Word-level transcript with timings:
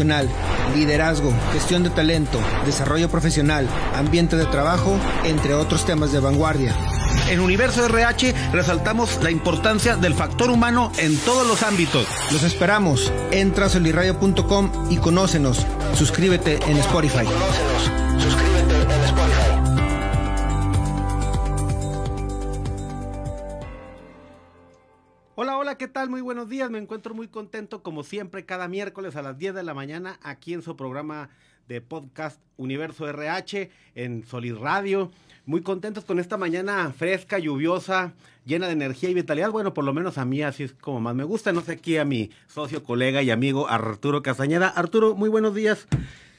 organizacional, 0.00 0.28
liderazgo, 0.74 1.32
gestión 1.52 1.82
de 1.82 1.90
talento, 1.90 2.40
desarrollo 2.64 3.08
profesional, 3.08 3.68
ambiente 3.94 4.36
de 4.36 4.46
trabajo, 4.46 4.98
entre 5.24 5.54
otros 5.54 5.84
temas 5.84 6.12
de 6.12 6.20
vanguardia. 6.20 6.74
En 7.28 7.40
Universo 7.40 7.84
RH 7.84 8.34
resaltamos 8.52 9.22
la 9.22 9.30
importancia 9.30 9.96
del 9.96 10.14
factor 10.14 10.50
humano 10.50 10.90
en 10.96 11.16
todos 11.18 11.46
los 11.46 11.62
ámbitos. 11.62 12.06
Los 12.32 12.42
esperamos. 12.42 13.12
Entra 13.30 13.66
a 13.66 13.68
solirradio.com 13.68 14.70
y 14.90 14.96
conócenos. 14.96 15.66
Suscríbete 15.94 16.58
en 16.66 16.78
Spotify. 16.78 17.26
Me 26.70 26.78
encuentro 26.78 27.14
muy 27.14 27.26
contento, 27.26 27.82
como 27.82 28.04
siempre, 28.04 28.44
cada 28.44 28.68
miércoles 28.68 29.16
a 29.16 29.22
las 29.22 29.36
10 29.36 29.56
de 29.56 29.62
la 29.64 29.74
mañana, 29.74 30.20
aquí 30.22 30.54
en 30.54 30.62
su 30.62 30.76
programa 30.76 31.28
de 31.66 31.80
podcast 31.80 32.40
Universo 32.56 33.08
RH 33.08 33.70
en 33.96 34.24
Solid 34.24 34.54
Radio. 34.54 35.10
Muy 35.46 35.62
contentos 35.62 36.04
con 36.04 36.20
esta 36.20 36.36
mañana 36.36 36.92
fresca, 36.96 37.40
lluviosa, 37.40 38.12
llena 38.44 38.68
de 38.68 38.74
energía 38.74 39.10
y 39.10 39.14
vitalidad. 39.14 39.50
Bueno, 39.50 39.74
por 39.74 39.84
lo 39.84 39.92
menos 39.92 40.16
a 40.16 40.24
mí 40.24 40.42
así 40.42 40.62
es 40.62 40.72
como 40.74 41.00
más 41.00 41.16
me 41.16 41.24
gusta. 41.24 41.52
No 41.52 41.60
sé 41.60 41.72
aquí 41.72 41.96
a 41.96 42.04
mi 42.04 42.30
socio, 42.46 42.84
colega 42.84 43.20
y 43.20 43.32
amigo 43.32 43.68
Arturo 43.68 44.22
Castañeda. 44.22 44.68
Arturo, 44.68 45.16
muy 45.16 45.28
buenos 45.28 45.56
días. 45.56 45.88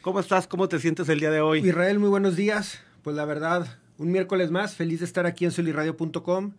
¿Cómo 0.01 0.21
estás? 0.21 0.47
¿Cómo 0.47 0.69
te 0.69 0.79
sientes 0.79 1.09
el 1.09 1.19
día 1.19 1.31
de 1.31 1.41
hoy? 1.41 1.59
Israel, 1.59 1.99
muy 1.99 2.09
buenos 2.09 2.37
días. 2.37 2.79
Pues 3.03 3.17
la 3.17 3.25
verdad, 3.25 3.79
un 3.97 4.11
miércoles 4.11 4.49
más, 4.49 4.75
feliz 4.75 4.99
de 4.99 5.05
estar 5.07 5.25
aquí 5.25 5.43
en 5.43 5.51
solirradio.com. 5.51 6.53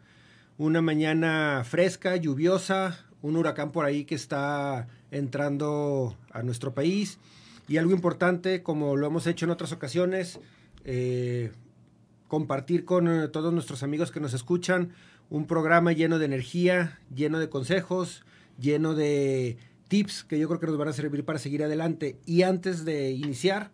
Una 0.58 0.82
mañana 0.82 1.64
fresca, 1.64 2.16
lluviosa, 2.16 3.06
un 3.22 3.36
huracán 3.36 3.72
por 3.72 3.84
ahí 3.84 4.04
que 4.04 4.14
está 4.14 4.88
entrando 5.10 6.16
a 6.32 6.42
nuestro 6.42 6.74
país. 6.74 7.18
Y 7.68 7.78
algo 7.78 7.92
importante, 7.92 8.62
como 8.62 8.96
lo 8.96 9.06
hemos 9.06 9.26
hecho 9.26 9.46
en 9.46 9.52
otras 9.52 9.72
ocasiones, 9.72 10.40
eh, 10.84 11.52
compartir 12.28 12.84
con 12.84 13.08
eh, 13.08 13.28
todos 13.28 13.52
nuestros 13.52 13.82
amigos 13.82 14.10
que 14.10 14.20
nos 14.20 14.34
escuchan 14.34 14.90
un 15.30 15.46
programa 15.46 15.92
lleno 15.92 16.18
de 16.18 16.26
energía, 16.26 16.98
lleno 17.14 17.38
de 17.38 17.48
consejos, 17.48 18.24
lleno 18.58 18.94
de 18.94 19.56
tips 19.88 20.24
que 20.24 20.38
yo 20.38 20.48
creo 20.48 20.60
que 20.60 20.66
nos 20.66 20.76
van 20.76 20.88
a 20.88 20.92
servir 20.92 21.24
para 21.24 21.38
seguir 21.38 21.62
adelante. 21.62 22.18
Y 22.26 22.42
antes 22.42 22.84
de 22.84 23.12
iniciar, 23.12 23.70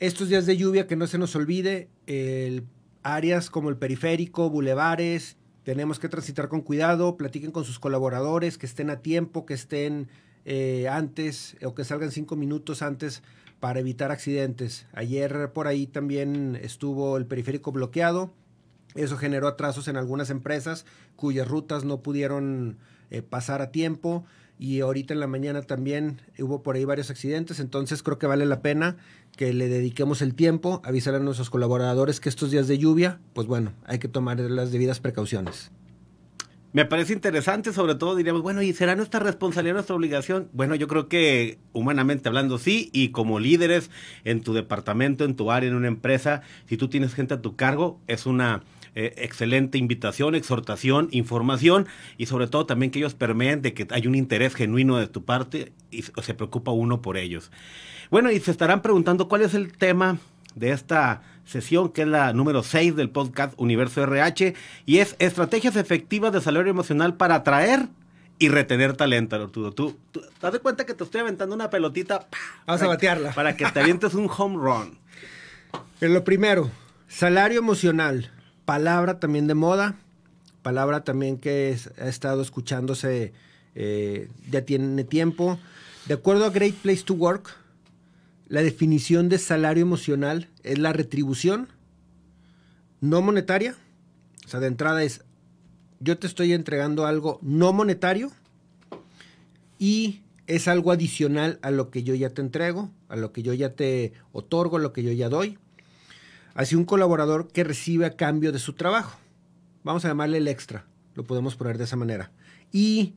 estos 0.00 0.28
días 0.28 0.44
de 0.44 0.56
lluvia, 0.56 0.86
que 0.86 0.96
no 0.96 1.06
se 1.06 1.18
nos 1.18 1.34
olvide, 1.36 1.88
áreas 3.02 3.48
como 3.48 3.70
el 3.70 3.76
periférico, 3.76 4.50
bulevares, 4.50 5.36
tenemos 5.70 6.00
que 6.00 6.08
transitar 6.08 6.48
con 6.48 6.62
cuidado, 6.62 7.16
platiquen 7.16 7.52
con 7.52 7.64
sus 7.64 7.78
colaboradores, 7.78 8.58
que 8.58 8.66
estén 8.66 8.90
a 8.90 9.02
tiempo, 9.02 9.46
que 9.46 9.54
estén 9.54 10.08
eh, 10.44 10.88
antes 10.88 11.56
o 11.64 11.76
que 11.76 11.84
salgan 11.84 12.10
cinco 12.10 12.34
minutos 12.34 12.82
antes 12.82 13.22
para 13.60 13.78
evitar 13.78 14.10
accidentes. 14.10 14.86
Ayer 14.94 15.52
por 15.52 15.68
ahí 15.68 15.86
también 15.86 16.58
estuvo 16.60 17.16
el 17.16 17.24
periférico 17.24 17.70
bloqueado. 17.70 18.32
Eso 18.96 19.16
generó 19.16 19.46
atrasos 19.46 19.86
en 19.86 19.96
algunas 19.96 20.30
empresas 20.30 20.86
cuyas 21.14 21.46
rutas 21.46 21.84
no 21.84 22.02
pudieron 22.02 22.78
eh, 23.12 23.22
pasar 23.22 23.62
a 23.62 23.70
tiempo. 23.70 24.24
Y 24.58 24.80
ahorita 24.80 25.14
en 25.14 25.20
la 25.20 25.28
mañana 25.28 25.62
también 25.62 26.20
hubo 26.40 26.64
por 26.64 26.74
ahí 26.74 26.84
varios 26.84 27.10
accidentes. 27.10 27.60
Entonces 27.60 28.02
creo 28.02 28.18
que 28.18 28.26
vale 28.26 28.44
la 28.44 28.60
pena 28.60 28.96
que 29.36 29.52
le 29.52 29.68
dediquemos 29.68 30.22
el 30.22 30.34
tiempo, 30.34 30.82
avisar 30.84 31.14
a 31.14 31.18
nuestros 31.18 31.50
colaboradores 31.50 32.20
que 32.20 32.28
estos 32.28 32.50
días 32.50 32.68
de 32.68 32.78
lluvia, 32.78 33.20
pues 33.32 33.46
bueno, 33.46 33.72
hay 33.84 33.98
que 33.98 34.08
tomar 34.08 34.38
las 34.38 34.72
debidas 34.72 35.00
precauciones. 35.00 35.70
Me 36.72 36.84
parece 36.84 37.12
interesante, 37.12 37.72
sobre 37.72 37.96
todo 37.96 38.14
diríamos, 38.14 38.42
bueno, 38.42 38.62
¿y 38.62 38.72
será 38.72 38.94
nuestra 38.94 39.18
responsabilidad, 39.18 39.74
nuestra 39.74 39.96
obligación? 39.96 40.48
Bueno, 40.52 40.76
yo 40.76 40.86
creo 40.86 41.08
que 41.08 41.58
humanamente 41.72 42.28
hablando 42.28 42.58
sí, 42.58 42.90
y 42.92 43.08
como 43.08 43.40
líderes 43.40 43.90
en 44.24 44.40
tu 44.42 44.54
departamento, 44.54 45.24
en 45.24 45.34
tu 45.34 45.50
área, 45.50 45.68
en 45.68 45.74
una 45.74 45.88
empresa, 45.88 46.42
si 46.66 46.76
tú 46.76 46.88
tienes 46.88 47.12
gente 47.14 47.34
a 47.34 47.42
tu 47.42 47.56
cargo, 47.56 47.98
es 48.06 48.24
una 48.24 48.62
eh, 48.94 49.14
excelente 49.18 49.78
invitación, 49.78 50.34
exhortación, 50.34 51.08
información 51.12 51.86
y 52.18 52.26
sobre 52.26 52.46
todo 52.46 52.66
también 52.66 52.90
que 52.90 52.98
ellos 52.98 53.14
permeen 53.14 53.62
de 53.62 53.74
que 53.74 53.86
hay 53.90 54.06
un 54.06 54.14
interés 54.14 54.54
genuino 54.54 54.96
de 54.98 55.06
tu 55.06 55.24
parte 55.24 55.72
y 55.90 56.02
se 56.02 56.34
preocupa 56.34 56.72
uno 56.72 57.02
por 57.02 57.16
ellos. 57.16 57.50
Bueno, 58.10 58.30
y 58.30 58.40
se 58.40 58.50
estarán 58.50 58.82
preguntando 58.82 59.28
cuál 59.28 59.42
es 59.42 59.54
el 59.54 59.72
tema 59.72 60.18
de 60.54 60.72
esta 60.72 61.22
sesión, 61.44 61.90
que 61.90 62.02
es 62.02 62.08
la 62.08 62.32
número 62.32 62.62
6 62.62 62.96
del 62.96 63.10
podcast 63.10 63.54
Universo 63.56 64.02
RH, 64.02 64.54
y 64.86 64.98
es 64.98 65.16
estrategias 65.18 65.76
efectivas 65.76 66.32
de 66.32 66.40
salario 66.40 66.70
emocional 66.70 67.14
para 67.14 67.36
atraer 67.36 67.88
y 68.38 68.48
retener 68.48 68.96
talento, 68.96 69.36
Arturo. 69.36 69.72
Tú, 69.72 69.98
tú, 70.10 70.20
te 70.20 70.50
das 70.50 70.58
cuenta 70.60 70.86
que 70.86 70.94
te 70.94 71.04
estoy 71.04 71.20
aventando 71.20 71.54
una 71.54 71.70
pelotita. 71.70 72.26
Vamos 72.66 72.82
a 72.82 72.86
batearla. 72.88 73.32
Para 73.32 73.54
que 73.54 73.66
te 73.66 73.80
avientes 73.80 74.14
un 74.14 74.28
home 74.34 74.56
run. 74.56 74.98
En 76.00 76.14
lo 76.14 76.24
primero, 76.24 76.70
salario 77.08 77.58
emocional. 77.58 78.32
Palabra 78.70 79.18
también 79.18 79.48
de 79.48 79.54
moda. 79.54 79.96
Palabra 80.62 81.02
también 81.02 81.38
que 81.38 81.76
ha 81.98 82.06
estado 82.06 82.40
escuchándose 82.40 83.32
eh, 83.74 84.28
ya 84.48 84.64
tiene 84.64 85.02
tiempo. 85.02 85.58
De 86.06 86.14
acuerdo 86.14 86.44
a 86.44 86.50
Great 86.50 86.76
Place 86.76 87.02
to 87.02 87.14
Work, 87.14 87.50
la 88.46 88.62
definición 88.62 89.28
de 89.28 89.38
salario 89.38 89.82
emocional 89.82 90.48
es 90.62 90.78
la 90.78 90.92
retribución 90.92 91.66
no 93.00 93.20
monetaria. 93.22 93.74
O 94.46 94.48
sea, 94.48 94.60
de 94.60 94.68
entrada 94.68 95.02
es, 95.02 95.24
yo 95.98 96.16
te 96.16 96.28
estoy 96.28 96.52
entregando 96.52 97.06
algo 97.06 97.40
no 97.42 97.72
monetario 97.72 98.30
y 99.80 100.20
es 100.46 100.68
algo 100.68 100.92
adicional 100.92 101.58
a 101.62 101.72
lo 101.72 101.90
que 101.90 102.04
yo 102.04 102.14
ya 102.14 102.30
te 102.30 102.40
entrego, 102.40 102.88
a 103.08 103.16
lo 103.16 103.32
que 103.32 103.42
yo 103.42 103.52
ya 103.52 103.74
te 103.74 104.12
otorgo, 104.30 104.76
a 104.76 104.80
lo 104.80 104.92
que 104.92 105.02
yo 105.02 105.10
ya 105.10 105.28
doy. 105.28 105.58
Así 106.60 106.76
un 106.76 106.84
colaborador 106.84 107.48
que 107.48 107.64
recibe 107.64 108.04
a 108.04 108.16
cambio 108.16 108.52
de 108.52 108.58
su 108.58 108.74
trabajo. 108.74 109.18
Vamos 109.82 110.04
a 110.04 110.08
llamarle 110.08 110.36
el 110.36 110.46
extra, 110.46 110.84
lo 111.14 111.24
podemos 111.24 111.56
poner 111.56 111.78
de 111.78 111.84
esa 111.84 111.96
manera. 111.96 112.32
Y 112.70 113.14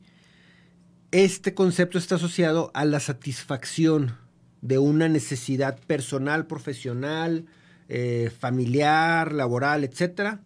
este 1.10 1.52
concepto 1.52 1.98
está 1.98 2.14
asociado 2.14 2.70
a 2.72 2.86
la 2.86 3.00
satisfacción 3.00 4.16
de 4.62 4.78
una 4.78 5.10
necesidad 5.10 5.78
personal, 5.78 6.46
profesional, 6.46 7.44
eh, 7.90 8.32
familiar, 8.38 9.32
laboral, 9.32 9.84
etcétera, 9.84 10.40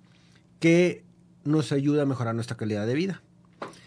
que 0.58 1.04
nos 1.44 1.70
ayuda 1.70 2.02
a 2.02 2.06
mejorar 2.06 2.34
nuestra 2.34 2.56
calidad 2.56 2.84
de 2.84 2.94
vida. 2.94 3.22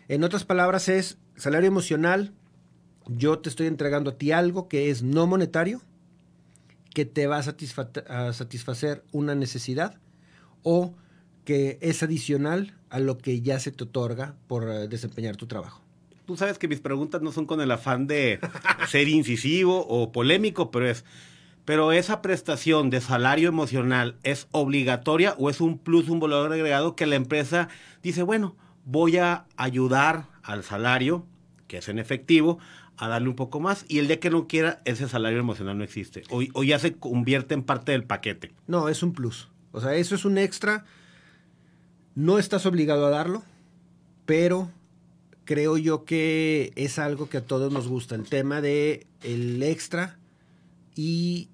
En 0.08 0.24
otras 0.24 0.46
palabras, 0.46 0.88
es 0.88 1.18
salario 1.36 1.68
emocional. 1.68 2.32
Yo 3.08 3.40
te 3.40 3.50
estoy 3.50 3.68
entregando 3.68 4.12
a 4.12 4.18
ti 4.18 4.32
algo 4.32 4.70
que 4.70 4.90
es 4.90 5.04
no 5.04 5.28
monetario, 5.28 5.82
que 6.94 7.06
te 7.06 7.28
va 7.28 7.38
a, 7.38 7.44
satisfa- 7.44 8.08
a 8.08 8.34
satisfacer 8.34 9.04
una 9.12 9.36
necesidad 9.36 9.98
o 10.64 10.94
que 11.46 11.78
es 11.82 12.04
adicional 12.04 12.76
a 12.90 13.00
lo 13.00 13.18
que 13.18 13.42
ya 13.42 13.60
se 13.60 13.72
te 13.72 13.84
otorga 13.84 14.36
por 14.48 14.70
eh, 14.70 14.88
desempeñar 14.88 15.36
tu 15.38 15.48
trabajo. 15.48 15.82
Tú 16.26 16.38
sabes 16.38 16.58
que 16.60 16.68
mis 16.68 16.80
preguntas 16.80 17.22
no 17.22 17.32
son 17.32 17.46
con 17.46 17.62
el 17.62 17.72
afán 17.72 18.08
de 18.08 18.40
ser 18.90 19.08
incisivo 19.10 19.86
o 19.88 20.12
polémico, 20.12 20.70
pero 20.72 20.88
es, 20.88 21.04
pero 21.66 21.92
esa 21.92 22.22
prestación 22.22 22.90
de 22.90 23.02
salario 23.02 23.50
emocional 23.50 24.18
es 24.24 24.48
obligatoria 24.52 25.36
o 25.38 25.50
es 25.50 25.62
un 25.62 25.78
plus, 25.78 26.10
un 26.10 26.20
valor 26.20 26.52
agregado 26.52 26.96
que 26.96 27.06
la 27.08 27.16
empresa 27.16 27.70
dice, 28.04 28.24
bueno, 28.24 28.56
voy 28.86 29.18
a 29.18 29.46
ayudar 29.58 30.26
al 30.44 30.64
salario, 30.64 31.26
que 31.68 31.78
es 31.78 31.90
en 31.90 32.00
efectivo, 32.00 32.60
a 33.02 33.08
darle 33.08 33.30
un 33.30 33.36
poco 33.36 33.60
más 33.60 33.84
y 33.88 33.98
el 33.98 34.06
día 34.06 34.20
que 34.20 34.30
no 34.30 34.48
quiera, 34.48 34.80
ese 34.86 35.10
salario 35.10 35.40
emocional 35.40 35.76
no 35.76 35.84
existe. 35.84 36.22
O, 36.30 36.64
ya 36.64 36.78
se 36.78 36.94
convierte 36.94 37.56
en 37.56 37.64
parte 37.64 37.94
del 37.94 38.04
paquete. 38.04 38.54
No, 38.68 38.90
es 38.90 39.02
un 39.02 39.12
plus. 39.12 39.50
O 39.72 39.82
sea, 39.82 39.96
eso 39.96 40.14
es 40.14 40.24
un 40.24 40.38
extra. 40.38 40.86
No 42.14 42.38
estás 42.38 42.68
obligado 42.68 43.08
a 43.08 43.10
darlo, 43.10 43.42
pero 44.28 44.70
creo 45.46 45.78
yo 45.78 46.06
que 46.06 46.74
es 46.76 47.00
algo 47.00 47.28
que 47.28 47.38
a 47.38 47.46
todos 47.48 47.74
nos 47.74 47.88
gusta, 47.88 48.14
el 48.14 48.30
tema 48.30 48.62
de 48.62 49.08
el 49.24 49.64
extra 49.64 50.20
y 50.96 51.50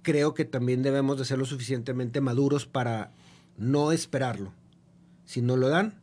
creo 0.00 0.32
que 0.32 0.46
también 0.46 0.82
debemos 0.82 1.18
de 1.18 1.26
ser 1.26 1.36
lo 1.36 1.44
suficientemente 1.44 2.22
maduros 2.22 2.64
para 2.64 3.12
no 3.58 3.92
esperarlo. 3.92 4.54
Si 5.26 5.42
no 5.42 5.58
lo 5.58 5.68
dan, 5.68 6.00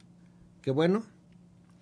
qué 0.61 0.69
bueno. 0.69 1.03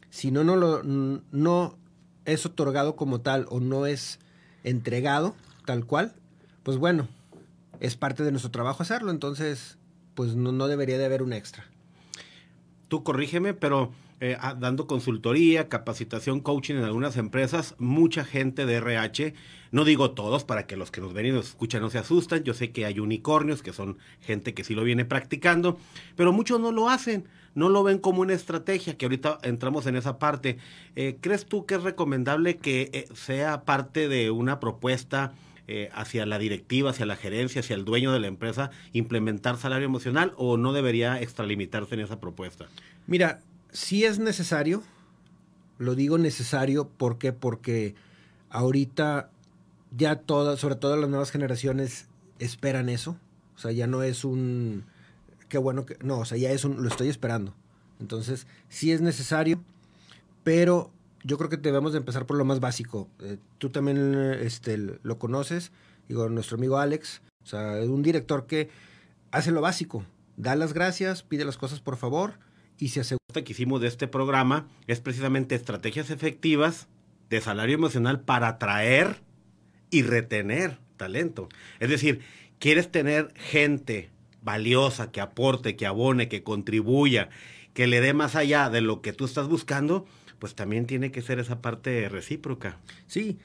Si 0.10 0.31
no, 0.31 0.46
no, 0.46 0.56
lo, 0.56 0.81
no 0.84 1.81
es 2.26 2.46
otorgado 2.46 2.96
como 2.96 3.22
tal 3.22 3.46
o 3.50 3.60
no 3.60 3.86
es 3.86 4.20
entregado 4.64 5.36
tal 5.66 5.86
cual, 5.86 6.14
pues 6.64 6.78
bueno, 6.78 7.08
es 7.80 7.96
parte 7.96 8.24
de 8.24 8.32
nuestro 8.32 8.52
trabajo 8.52 8.84
hacerlo, 8.84 9.12
entonces 9.12 9.78
pues 10.16 10.36
no, 10.36 10.68
debería 10.68 10.98
de 10.98 11.06
haber 11.06 11.24
un 11.24 11.34
extra. 11.34 11.66
Tú 12.88 13.04
corrígeme, 13.04 13.54
pero 13.54 13.92
eh, 14.20 14.38
ah, 14.40 14.54
dando 14.54 14.86
consultoría, 14.86 15.70
capacitación, 15.70 16.42
coaching 16.42 16.76
en 16.76 16.84
algunas 16.84 17.18
empresas, 17.18 17.76
mucha 17.80 18.26
gente 18.26 18.66
de 18.66 18.76
RH, 18.76 19.34
no 19.72 19.86
digo 19.86 20.12
todos 20.12 20.44
para 20.44 20.68
que 20.68 20.76
los 20.76 20.92
que 20.92 21.02
nos 21.02 21.14
ven 21.14 21.28
y 21.28 21.32
nos 21.32 21.50
escuchan 21.50 21.82
no 21.82 21.90
se 21.90 21.98
asustan, 21.98 22.44
yo 22.44 22.54
sé 22.54 22.72
que 22.72 22.86
hay 22.86 23.00
unicornios 23.00 23.64
que 23.64 23.74
son 23.74 23.98
gente 24.20 24.54
que 24.54 24.64
sí 24.64 24.76
lo 24.76 24.84
viene 24.84 25.06
practicando, 25.06 25.80
pero 26.16 26.34
muchos 26.34 26.60
no 26.60 26.72
lo 26.72 26.90
hacen, 26.90 27.28
no 27.56 27.69
lo 27.69 27.83
ven 27.83 28.00
como 28.00 28.21
una 28.21 28.33
estrategia, 28.33 28.98
que 28.98 29.06
ahorita 29.06 29.39
entramos 29.44 29.86
en 29.88 29.95
esa 29.95 30.19
parte. 30.19 30.57
Eh, 30.95 31.18
¿Crees 31.21 31.45
tú 31.45 31.65
que 31.65 31.75
es 31.75 31.83
recomendable 31.83 32.57
que 32.57 32.89
eh, 32.94 33.07
sea 33.13 33.63
parte 33.63 34.07
de 34.07 34.31
una 34.31 34.59
propuesta? 34.59 35.33
hacia 35.94 36.25
la 36.25 36.38
directiva, 36.38 36.89
hacia 36.89 37.06
la 37.06 37.15
gerencia, 37.15 37.62
hacia 37.62 37.77
el 37.77 37.86
dueño 37.86 38.12
de 38.12 38.19
la 38.19 38.27
empresa, 38.27 38.71
implementar 38.92 39.56
salario 39.56 39.86
emocional 39.86 40.33
o 40.36 40.57
no 40.57 40.74
debería 40.74 41.21
extralimitarse 41.21 41.95
en 41.95 42.01
esa 42.01 42.19
propuesta? 42.19 42.65
Mira, 43.07 43.39
si 43.71 44.03
es 44.03 44.19
necesario, 44.19 44.83
lo 45.77 45.95
digo 45.95 46.18
necesario, 46.18 46.89
¿por 46.89 47.18
qué? 47.18 47.31
Porque 47.31 47.95
ahorita 48.50 49.30
ya 49.95 50.18
todas, 50.18 50.59
sobre 50.59 50.75
todo 50.75 50.95
las 50.98 51.09
nuevas 51.09 51.31
generaciones, 51.31 52.07
esperan 52.39 52.89
eso. 52.89 53.18
O 53.56 53.59
sea, 53.59 53.71
ya 53.71 53.88
no 53.88 54.03
es 54.03 54.24
un, 54.24 54.86
qué 55.51 55.57
bueno 55.57 55.86
que, 55.86 55.98
no, 56.01 56.19
o 56.19 56.25
sea, 56.25 56.38
ya 56.38 56.50
es 56.51 56.63
un, 56.63 56.81
lo 56.81 56.88
estoy 56.88 57.09
esperando. 57.09 57.53
Entonces, 58.00 58.48
sí 58.69 58.94
es 58.94 59.01
necesario, 59.01 59.62
pero 60.45 60.92
yo 61.24 61.38
creo 61.38 61.50
que 61.50 61.57
debemos 61.57 61.92
de 61.92 62.00
empezar 62.00 62.25
por 62.25 62.38
lo 62.38 62.45
más 62.45 62.62
básico. 62.62 63.09
Eh, 63.19 63.38
tú 63.57 63.69
también 63.69 64.15
este, 64.39 64.77
lo 64.77 65.19
conoces, 65.19 65.74
digo, 66.07 66.30
nuestro 66.30 66.56
amigo 66.56 66.77
Alex, 66.77 67.21
o 67.44 67.45
sea, 67.45 67.80
es 67.80 67.89
un 67.89 68.01
director 68.01 68.48
que 68.48 68.69
hace 69.31 69.51
lo 69.51 69.59
básico, 69.59 70.06
da 70.38 70.56
las 70.56 70.74
gracias, 70.74 71.21
pide 71.21 71.44
las 71.44 71.57
cosas 71.57 71.81
por 71.81 71.98
favor 71.98 72.36
y 72.80 72.88
se 72.88 73.01
asegura. 73.01 73.19
que 73.33 73.51
hicimos 73.51 73.81
de 73.81 73.88
este 73.89 74.07
programa 74.07 74.69
es 74.88 75.01
precisamente 75.01 75.56
estrategias 75.56 76.12
efectivas 76.12 76.88
de 77.30 77.42
salario 77.42 77.75
emocional 77.75 78.21
para 78.21 78.48
atraer 78.48 79.21
y 79.89 80.03
retener 80.03 80.80
talento. 80.95 81.50
Es 81.81 81.89
decir, 81.89 82.21
quieres 82.57 82.89
tener 82.89 83.33
gente 83.36 84.09
valiosa 84.42 85.12
que 85.12 85.22
aporte, 85.22 85.76
que 85.76 85.86
abone, 85.86 86.28
que 86.28 86.44
contribuya, 86.44 87.30
que 87.74 87.88
le 87.88 88.02
dé 88.02 88.14
más 88.14 88.36
allá 88.36 88.70
de 88.70 88.82
lo 88.82 89.02
que 89.02 89.14
tú 89.14 89.26
estás 89.26 89.48
buscando, 89.48 90.06
pues 90.40 90.56
también 90.56 90.86
tiene 90.86 91.12
que 91.12 91.22
ser 91.22 91.40
esa 91.40 91.62
parte 91.62 92.10
recíproca. 92.10 92.80
Sí. 93.08 93.38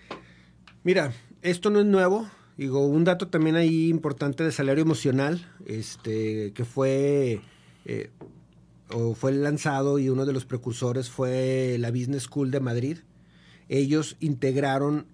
Mira, 0.83 1.13
esto 1.43 1.71
no 1.71 1.81
es 1.81 1.87
nuevo. 1.87 2.29
Digo, 2.57 2.87
un 2.87 3.05
dato 3.05 3.29
también 3.29 3.57
ahí 3.57 3.89
importante 3.89 4.43
de 4.43 4.51
salario 4.51 4.83
emocional, 4.83 5.47
este, 5.67 6.53
que 6.55 6.65
fue 6.65 7.41
eh, 7.85 8.11
o 8.91 9.15
fue 9.15 9.33
lanzado 9.33 9.99
y 9.99 10.09
uno 10.09 10.25
de 10.25 10.33
los 10.33 10.45
precursores 10.45 11.11
fue 11.11 11.77
la 11.79 11.91
Business 11.91 12.25
School 12.25 12.51
de 12.51 12.61
Madrid. 12.61 12.99
Ellos 13.69 14.17
integraron 14.21 15.07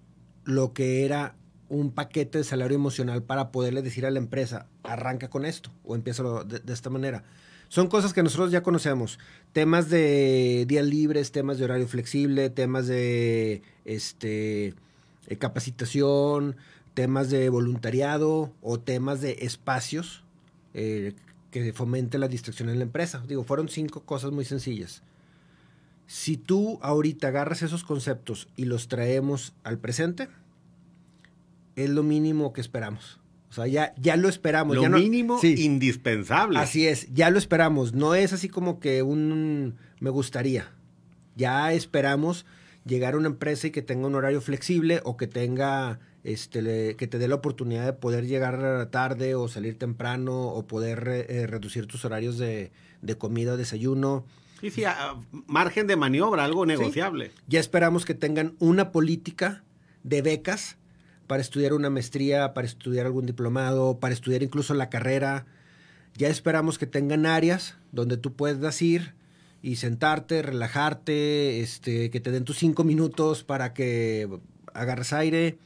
lo 0.45 0.73
que 0.73 1.05
era 1.05 1.37
un 1.73 1.91
paquete 1.91 2.37
de 2.37 2.45
salario 2.45 2.75
emocional 2.75 3.23
para 3.23 3.51
poderle 3.51 3.81
decir 3.81 4.05
a 4.05 4.11
la 4.11 4.19
empresa, 4.19 4.67
arranca 4.83 5.31
con 5.31 5.47
esto 5.47 5.71
o 5.85 5.95
empieza 5.95 6.23
de, 6.45 6.59
de, 6.59 6.73
esta 6.73 6.91
manera. 6.91 7.25
Son 7.69 7.89
cosas 7.89 8.13
que 8.13 8.23
nosotros 8.23 8.51
ya 8.51 8.63
conocemos. 8.63 9.19
Temas 9.55 9.89
de 9.89 10.67
días 10.69 10.85
libres, 10.85 11.33
temas 11.33 11.57
de 11.57 11.65
horario 11.65 11.89
flexible, 11.89 12.51
temas 12.51 12.87
de 12.89 13.63
este, 13.87 14.75
eh, 15.29 15.37
capacitación, 15.39 16.57
temas 16.93 17.31
de 17.31 17.49
voluntariado 17.49 18.53
o 18.61 18.79
temas 18.79 19.23
de 19.23 19.39
espacios 19.41 20.25
eh, 20.75 21.15
que 21.51 21.73
fomente 21.73 22.19
la 22.19 22.29
distracción 22.29 22.69
en 22.69 22.81
la 22.81 22.85
empresa. 22.85 23.25
Digo, 23.27 23.45
fueron 23.45 23.71
cinco 23.71 24.03
cosas 24.03 24.31
muy 24.31 24.45
sencillas. 24.45 25.03
Si 26.07 26.37
tú 26.37 26.79
ahorita 26.83 27.29
agarras 27.29 27.63
esos 27.63 27.83
conceptos 27.83 28.49
y 28.57 28.67
los 28.67 28.89
traemos 28.89 29.55
al 29.65 29.79
presente, 29.79 30.29
es 31.77 31.91
lo 31.91 32.03
mínimo 32.03 32.53
que 32.53 32.61
esperamos. 32.61 33.19
O 33.51 33.55
sea, 33.55 33.67
ya, 33.67 33.95
ya 33.99 34.17
lo 34.17 34.31
esperamos. 34.31 34.77
Lo 34.77 34.83
ya 34.83 34.89
mínimo 34.89 35.39
indispensable. 35.43 36.59
Así 36.59 36.87
es, 36.87 37.13
ya 37.13 37.29
lo 37.29 37.37
esperamos. 37.39 37.93
No 37.93 38.15
es 38.15 38.33
así 38.33 38.49
como 38.49 38.81
que 38.81 39.03
un 39.03 39.77
me 40.01 40.09
gustaría. 40.09 40.71
Ya 41.37 41.73
esperamos 41.73 42.47
llegar 42.87 43.15
a 43.15 43.19
una 43.19 43.29
empresa 43.29 43.67
y 43.67 43.71
que 43.71 43.83
tenga 43.83 44.07
un 44.07 44.15
horario 44.15 44.41
flexible 44.41 45.01
o 45.05 45.17
que 45.17 45.27
tenga 45.27 46.01
este, 46.25 46.97
que 46.97 47.07
te 47.07 47.19
dé 47.19 47.29
la 47.29 47.35
oportunidad 47.35 47.85
de 47.85 47.93
poder 47.93 48.27
llegar 48.27 48.87
tarde 48.91 49.35
o 49.35 49.49
salir 49.49 49.77
temprano 49.79 50.47
o 50.49 50.67
poder 50.67 51.27
eh, 51.29 51.47
reducir 51.47 51.87
tus 51.87 52.05
horarios 52.05 52.39
de, 52.39 52.71
comida 53.19 53.53
o 53.53 53.57
desayuno. 53.57 54.25
Sí, 54.61 54.71
sí, 54.71 54.85
margen 55.47 55.87
de 55.89 55.97
maniobra, 55.97 56.45
algo 56.45 56.65
negociable. 56.65 57.33
Ya 57.49 57.61
esperamos 57.61 58.05
que 58.05 58.15
tengan 58.15 58.55
una 58.61 58.93
política 58.93 59.65
de 60.05 60.23
becas 60.23 60.79
para 61.27 61.43
estudiar 61.43 61.73
una 61.73 61.91
maestría, 61.91 62.55
para 62.55 62.67
estudiar 62.67 63.07
algún 63.07 63.27
diplomado, 63.27 63.99
para 63.99 64.15
estudiar 64.15 64.43
incluso 64.43 64.75
la 64.75 64.91
carrera. 64.91 65.47
Ya 66.17 66.29
esperamos 66.29 66.79
que 66.79 66.87
tengan 66.87 67.27
áreas 67.27 67.77
donde 67.93 68.17
tú 68.17 68.35
puedas 68.35 68.83
ir 68.83 69.15
y 69.63 69.77
sentarte, 69.77 70.43
relajarte, 70.43 71.61
este, 71.61 72.11
que 72.11 72.21
te 72.21 72.31
den 72.31 72.45
tus 72.45 72.59
cinco 72.59 72.85
minutos 72.85 73.45
para 73.45 73.73
que 73.73 74.29
agarres 74.75 75.13
aire 75.13 75.59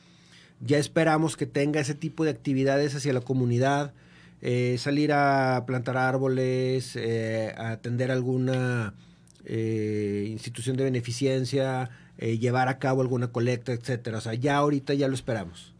ya 0.60 0.78
esperamos 0.78 1.36
que 1.36 1.46
tenga 1.46 1.80
ese 1.80 1.94
tipo 1.94 2.24
de 2.24 2.30
actividades 2.30 2.94
hacia 2.94 3.12
la 3.12 3.20
comunidad, 3.20 3.92
eh, 4.40 4.76
salir 4.78 5.12
a 5.12 5.64
plantar 5.66 5.96
árboles, 5.96 6.96
eh, 6.96 7.54
atender 7.56 8.10
alguna 8.10 8.94
eh, 9.44 10.26
institución 10.30 10.76
de 10.76 10.84
beneficencia, 10.84 11.90
llevar 12.18 12.68
a 12.68 12.78
cabo 12.78 13.02
alguna 13.02 13.28
colecta, 13.28 13.72
etcétera. 13.72 14.18
O 14.18 14.20
sea, 14.20 14.34
ya 14.34 14.56
ahorita 14.56 14.94
ya 14.94 15.08
lo 15.08 15.14
esperamos. 15.14 15.74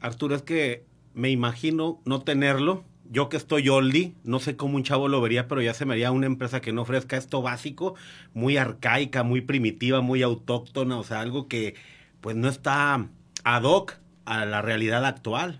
Arturo, 0.00 0.34
es 0.34 0.42
que 0.42 0.84
me 1.14 1.30
imagino 1.30 2.00
no 2.04 2.22
tenerlo. 2.22 2.84
Yo 3.10 3.28
que 3.28 3.36
estoy 3.36 3.68
oldie, 3.68 4.14
no 4.24 4.40
sé 4.40 4.56
cómo 4.56 4.76
un 4.76 4.84
chavo 4.84 5.06
lo 5.06 5.20
vería, 5.20 5.46
pero 5.46 5.60
ya 5.60 5.74
se 5.74 5.84
me 5.84 5.92
haría 5.92 6.12
una 6.12 6.24
empresa 6.24 6.62
que 6.62 6.72
no 6.72 6.82
ofrezca 6.82 7.18
esto 7.18 7.42
básico, 7.42 7.94
muy 8.32 8.56
arcaica, 8.56 9.22
muy 9.22 9.42
primitiva, 9.42 10.00
muy 10.00 10.22
autóctona, 10.22 10.98
o 10.98 11.04
sea, 11.04 11.20
algo 11.20 11.46
que 11.46 11.74
pues 12.22 12.36
no 12.36 12.48
está 12.48 13.06
ad 13.44 13.62
hoc 13.64 13.98
a 14.24 14.46
la 14.46 14.62
realidad 14.62 15.04
actual. 15.04 15.58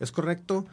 Es 0.00 0.12
correcto. 0.12 0.64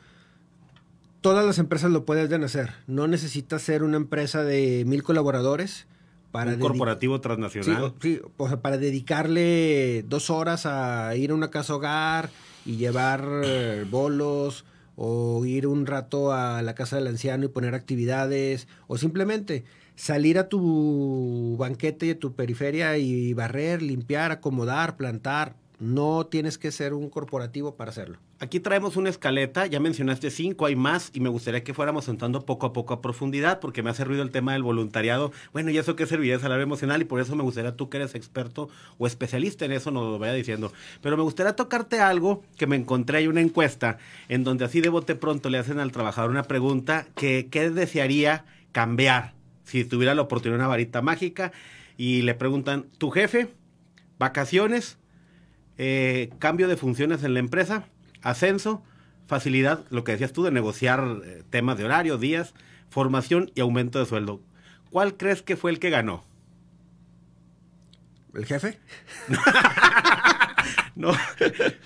Todas 1.19 1.45
las 1.45 1.59
empresas 1.59 1.91
lo 1.91 2.05
pueden 2.05 2.43
hacer. 2.45 2.71
No 2.87 3.07
necesitas 3.07 3.61
ser 3.61 3.83
una 3.83 3.97
empresa 3.97 4.43
de 4.43 4.85
mil 4.85 5.03
colaboradores 5.03 5.85
para 6.31 6.53
un 6.53 6.59
corporativo 6.59 7.19
transnacional. 7.21 7.93
Sí, 8.01 8.19
para 8.61 8.77
dedicarle 8.77 10.03
dos 10.07 10.29
horas 10.29 10.65
a 10.65 11.15
ir 11.15 11.31
a 11.31 11.35
una 11.35 11.51
casa 11.51 11.75
hogar 11.75 12.29
y 12.65 12.77
llevar 12.77 13.25
eh, 13.43 13.85
bolos 13.89 14.65
o 14.95 15.45
ir 15.45 15.67
un 15.67 15.85
rato 15.85 16.31
a 16.31 16.61
la 16.61 16.75
casa 16.75 16.95
del 16.97 17.07
anciano 17.07 17.45
y 17.45 17.47
poner 17.49 17.75
actividades 17.75 18.67
o 18.87 18.97
simplemente 18.97 19.63
salir 19.95 20.37
a 20.39 20.49
tu 20.49 21.55
banquete 21.59 22.07
y 22.07 22.09
a 22.11 22.19
tu 22.19 22.33
periferia 22.33 22.97
y 22.97 23.33
barrer, 23.33 23.81
limpiar, 23.81 24.31
acomodar, 24.31 24.97
plantar. 24.97 25.55
No 25.81 26.27
tienes 26.27 26.59
que 26.59 26.69
ser 26.69 26.93
un 26.93 27.09
corporativo 27.09 27.75
para 27.75 27.89
hacerlo. 27.89 28.19
Aquí 28.39 28.59
traemos 28.59 28.97
una 28.97 29.09
escaleta, 29.09 29.65
ya 29.65 29.79
mencionaste 29.79 30.29
cinco, 30.29 30.67
hay 30.67 30.75
más 30.75 31.09
y 31.11 31.21
me 31.21 31.29
gustaría 31.29 31.63
que 31.63 31.73
fuéramos 31.73 32.07
entrando 32.07 32.45
poco 32.45 32.67
a 32.67 32.71
poco 32.71 32.93
a 32.93 33.01
profundidad 33.01 33.59
porque 33.59 33.81
me 33.81 33.89
hace 33.89 34.03
ruido 34.03 34.21
el 34.21 34.29
tema 34.29 34.53
del 34.53 34.61
voluntariado. 34.61 35.31
Bueno, 35.53 35.71
¿y 35.71 35.79
eso 35.79 35.95
qué 35.95 36.05
serviría 36.05 36.35
de 36.35 36.39
salario 36.39 36.61
emocional? 36.61 37.01
Y 37.01 37.05
por 37.05 37.19
eso 37.19 37.35
me 37.35 37.41
gustaría 37.41 37.75
tú 37.75 37.89
que 37.89 37.97
eres 37.97 38.13
experto 38.13 38.69
o 38.99 39.07
especialista 39.07 39.65
en 39.65 39.71
eso, 39.71 39.89
nos 39.89 40.03
lo 40.03 40.19
vaya 40.19 40.33
diciendo. 40.33 40.71
Pero 41.01 41.17
me 41.17 41.23
gustaría 41.23 41.55
tocarte 41.55 41.99
algo 41.99 42.43
que 42.57 42.67
me 42.67 42.75
encontré 42.75 43.17
hay 43.17 43.27
una 43.27 43.41
encuesta 43.41 43.97
en 44.29 44.43
donde 44.43 44.65
así 44.65 44.81
de 44.81 44.89
bote 44.89 45.15
pronto 45.15 45.49
le 45.49 45.57
hacen 45.57 45.79
al 45.79 45.91
trabajador 45.91 46.29
una 46.29 46.43
pregunta 46.43 47.07
que 47.15 47.47
qué 47.49 47.71
desearía 47.71 48.45
cambiar 48.71 49.33
si 49.63 49.83
tuviera 49.83 50.13
la 50.13 50.21
oportunidad 50.21 50.59
de 50.59 50.61
una 50.61 50.67
varita 50.67 51.01
mágica 51.01 51.51
y 51.97 52.21
le 52.21 52.35
preguntan, 52.35 52.85
¿tu 52.99 53.09
jefe? 53.09 53.47
¿Vacaciones? 54.19 54.99
Eh, 55.77 56.29
cambio 56.39 56.67
de 56.67 56.77
funciones 56.77 57.23
en 57.23 57.33
la 57.33 57.39
empresa, 57.39 57.85
ascenso, 58.21 58.83
facilidad, 59.27 59.85
lo 59.89 60.03
que 60.03 60.11
decías 60.11 60.33
tú, 60.33 60.43
de 60.43 60.51
negociar 60.51 61.21
eh, 61.23 61.43
temas 61.49 61.77
de 61.77 61.85
horario, 61.85 62.17
días, 62.17 62.53
formación 62.89 63.51
y 63.55 63.61
aumento 63.61 63.99
de 63.99 64.05
sueldo. 64.05 64.41
¿Cuál 64.89 65.15
crees 65.15 65.41
que 65.41 65.55
fue 65.55 65.71
el 65.71 65.79
que 65.79 65.89
ganó? 65.89 66.23
¿El 68.33 68.45
jefe? 68.45 68.77
no, 70.95 71.13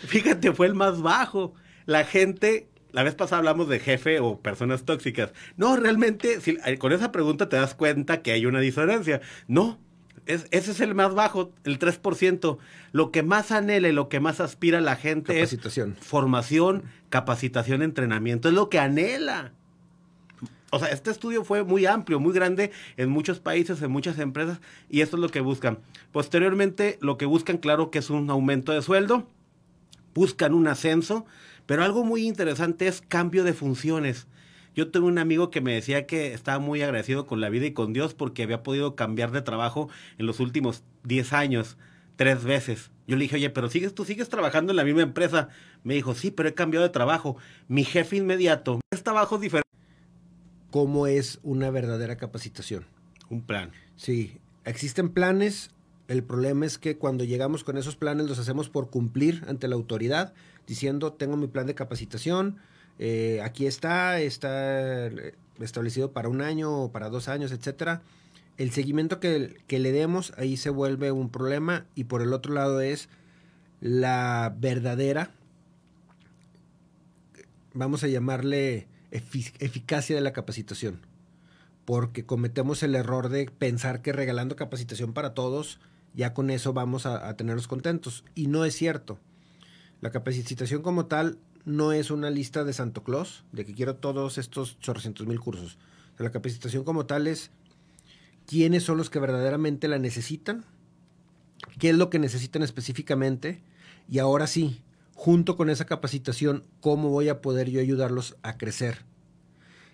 fíjate, 0.07 0.53
fue 0.53 0.67
el 0.67 0.75
más 0.75 1.01
bajo. 1.01 1.53
La 1.85 2.03
gente, 2.03 2.67
la 2.91 3.03
vez 3.03 3.15
pasada 3.15 3.39
hablamos 3.39 3.69
de 3.69 3.79
jefe 3.79 4.19
o 4.19 4.39
personas 4.41 4.83
tóxicas. 4.83 5.33
No, 5.57 5.75
realmente, 5.75 6.41
si, 6.41 6.57
eh, 6.65 6.77
con 6.77 6.91
esa 6.91 7.11
pregunta 7.11 7.49
te 7.49 7.57
das 7.57 7.75
cuenta 7.75 8.21
que 8.21 8.31
hay 8.31 8.45
una 8.45 8.59
diferencia. 8.59 9.21
No, 9.47 9.79
ese 10.25 10.71
es 10.71 10.79
el 10.79 10.95
más 10.95 11.13
bajo, 11.13 11.51
el 11.63 11.77
3%. 11.77 12.57
Lo 12.91 13.11
que 13.11 13.23
más 13.23 13.51
anhela 13.51 13.89
y 13.89 13.91
lo 13.91 14.09
que 14.09 14.19
más 14.19 14.39
aspira 14.39 14.81
la 14.81 14.95
gente 14.95 15.41
es 15.41 15.57
formación, 15.99 16.83
capacitación, 17.09 17.81
entrenamiento. 17.81 18.49
Es 18.49 18.55
lo 18.55 18.69
que 18.69 18.79
anhela. 18.79 19.51
o 20.71 20.79
sea, 20.79 20.89
este 20.89 21.11
estudio 21.11 21.43
fue 21.43 21.63
muy 21.63 21.85
amplio, 21.85 22.19
muy 22.19 22.33
grande 22.33 22.71
en 22.97 23.09
muchos 23.09 23.39
países, 23.39 23.81
en 23.81 23.91
muchas 23.91 24.17
empresas, 24.17 24.59
y 24.89 25.01
esto 25.01 25.17
es 25.17 25.21
lo 25.21 25.29
que 25.29 25.41
buscan. 25.41 25.77
Posteriormente, 26.11 26.97
lo 27.01 27.17
que 27.17 27.25
buscan, 27.25 27.57
claro, 27.57 27.91
que 27.91 27.99
es 27.99 28.09
un 28.09 28.29
aumento 28.29 28.71
de 28.71 28.81
sueldo, 28.81 29.27
buscan 30.15 30.53
un 30.53 30.67
ascenso, 30.67 31.25
pero 31.67 31.83
algo 31.83 32.03
muy 32.03 32.25
interesante 32.25 32.87
es 32.87 33.01
cambio 33.01 33.43
de 33.43 33.53
funciones. 33.53 34.27
Yo 34.75 34.91
tuve 34.91 35.07
un 35.07 35.17
amigo 35.17 35.49
que 35.51 35.61
me 35.61 35.73
decía 35.73 36.05
que 36.05 36.33
estaba 36.33 36.59
muy 36.59 36.81
agradecido 36.81 37.25
con 37.25 37.39
la 37.39 37.47
vida 37.47 37.65
y 37.65 37.71
con 37.71 37.93
Dios 37.93 38.13
porque 38.13 38.43
había 38.43 38.61
podido 38.61 38.95
cambiar 38.95 39.31
de 39.31 39.41
trabajo 39.41 39.87
en 40.17 40.25
los 40.25 40.41
últimos 40.41 40.83
10 41.05 41.31
años, 41.31 41.77
tres 42.17 42.43
veces. 42.43 42.91
Yo 43.07 43.15
le 43.15 43.23
dije, 43.23 43.37
oye, 43.37 43.49
pero 43.49 43.69
sigues, 43.69 43.95
tú 43.95 44.03
sigues 44.03 44.27
trabajando 44.27 44.73
en 44.73 44.75
la 44.75 44.83
misma 44.83 45.01
empresa. 45.03 45.47
Me 45.83 45.93
dijo, 45.93 46.13
sí, 46.13 46.29
pero 46.29 46.49
he 46.49 46.53
cambiado 46.53 46.85
de 46.85 46.91
trabajo. 46.91 47.37
Mi 47.69 47.85
jefe 47.85 48.17
inmediato, 48.17 48.81
es 48.91 49.01
trabajo 49.01 49.37
diferente. 49.37 49.69
¿Cómo 50.71 51.07
es 51.07 51.39
una 51.43 51.69
verdadera 51.69 52.17
capacitación? 52.17 52.85
Un 53.29 53.43
plan. 53.43 53.71
Sí, 53.95 54.39
existen 54.65 55.07
planes. 55.07 55.71
El 56.09 56.21
problema 56.21 56.65
es 56.65 56.77
que 56.77 56.97
cuando 56.97 57.23
llegamos 57.23 57.63
con 57.63 57.77
esos 57.77 57.95
planes 57.95 58.27
los 58.27 58.39
hacemos 58.39 58.67
por 58.67 58.89
cumplir 58.89 59.45
ante 59.47 59.69
la 59.69 59.75
autoridad, 59.75 60.33
diciendo, 60.67 61.13
tengo 61.13 61.37
mi 61.37 61.47
plan 61.47 61.65
de 61.65 61.75
capacitación, 61.75 62.57
eh, 62.99 63.41
aquí 63.43 63.65
está, 63.65 64.19
está 64.19 65.09
establecido 65.59 66.11
para 66.11 66.29
un 66.29 66.41
año 66.41 66.83
o 66.83 66.91
para 66.91 67.09
dos 67.09 67.27
años, 67.27 67.51
etcétera. 67.51 68.01
El 68.57 68.71
seguimiento 68.71 69.19
que, 69.19 69.57
le 69.67 69.91
demos 69.91 70.33
ahí 70.37 70.55
se 70.57 70.69
vuelve 70.69 71.11
un 71.11 71.29
problema 71.29 71.85
y 71.93 72.05
por 72.05 72.21
el 72.21 72.31
otro 72.31 72.53
lado 72.53 72.79
es 72.81 73.09
la 73.81 74.55
verdadera, 74.57 75.31
vamos 77.73 78.03
a 78.03 78.07
llamarle 78.07 78.87
eficacia 79.11 80.15
de 80.15 80.21
la 80.21 80.31
capacitación, 80.31 81.01
porque 81.83 82.25
cometemos 82.25 82.81
el 82.83 82.95
error 82.95 83.27
de 83.27 83.45
pensar 83.45 84.01
que 84.01 84.13
regalando 84.13 84.55
capacitación 84.55 85.13
para 85.13 85.33
todos, 85.33 85.79
ya 86.13 86.33
con 86.33 86.49
eso 86.49 86.71
vamos 86.71 87.05
a, 87.05 87.27
a 87.27 87.35
tenerlos 87.35 87.67
contentos. 87.67 88.23
Y 88.35 88.47
no 88.47 88.63
es 88.63 88.73
cierto. 88.73 89.19
La 89.99 90.11
capacitación 90.11 90.81
como 90.81 91.07
tal 91.07 91.37
no 91.65 91.91
es 91.91 92.11
una 92.11 92.29
lista 92.29 92.63
de 92.63 92.73
Santo 92.73 93.03
Claus, 93.03 93.43
de 93.51 93.65
que 93.65 93.73
quiero 93.73 93.95
todos 93.95 94.37
estos 94.37 94.79
chorrocientos 94.79 95.27
mil 95.27 95.39
cursos. 95.39 95.77
la 96.17 96.31
capacitación 96.31 96.83
como 96.85 97.05
tal 97.05 97.27
es 97.27 97.51
quiénes 98.45 98.83
son 98.83 98.97
los 98.97 99.09
que 99.09 99.19
verdaderamente 99.19 99.87
la 99.87 99.99
necesitan, 99.99 100.63
qué 101.79 101.89
es 101.89 101.97
lo 101.97 102.09
que 102.09 102.19
necesitan 102.19 102.61
específicamente, 102.61 103.61
y 104.07 104.19
ahora 104.19 104.47
sí, 104.47 104.81
junto 105.15 105.57
con 105.57 105.69
esa 105.69 105.85
capacitación, 105.85 106.63
cómo 106.79 107.09
voy 107.09 107.29
a 107.29 107.41
poder 107.41 107.69
yo 107.69 107.81
ayudarlos 107.81 108.37
a 108.43 108.57
crecer. 108.57 109.03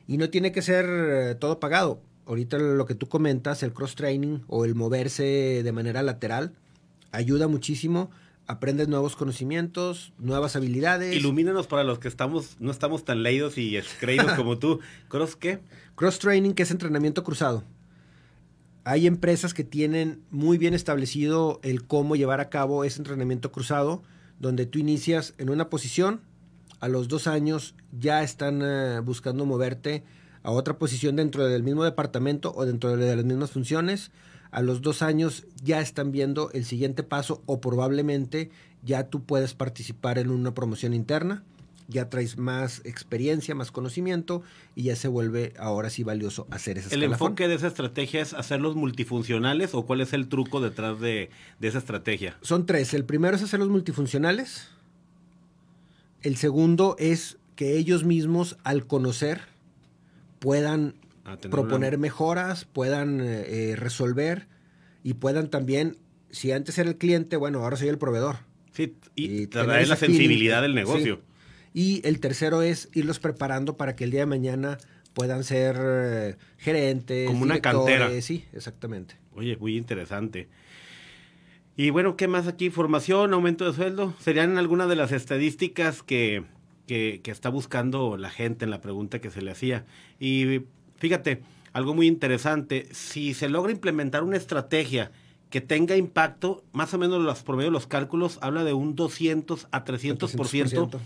Y 0.07 0.17
no 0.17 0.29
tiene 0.29 0.51
que 0.51 0.61
ser 0.61 0.85
eh, 0.89 1.35
todo 1.35 1.59
pagado. 1.59 2.01
Ahorita 2.25 2.57
lo 2.57 2.85
que 2.85 2.95
tú 2.95 3.07
comentas, 3.07 3.63
el 3.63 3.73
cross 3.73 3.95
training 3.95 4.39
o 4.47 4.65
el 4.65 4.75
moverse 4.75 5.63
de 5.63 5.71
manera 5.71 6.03
lateral, 6.03 6.53
ayuda 7.11 7.47
muchísimo 7.47 8.11
aprendes 8.47 8.87
nuevos 8.87 9.15
conocimientos, 9.15 10.13
nuevas 10.17 10.55
habilidades. 10.55 11.15
Ilumínanos 11.15 11.67
para 11.67 11.83
los 11.83 11.99
que 11.99 12.07
estamos, 12.07 12.57
no 12.59 12.71
estamos 12.71 13.05
tan 13.05 13.23
leídos 13.23 13.57
y 13.57 13.77
creídos 13.99 14.31
como 14.35 14.57
tú. 14.57 14.79
¿Cross 15.07 15.35
qué? 15.35 15.59
Cross 15.95 16.19
training, 16.19 16.53
que 16.53 16.63
es 16.63 16.71
entrenamiento 16.71 17.23
cruzado. 17.23 17.63
Hay 18.83 19.05
empresas 19.05 19.53
que 19.53 19.63
tienen 19.63 20.23
muy 20.31 20.57
bien 20.57 20.73
establecido 20.73 21.59
el 21.63 21.85
cómo 21.85 22.15
llevar 22.15 22.39
a 22.39 22.49
cabo 22.49 22.83
ese 22.83 22.99
entrenamiento 22.99 23.51
cruzado, 23.51 24.01
donde 24.39 24.65
tú 24.65 24.79
inicias 24.79 25.35
en 25.37 25.49
una 25.49 25.69
posición, 25.69 26.21
a 26.79 26.87
los 26.87 27.07
dos 27.07 27.27
años 27.27 27.75
ya 27.91 28.23
están 28.23 28.61
eh, 28.63 28.99
buscando 29.01 29.45
moverte 29.45 30.03
a 30.41 30.49
otra 30.49 30.79
posición 30.79 31.15
dentro 31.15 31.47
del 31.47 31.61
mismo 31.61 31.83
departamento 31.83 32.51
o 32.55 32.65
dentro 32.65 32.97
de 32.97 33.15
las 33.15 33.23
mismas 33.23 33.51
funciones 33.51 34.11
a 34.51 34.61
los 34.61 34.81
dos 34.81 35.01
años 35.01 35.45
ya 35.63 35.81
están 35.81 36.11
viendo 36.11 36.51
el 36.51 36.65
siguiente 36.65 37.03
paso 37.03 37.41
o 37.45 37.61
probablemente 37.61 38.51
ya 38.83 39.09
tú 39.09 39.23
puedes 39.23 39.53
participar 39.53 40.17
en 40.17 40.29
una 40.29 40.53
promoción 40.53 40.93
interna, 40.93 41.43
ya 41.87 42.09
traes 42.09 42.37
más 42.37 42.81
experiencia, 42.85 43.53
más 43.55 43.71
conocimiento 43.71 44.43
y 44.75 44.83
ya 44.83 44.95
se 44.95 45.07
vuelve 45.07 45.53
ahora 45.57 45.89
sí 45.89 46.03
valioso 46.03 46.47
hacer 46.49 46.77
esa 46.77 46.93
¿El 46.93 47.03
enfoque 47.03 47.47
de 47.47 47.55
esa 47.55 47.67
estrategia 47.67 48.21
es 48.21 48.33
hacerlos 48.33 48.75
multifuncionales 48.75 49.73
o 49.73 49.85
cuál 49.85 50.01
es 50.01 50.13
el 50.13 50.27
truco 50.27 50.61
detrás 50.61 50.99
de, 50.99 51.29
de 51.59 51.67
esa 51.67 51.79
estrategia? 51.79 52.37
Son 52.41 52.65
tres. 52.65 52.93
El 52.93 53.05
primero 53.05 53.35
es 53.35 53.43
hacerlos 53.43 53.69
multifuncionales. 53.69 54.69
El 56.21 56.37
segundo 56.37 56.95
es 56.97 57.37
que 57.55 57.77
ellos 57.77 58.03
mismos 58.03 58.57
al 58.63 58.87
conocer 58.87 59.41
puedan 60.39 60.95
proponer 61.49 61.97
mejoras, 61.97 62.65
puedan 62.65 63.21
eh, 63.21 63.71
eh, 63.71 63.75
resolver 63.75 64.47
y 65.03 65.15
puedan 65.15 65.49
también, 65.49 65.97
si 66.29 66.51
antes 66.51 66.77
era 66.77 66.89
el 66.89 66.97
cliente, 66.97 67.37
bueno, 67.37 67.59
ahora 67.59 67.77
soy 67.77 67.89
el 67.89 67.97
proveedor. 67.97 68.37
Sí, 68.71 68.95
y, 69.15 69.47
traer 69.47 69.87
la 69.87 69.95
sensibilidad 69.95 70.61
del 70.61 70.75
negocio. 70.75 71.21
Y 71.73 72.05
el 72.05 72.19
tercero 72.19 72.61
es 72.61 72.89
irlos 72.93 73.19
preparando 73.19 73.77
para 73.77 73.95
que 73.95 74.03
el 74.03 74.11
día 74.11 74.21
de 74.21 74.25
mañana 74.25 74.77
puedan 75.13 75.43
ser 75.43 75.77
eh, 75.79 76.35
gerentes. 76.57 77.27
Como 77.27 77.43
una 77.43 77.59
cantera. 77.59 78.09
Sí, 78.21 78.45
exactamente. 78.53 79.15
Oye, 79.33 79.57
muy 79.57 79.77
interesante. 79.77 80.49
Y 81.77 81.89
bueno, 81.89 82.17
¿qué 82.17 82.27
más 82.27 82.47
aquí? 82.47 82.69
Formación, 82.69 83.33
aumento 83.33 83.65
de 83.65 83.73
sueldo. 83.73 84.13
¿Serían 84.19 84.57
algunas 84.57 84.89
de 84.89 84.95
las 84.95 85.11
estadísticas 85.11 86.03
que, 86.03 86.43
que, 86.87 87.21
que 87.23 87.31
está 87.31 87.49
buscando 87.49 88.17
la 88.17 88.29
gente 88.29 88.65
en 88.65 88.71
la 88.71 88.81
pregunta 88.81 89.19
que 89.19 89.31
se 89.31 89.41
le 89.41 89.51
hacía? 89.51 89.85
Y 90.19 90.61
Fíjate, 91.01 91.41
algo 91.73 91.95
muy 91.95 92.05
interesante, 92.05 92.87
si 92.91 93.33
se 93.33 93.49
logra 93.49 93.71
implementar 93.71 94.21
una 94.21 94.37
estrategia 94.37 95.11
que 95.49 95.59
tenga 95.59 95.97
impacto, 95.97 96.63
más 96.73 96.93
o 96.93 96.99
menos 96.99 97.19
los, 97.23 97.41
por 97.41 97.55
medio 97.55 97.71
de 97.71 97.73
los 97.73 97.87
cálculos, 97.87 98.37
habla 98.43 98.63
de 98.63 98.73
un 98.73 98.95
200 98.95 99.67
a 99.71 99.83
300%, 99.83 100.19
300%, 100.19 100.99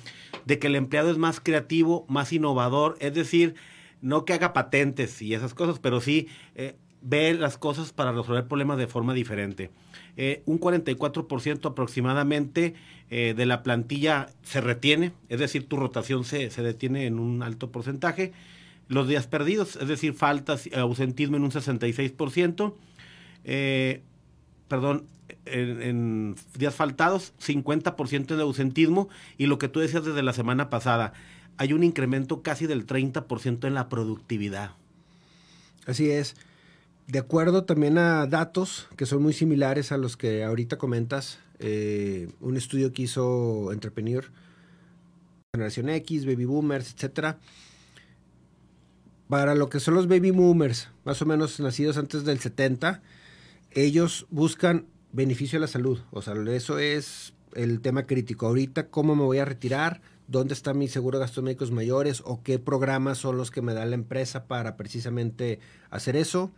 de 0.46 0.60
que 0.60 0.68
el 0.68 0.76
empleado 0.76 1.10
es 1.10 1.18
más 1.18 1.40
creativo, 1.40 2.06
más 2.10 2.34
innovador, 2.34 2.98
es 3.00 3.14
decir, 3.14 3.56
no 4.02 4.26
que 4.26 4.34
haga 4.34 4.52
patentes 4.52 5.22
y 5.22 5.34
esas 5.34 5.54
cosas, 5.54 5.80
pero 5.80 6.02
sí 6.02 6.28
eh, 6.56 6.76
ve 7.02 7.34
las 7.34 7.58
cosas 7.58 7.94
para 7.94 8.12
resolver 8.12 8.50
problemas 8.50 8.78
de 8.78 8.88
forma 8.88 9.14
diferente. 9.14 9.72
Eh, 10.18 10.44
un 10.46 10.60
44% 10.60 11.70
aproximadamente 11.72 12.74
eh, 13.10 13.34
de 13.34 13.46
la 13.46 13.64
plantilla 13.64 14.28
se 14.44 14.60
retiene, 14.60 15.14
es 15.30 15.40
decir, 15.40 15.70
tu 15.70 15.78
rotación 15.78 16.26
se, 16.26 16.50
se 16.50 16.64
detiene 16.64 17.06
en 17.06 17.18
un 17.18 17.44
alto 17.44 17.72
porcentaje 17.72 18.34
los 18.88 19.08
días 19.08 19.28
perdidos, 19.28 19.76
es 19.78 19.88
decir, 19.88 20.14
faltas, 20.14 20.70
ausentismo 20.76 21.38
en 21.38 21.44
un 21.44 21.52
66%, 21.52 22.74
eh, 23.44 24.02
perdón, 24.68 25.06
en, 25.46 26.36
días 26.58 26.76
faltados, 26.76 27.34
50% 27.40 28.36
de 28.36 28.42
ausentismo, 28.42 29.10
y 29.38 29.48
lo 29.48 29.58
que 29.58 29.68
tú 29.68 29.80
decías 29.80 30.06
desde 30.06 30.24
la 30.24 30.34
semana 30.34 30.70
pasada, 30.70 31.14
hay 31.58 31.74
un 31.74 31.84
incremento 31.84 32.42
casi 32.42 32.68
del 32.68 32.86
30% 32.86 33.66
en 33.68 33.74
la 33.74 33.90
productividad. 33.90 34.72
Así 35.86 36.10
es. 36.10 36.36
De 37.08 37.20
acuerdo 37.20 37.66
también 37.66 37.98
a 37.98 38.26
datos 38.26 38.88
que 38.98 39.06
son 39.06 39.22
muy 39.22 39.34
similares 39.34 39.92
a 39.92 39.98
los 39.98 40.18
que 40.18 40.44
ahorita 40.44 40.78
comentas, 40.78 41.40
eh, 41.60 42.30
un 42.42 42.58
estudio 42.58 42.92
que 42.92 43.04
hizo 43.04 43.72
Entrepreneur, 43.72 44.26
Generación 45.54 45.90
X, 45.90 46.26
Baby 46.26 46.46
Boomers, 46.46 46.94
etcétera, 46.94 47.38
para 49.28 49.56
lo 49.56 49.70
que 49.70 49.80
son 49.80 49.96
los 49.96 50.08
baby 50.08 50.32
boomers, 50.32 50.90
más 51.04 51.22
o 51.22 51.26
menos 51.26 51.60
nacidos 51.60 51.98
antes 51.98 52.24
del 52.26 52.40
70, 52.40 53.02
ellos 53.72 54.28
buscan 54.30 54.86
beneficio 55.12 55.58
a 55.58 55.62
la 55.62 55.68
salud. 55.68 56.00
O 56.12 56.22
sea, 56.22 56.34
eso 56.48 56.78
es 56.80 57.34
el 57.54 57.82
tema 57.82 58.06
crítico. 58.06 58.48
Ahorita, 58.48 58.90
¿cómo 58.90 59.16
me 59.16 59.24
voy 59.24 59.40
a 59.40 59.46
retirar? 59.46 60.02
¿Dónde 60.28 60.54
está 60.54 60.74
mi 60.74 60.88
seguro 60.88 61.18
de 61.18 61.26
gastos 61.26 61.44
médicos 61.44 61.72
mayores? 61.72 62.22
¿O 62.26 62.44
qué 62.44 62.60
programas 62.60 63.18
son 63.18 63.38
los 63.38 63.52
que 63.52 63.62
me 63.62 63.74
da 63.74 63.86
la 63.86 63.96
empresa 63.96 64.46
para 64.46 64.78
precisamente 64.78 65.60
hacer 65.90 66.16
eso? 66.16 66.52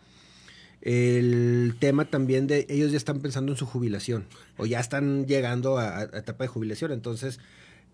El 0.81 1.75
tema 1.79 2.05
también 2.05 2.47
de 2.47 2.65
ellos 2.69 2.91
ya 2.91 2.97
están 2.97 3.19
pensando 3.19 3.51
en 3.51 3.57
su 3.57 3.65
jubilación 3.65 4.27
o 4.57 4.65
ya 4.65 4.79
están 4.79 5.25
llegando 5.25 5.77
a, 5.77 6.00
a 6.00 6.03
etapa 6.03 6.43
de 6.43 6.47
jubilación. 6.47 6.91
Entonces, 6.91 7.39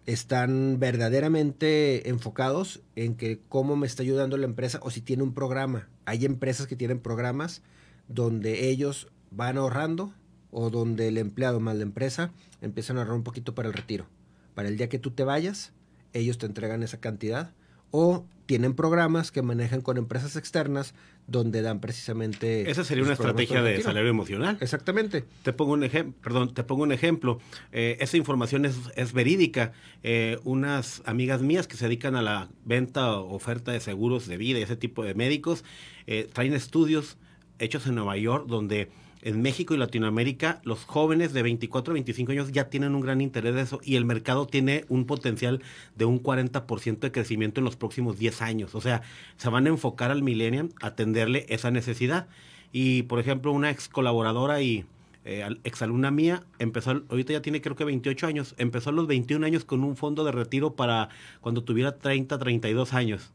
están 0.05 0.79
verdaderamente 0.79 2.09
enfocados 2.09 2.81
en 2.95 3.15
que 3.15 3.39
cómo 3.49 3.75
me 3.75 3.87
está 3.87 4.03
ayudando 4.03 4.37
la 4.37 4.45
empresa 4.45 4.79
o 4.83 4.91
si 4.91 5.01
tiene 5.01 5.23
un 5.23 5.33
programa. 5.33 5.87
Hay 6.05 6.25
empresas 6.25 6.67
que 6.67 6.75
tienen 6.75 6.99
programas 6.99 7.61
donde 8.07 8.69
ellos 8.69 9.07
van 9.31 9.57
ahorrando 9.57 10.13
o 10.51 10.69
donde 10.69 11.07
el 11.07 11.17
empleado 11.17 11.59
más 11.59 11.75
la 11.75 11.83
empresa 11.83 12.31
empiezan 12.61 12.97
a 12.97 13.01
ahorrar 13.01 13.15
un 13.15 13.23
poquito 13.23 13.55
para 13.55 13.69
el 13.69 13.73
retiro. 13.73 14.05
Para 14.53 14.67
el 14.67 14.77
día 14.77 14.89
que 14.89 14.99
tú 14.99 15.11
te 15.11 15.23
vayas, 15.23 15.71
ellos 16.11 16.37
te 16.37 16.45
entregan 16.45 16.83
esa 16.83 16.99
cantidad 16.99 17.51
o 17.95 18.25
tienen 18.47 18.73
programas 18.73 19.31
que 19.31 19.43
manejan 19.43 19.81
con 19.81 19.97
empresas 19.97 20.35
externas 20.35 20.95
donde 21.27 21.61
dan 21.61 21.79
precisamente... 21.79 22.69
Esa 22.69 22.83
sería 22.83 23.03
una 23.03 23.13
estrategia 23.13 23.61
de 23.61 23.81
salario 23.83 24.09
emocional. 24.09 24.57
Exactamente. 24.61 25.23
Te 25.43 25.53
pongo 25.53 25.73
un 25.73 25.83
ejemplo, 25.83 26.19
perdón, 26.21 26.53
te 26.55 26.63
pongo 26.63 26.81
un 26.81 26.91
ejemplo. 26.91 27.39
Eh, 27.71 27.97
esa 28.01 28.17
información 28.17 28.65
es, 28.65 28.75
es 28.95 29.13
verídica. 29.13 29.73
Eh, 30.01 30.39
unas 30.43 31.03
amigas 31.05 31.43
mías 31.43 31.67
que 31.67 31.77
se 31.77 31.85
dedican 31.85 32.15
a 32.15 32.23
la 32.23 32.49
venta 32.65 33.15
o 33.15 33.35
oferta 33.35 33.71
de 33.71 33.79
seguros 33.79 34.27
de 34.27 34.37
vida 34.37 34.57
y 34.57 34.63
ese 34.63 34.75
tipo 34.75 35.03
de 35.03 35.13
médicos, 35.13 35.63
eh, 36.07 36.27
traen 36.33 36.53
estudios 36.53 37.17
hechos 37.59 37.85
en 37.85 37.93
Nueva 37.95 38.17
York 38.17 38.47
donde 38.47 38.89
en 39.23 39.41
México 39.41 39.73
y 39.73 39.77
Latinoamérica 39.77 40.61
los 40.63 40.83
jóvenes 40.83 41.31
de 41.31 41.43
24 41.43 41.91
a 41.91 41.95
25 41.95 42.33
años 42.33 42.51
ya 42.51 42.69
tienen 42.69 42.93
un 42.93 43.01
gran 43.01 43.21
interés 43.21 43.55
de 43.55 43.61
eso 43.61 43.79
y 43.81 43.95
el 43.95 44.03
mercado 44.03 44.45
tiene 44.45 44.85
un 44.89 45.05
potencial 45.05 45.61
de 45.95 46.05
un 46.05 46.21
40% 46.21 46.99
de 46.99 47.11
crecimiento 47.11 47.61
en 47.61 47.65
los 47.65 47.77
próximos 47.77 48.19
10 48.19 48.41
años. 48.41 48.75
O 48.75 48.81
sea, 48.81 49.01
se 49.37 49.49
van 49.49 49.65
a 49.65 49.69
enfocar 49.69 50.11
al 50.11 50.23
millennial 50.23 50.69
atenderle 50.81 51.45
esa 51.47 51.71
necesidad. 51.71 52.27
Y, 52.73 53.03
por 53.03 53.19
ejemplo, 53.19 53.51
una 53.53 53.71
ex 53.71 53.87
colaboradora 53.87 54.61
y 54.61 54.85
eh, 55.23 55.47
exalumna 55.63 56.11
mía 56.11 56.43
empezó, 56.59 57.03
ahorita 57.07 57.31
ya 57.31 57.41
tiene 57.41 57.61
creo 57.61 57.77
que 57.77 57.85
28 57.85 58.27
años, 58.27 58.55
empezó 58.57 58.89
a 58.89 58.93
los 58.93 59.07
21 59.07 59.45
años 59.45 59.63
con 59.63 59.85
un 59.85 59.95
fondo 59.95 60.25
de 60.25 60.33
retiro 60.33 60.73
para 60.75 61.07
cuando 61.39 61.63
tuviera 61.63 61.97
30, 61.97 62.37
32 62.37 62.93
años. 62.93 63.31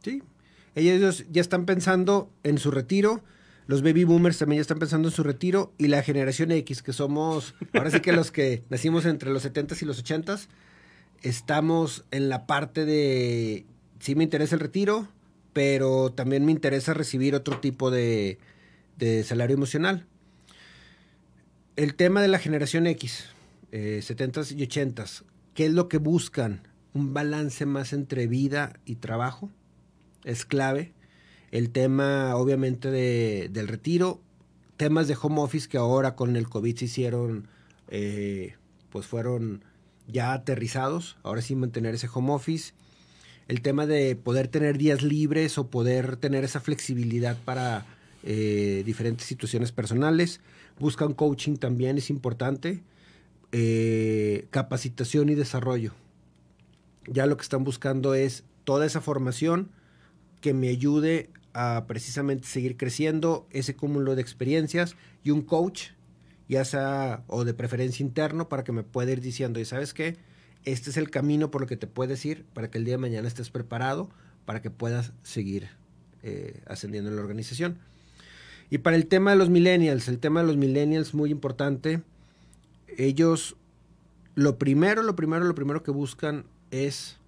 Sí, 0.00 0.22
ellos 0.74 1.26
ya 1.30 1.40
están 1.40 1.66
pensando 1.66 2.30
en 2.44 2.58
su 2.58 2.70
retiro 2.70 3.20
los 3.68 3.82
baby 3.82 4.04
boomers 4.04 4.38
también 4.38 4.58
ya 4.58 4.62
están 4.62 4.78
pensando 4.78 5.08
en 5.08 5.14
su 5.14 5.22
retiro 5.22 5.74
y 5.76 5.88
la 5.88 6.02
generación 6.02 6.50
X, 6.52 6.82
que 6.82 6.94
somos, 6.94 7.54
ahora 7.74 7.90
sí 7.90 8.00
que 8.00 8.14
los 8.14 8.32
que 8.32 8.64
nacimos 8.70 9.04
entre 9.04 9.30
los 9.30 9.44
70s 9.44 9.82
y 9.82 9.84
los 9.84 10.02
80s, 10.02 10.48
estamos 11.20 12.06
en 12.10 12.30
la 12.30 12.46
parte 12.46 12.86
de, 12.86 13.66
sí 14.00 14.14
me 14.14 14.24
interesa 14.24 14.54
el 14.54 14.62
retiro, 14.62 15.06
pero 15.52 16.10
también 16.10 16.46
me 16.46 16.52
interesa 16.52 16.94
recibir 16.94 17.34
otro 17.34 17.60
tipo 17.60 17.90
de, 17.90 18.38
de 18.96 19.22
salario 19.22 19.54
emocional. 19.54 20.06
El 21.76 21.94
tema 21.94 22.22
de 22.22 22.28
la 22.28 22.38
generación 22.38 22.86
X, 22.86 23.26
70s 23.70 24.50
eh, 24.50 24.54
y 24.56 24.66
80s, 24.66 25.24
¿qué 25.52 25.66
es 25.66 25.72
lo 25.72 25.88
que 25.88 25.98
buscan? 25.98 26.62
Un 26.94 27.12
balance 27.12 27.66
más 27.66 27.92
entre 27.92 28.28
vida 28.28 28.80
y 28.86 28.94
trabajo. 28.94 29.50
Es 30.24 30.46
clave 30.46 30.94
el 31.50 31.70
tema 31.70 32.36
obviamente 32.36 32.90
de, 32.90 33.48
del 33.50 33.68
retiro, 33.68 34.20
temas 34.76 35.08
de 35.08 35.16
home 35.20 35.40
office 35.40 35.68
que 35.68 35.78
ahora 35.78 36.14
con 36.14 36.36
el 36.36 36.48
COVID 36.48 36.76
se 36.76 36.84
hicieron, 36.86 37.48
eh, 37.88 38.54
pues 38.90 39.06
fueron 39.06 39.64
ya 40.06 40.32
aterrizados, 40.32 41.16
ahora 41.22 41.42
sí 41.42 41.54
mantener 41.54 41.94
ese 41.94 42.08
home 42.12 42.32
office, 42.32 42.72
el 43.48 43.62
tema 43.62 43.86
de 43.86 44.14
poder 44.14 44.48
tener 44.48 44.78
días 44.78 45.02
libres 45.02 45.58
o 45.58 45.68
poder 45.68 46.16
tener 46.16 46.44
esa 46.44 46.60
flexibilidad 46.60 47.36
para 47.44 47.86
eh, 48.22 48.82
diferentes 48.84 49.26
situaciones 49.26 49.72
personales, 49.72 50.40
buscan 50.78 51.14
coaching 51.14 51.56
también, 51.56 51.98
es 51.98 52.10
importante, 52.10 52.82
eh, 53.52 54.46
capacitación 54.50 55.30
y 55.30 55.34
desarrollo. 55.34 55.94
Ya 57.06 57.26
lo 57.26 57.36
que 57.38 57.42
están 57.42 57.64
buscando 57.64 58.14
es 58.14 58.44
toda 58.64 58.84
esa 58.84 59.00
formación 59.00 59.70
que 60.42 60.52
me 60.52 60.68
ayude 60.68 61.30
a 61.54 61.84
precisamente 61.86 62.46
seguir 62.46 62.76
creciendo, 62.76 63.46
ese 63.50 63.74
cúmulo 63.74 64.14
de 64.14 64.22
experiencias 64.22 64.96
y 65.24 65.30
un 65.30 65.42
coach, 65.42 65.90
ya 66.48 66.64
sea 66.64 67.24
o 67.26 67.44
de 67.44 67.54
preferencia 67.54 68.04
interno, 68.04 68.48
para 68.48 68.64
que 68.64 68.72
me 68.72 68.82
pueda 68.82 69.12
ir 69.12 69.20
diciendo, 69.20 69.60
y 69.60 69.64
sabes 69.64 69.94
qué, 69.94 70.16
este 70.64 70.90
es 70.90 70.96
el 70.96 71.10
camino 71.10 71.50
por 71.50 71.60
lo 71.60 71.66
que 71.66 71.76
te 71.76 71.86
puedes 71.86 72.24
ir 72.24 72.44
para 72.52 72.70
que 72.70 72.78
el 72.78 72.84
día 72.84 72.94
de 72.94 72.98
mañana 72.98 73.28
estés 73.28 73.50
preparado 73.50 74.10
para 74.44 74.62
que 74.62 74.70
puedas 74.70 75.12
seguir 75.22 75.68
eh, 76.22 76.62
ascendiendo 76.66 77.10
en 77.10 77.16
la 77.16 77.22
organización. 77.22 77.78
Y 78.70 78.78
para 78.78 78.96
el 78.96 79.06
tema 79.06 79.30
de 79.30 79.36
los 79.36 79.50
millennials, 79.50 80.08
el 80.08 80.18
tema 80.18 80.40
de 80.40 80.46
los 80.46 80.56
millennials 80.56 81.14
muy 81.14 81.30
importante, 81.30 82.02
ellos 82.96 83.56
lo 84.34 84.58
primero, 84.58 85.02
lo 85.02 85.16
primero, 85.16 85.44
lo 85.44 85.54
primero 85.54 85.82
que 85.82 85.90
buscan 85.90 86.44
es 86.70 87.18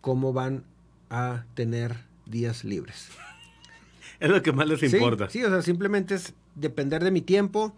cómo 0.00 0.32
van 0.32 0.64
a 1.10 1.46
tener 1.54 1.96
días 2.32 2.64
libres. 2.64 3.10
Es 4.18 4.28
lo 4.28 4.42
que 4.42 4.50
más 4.52 4.66
les 4.66 4.82
importa. 4.82 5.30
Sí, 5.30 5.44
o 5.44 5.50
sea, 5.50 5.62
simplemente 5.62 6.16
es 6.16 6.34
depender 6.56 7.04
de 7.04 7.12
mi 7.12 7.20
tiempo, 7.20 7.72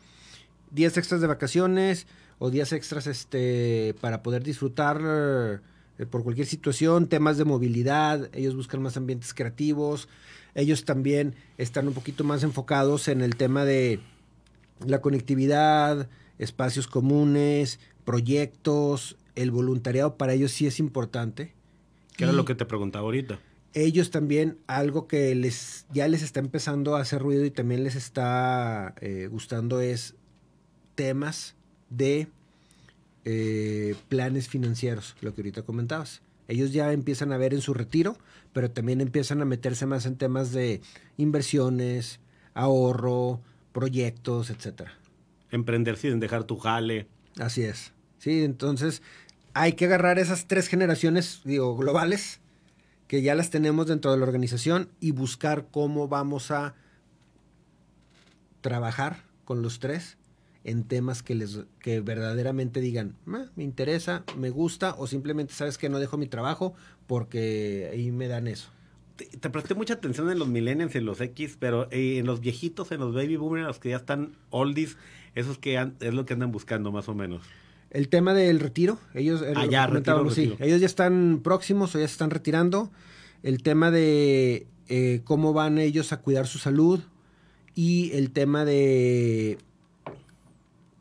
días 0.70 0.96
extras 0.96 1.20
de 1.20 1.26
vacaciones 1.26 2.06
o 2.38 2.50
días 2.50 2.72
extras 2.72 3.06
este 3.06 3.94
para 4.00 4.22
poder 4.22 4.42
disfrutar 4.42 5.00
eh, 5.98 6.06
por 6.06 6.22
cualquier 6.22 6.46
situación, 6.46 7.08
temas 7.08 7.36
de 7.36 7.44
movilidad, 7.44 8.30
ellos 8.32 8.56
buscan 8.56 8.82
más 8.82 8.96
ambientes 8.96 9.34
creativos, 9.34 10.08
ellos 10.54 10.84
también 10.84 11.34
están 11.58 11.88
un 11.88 11.94
poquito 11.94 12.24
más 12.24 12.42
enfocados 12.42 13.08
en 13.08 13.20
el 13.20 13.36
tema 13.36 13.64
de 13.64 14.00
la 14.86 15.00
conectividad, 15.00 16.08
espacios 16.38 16.86
comunes, 16.86 17.80
proyectos, 18.04 19.16
el 19.34 19.50
voluntariado 19.50 20.16
para 20.16 20.32
ellos 20.32 20.52
sí 20.52 20.66
es 20.66 20.78
importante. 20.78 21.52
¿Qué 22.16 22.24
era 22.24 22.32
lo 22.32 22.44
que 22.44 22.54
te 22.54 22.64
preguntaba 22.64 23.04
ahorita? 23.04 23.40
Ellos 23.74 24.10
también 24.10 24.58
algo 24.66 25.06
que 25.06 25.34
les 25.34 25.86
ya 25.92 26.08
les 26.08 26.22
está 26.22 26.40
empezando 26.40 26.96
a 26.96 27.00
hacer 27.00 27.20
ruido 27.20 27.44
y 27.44 27.50
también 27.50 27.84
les 27.84 27.96
está 27.96 28.94
eh, 29.00 29.28
gustando 29.30 29.80
es 29.80 30.14
temas 30.94 31.56
de 31.90 32.28
eh, 33.24 33.94
planes 34.08 34.48
financieros, 34.48 35.16
lo 35.20 35.34
que 35.34 35.42
ahorita 35.42 35.62
comentabas. 35.62 36.22
Ellos 36.46 36.72
ya 36.72 36.92
empiezan 36.92 37.32
a 37.32 37.36
ver 37.36 37.54
en 37.54 37.60
su 37.60 37.74
retiro, 37.74 38.16
pero 38.52 38.70
también 38.70 39.00
empiezan 39.00 39.40
a 39.40 39.44
meterse 39.44 39.86
más 39.86 40.06
en 40.06 40.16
temas 40.16 40.52
de 40.52 40.80
inversiones, 41.16 42.20
ahorro, 42.52 43.40
proyectos, 43.72 44.50
etcétera. 44.50 44.92
Emprender 45.50 45.96
sin 45.96 46.20
dejar 46.20 46.44
tu 46.44 46.58
jale. 46.58 47.06
Así 47.38 47.62
es. 47.62 47.92
Sí, 48.18 48.44
entonces 48.44 49.02
hay 49.54 49.72
que 49.72 49.86
agarrar 49.86 50.18
esas 50.18 50.46
tres 50.46 50.68
generaciones, 50.68 51.40
digo, 51.44 51.76
globales, 51.76 52.40
que 53.06 53.22
ya 53.22 53.34
las 53.34 53.50
tenemos 53.50 53.86
dentro 53.86 54.12
de 54.12 54.18
la 54.18 54.24
organización 54.24 54.88
y 55.00 55.12
buscar 55.12 55.68
cómo 55.70 56.08
vamos 56.08 56.50
a 56.50 56.74
trabajar 58.60 59.24
con 59.44 59.62
los 59.62 59.78
tres 59.78 60.16
en 60.64 60.84
temas 60.84 61.22
que 61.22 61.34
les 61.34 61.60
que 61.78 62.00
verdaderamente 62.00 62.80
digan 62.80 63.16
me 63.26 63.62
interesa 63.62 64.24
me 64.38 64.48
gusta 64.48 64.94
o 64.96 65.06
simplemente 65.06 65.52
sabes 65.52 65.76
que 65.76 65.90
no 65.90 65.98
dejo 65.98 66.16
mi 66.16 66.26
trabajo 66.26 66.74
porque 67.06 67.90
ahí 67.92 68.10
me 68.10 68.28
dan 68.28 68.48
eso 68.48 68.70
te, 69.16 69.50
presté 69.50 69.74
mucha 69.74 69.94
atención 69.94 70.30
en 70.30 70.38
los 70.38 70.48
millennials 70.48 70.94
en 70.94 71.04
los 71.04 71.20
X 71.20 71.58
pero 71.60 71.88
eh, 71.90 72.18
en 72.18 72.24
los 72.24 72.40
viejitos 72.40 72.90
en 72.90 73.00
los 73.00 73.14
baby 73.14 73.36
boomers 73.36 73.66
los 73.66 73.78
que 73.78 73.90
ya 73.90 73.96
están 73.96 74.32
oldies 74.48 74.96
esos 75.34 75.58
que 75.58 75.78
es 76.00 76.14
lo 76.14 76.24
que 76.24 76.32
andan 76.32 76.50
buscando 76.50 76.90
más 76.90 77.08
o 77.10 77.14
menos 77.14 77.42
el 77.94 78.08
tema 78.08 78.34
del 78.34 78.58
retiro, 78.58 78.98
ellos, 79.14 79.40
eh, 79.40 79.54
ah, 79.54 79.66
ya, 79.66 79.88
sí, 80.30 80.56
ellos 80.58 80.80
ya 80.80 80.86
están 80.86 81.40
próximos 81.44 81.94
o 81.94 82.00
ya 82.00 82.08
se 82.08 82.12
están 82.12 82.30
retirando. 82.30 82.90
El 83.44 83.62
tema 83.62 83.92
de 83.92 84.66
eh, 84.88 85.20
cómo 85.22 85.52
van 85.52 85.78
ellos 85.78 86.12
a 86.12 86.20
cuidar 86.20 86.48
su 86.48 86.58
salud 86.58 87.00
y 87.76 88.10
el 88.12 88.32
tema 88.32 88.64
de 88.64 89.58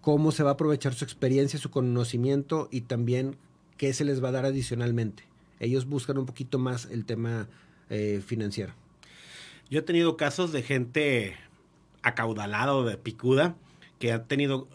cómo 0.02 0.32
se 0.32 0.44
va 0.44 0.52
a 0.52 0.54
aprovechar 0.54 0.94
su 0.94 1.04
experiencia, 1.04 1.58
su 1.58 1.72
conocimiento 1.72 2.70
y 2.72 2.82
también 2.82 3.38
qué 3.78 3.92
se 3.94 4.06
les 4.06 4.24
va 4.24 4.30
a 4.30 4.34
dar 4.34 4.46
adicionalmente. 4.46 5.24
Ellos 5.60 5.88
buscan 5.88 6.20
un 6.20 6.28
poquito 6.28 6.60
más 6.60 6.86
el 6.92 7.06
tema 7.06 7.48
eh, 7.90 8.22
financiero. 8.24 8.74
Yo 9.68 9.80
he 9.80 9.84
tenido 9.84 10.16
casos 10.16 10.52
de 10.52 10.62
gente 10.62 11.38
acaudalada 12.04 12.76
o 12.76 12.84
de 12.84 12.98
picuda 12.98 13.56
que 13.98 14.12
ha 14.12 14.26
tenido 14.26 14.68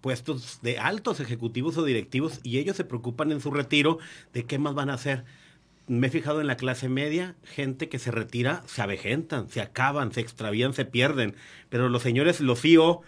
puestos 0.00 0.60
de 0.62 0.78
altos 0.78 1.20
ejecutivos 1.20 1.76
o 1.76 1.84
directivos 1.84 2.40
y 2.42 2.58
ellos 2.58 2.76
se 2.76 2.84
preocupan 2.84 3.32
en 3.32 3.40
su 3.40 3.50
retiro 3.50 3.98
de 4.32 4.44
qué 4.44 4.58
más 4.58 4.74
van 4.74 4.90
a 4.90 4.94
hacer. 4.94 5.24
Me 5.86 6.08
he 6.08 6.10
fijado 6.10 6.40
en 6.40 6.46
la 6.46 6.56
clase 6.56 6.88
media, 6.88 7.34
gente 7.44 7.88
que 7.88 7.98
se 7.98 8.10
retira, 8.10 8.62
se 8.66 8.82
avejentan, 8.82 9.48
se 9.48 9.60
acaban, 9.60 10.12
se 10.12 10.20
extravían, 10.20 10.74
se 10.74 10.84
pierden. 10.84 11.34
Pero 11.70 11.88
los 11.88 12.02
señores, 12.02 12.40
los 12.40 12.60
CEO, 12.60 13.02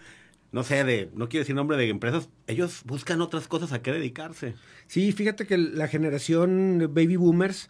no 0.51 0.63
sé, 0.63 0.83
de, 0.83 1.09
no 1.13 1.29
quiero 1.29 1.43
decir 1.43 1.55
nombre 1.55 1.77
de 1.77 1.89
empresas, 1.89 2.29
ellos 2.47 2.81
buscan 2.85 3.21
otras 3.21 3.47
cosas 3.47 3.71
a 3.71 3.81
qué 3.81 3.91
dedicarse. 3.91 4.55
Sí, 4.87 5.11
fíjate 5.11 5.45
que 5.45 5.57
la 5.57 5.87
generación 5.87 6.89
baby 6.93 7.17
boomers 7.17 7.69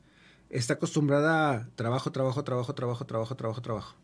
está 0.50 0.76
acostumbrada 0.76 1.52
a 1.52 1.68
trabajo, 1.76 2.12
trabajo, 2.12 2.44
trabajo, 2.44 2.74
trabajo, 2.74 3.06
trabajo, 3.06 3.36
trabajo, 3.36 3.62
trabajo. 3.62 3.96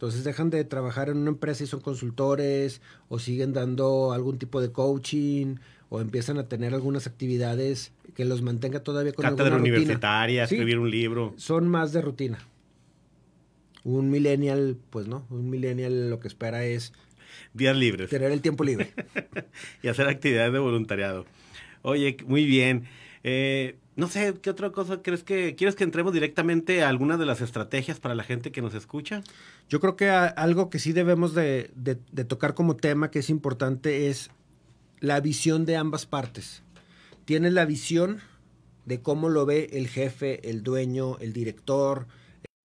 Entonces 0.00 0.24
dejan 0.24 0.48
de 0.48 0.64
trabajar 0.64 1.10
en 1.10 1.18
una 1.18 1.28
empresa 1.28 1.62
y 1.62 1.66
son 1.66 1.82
consultores 1.82 2.80
o 3.10 3.18
siguen 3.18 3.52
dando 3.52 4.14
algún 4.14 4.38
tipo 4.38 4.62
de 4.62 4.72
coaching 4.72 5.56
o 5.90 6.00
empiezan 6.00 6.38
a 6.38 6.48
tener 6.48 6.72
algunas 6.72 7.06
actividades 7.06 7.92
que 8.14 8.24
los 8.24 8.40
mantenga 8.40 8.80
todavía 8.80 9.12
con 9.12 9.24
Cátedra 9.24 9.56
universitaria, 9.56 10.44
escribir 10.44 10.78
un 10.78 10.90
libro. 10.90 11.34
Son 11.36 11.68
más 11.68 11.92
de 11.92 12.00
rutina. 12.00 12.38
Un 13.84 14.08
millennial, 14.08 14.78
pues 14.88 15.06
no, 15.06 15.26
un 15.28 15.50
millennial 15.50 16.08
lo 16.08 16.18
que 16.18 16.28
espera 16.28 16.64
es 16.64 16.94
días 17.52 17.76
libres. 17.76 18.08
Tener 18.08 18.32
el 18.32 18.40
tiempo 18.40 18.64
libre. 18.64 18.94
y 19.82 19.88
hacer 19.88 20.08
actividades 20.08 20.54
de 20.54 20.60
voluntariado. 20.60 21.26
Oye, 21.82 22.16
muy 22.26 22.46
bien. 22.46 22.84
Eh, 23.22 23.76
no 23.96 24.08
sé, 24.08 24.34
¿qué 24.40 24.48
otra 24.50 24.70
cosa 24.70 25.02
crees 25.02 25.22
que 25.24 25.54
quieres 25.54 25.74
que 25.76 25.84
entremos 25.84 26.12
directamente 26.12 26.82
a 26.82 26.88
alguna 26.88 27.16
de 27.18 27.26
las 27.26 27.40
estrategias 27.42 28.00
para 28.00 28.14
la 28.14 28.24
gente 28.24 28.50
que 28.52 28.62
nos 28.62 28.74
escucha? 28.74 29.22
Yo 29.68 29.78
creo 29.80 29.96
que 29.96 30.08
a- 30.08 30.26
algo 30.26 30.70
que 30.70 30.78
sí 30.78 30.92
debemos 30.92 31.34
de, 31.34 31.70
de- 31.74 31.98
de 32.10 32.24
tocar 32.24 32.54
como 32.54 32.76
tema 32.76 33.10
que 33.10 33.18
es 33.18 33.28
importante 33.30 34.08
es 34.08 34.30
la 35.00 35.20
visión 35.20 35.66
de 35.66 35.76
ambas 35.76 36.06
partes. 36.06 36.62
Tienes 37.26 37.52
la 37.52 37.66
visión 37.66 38.20
de 38.86 39.00
cómo 39.02 39.28
lo 39.28 39.44
ve 39.46 39.68
el 39.72 39.88
jefe, 39.88 40.48
el 40.50 40.62
dueño, 40.62 41.18
el 41.20 41.32
director. 41.32 42.06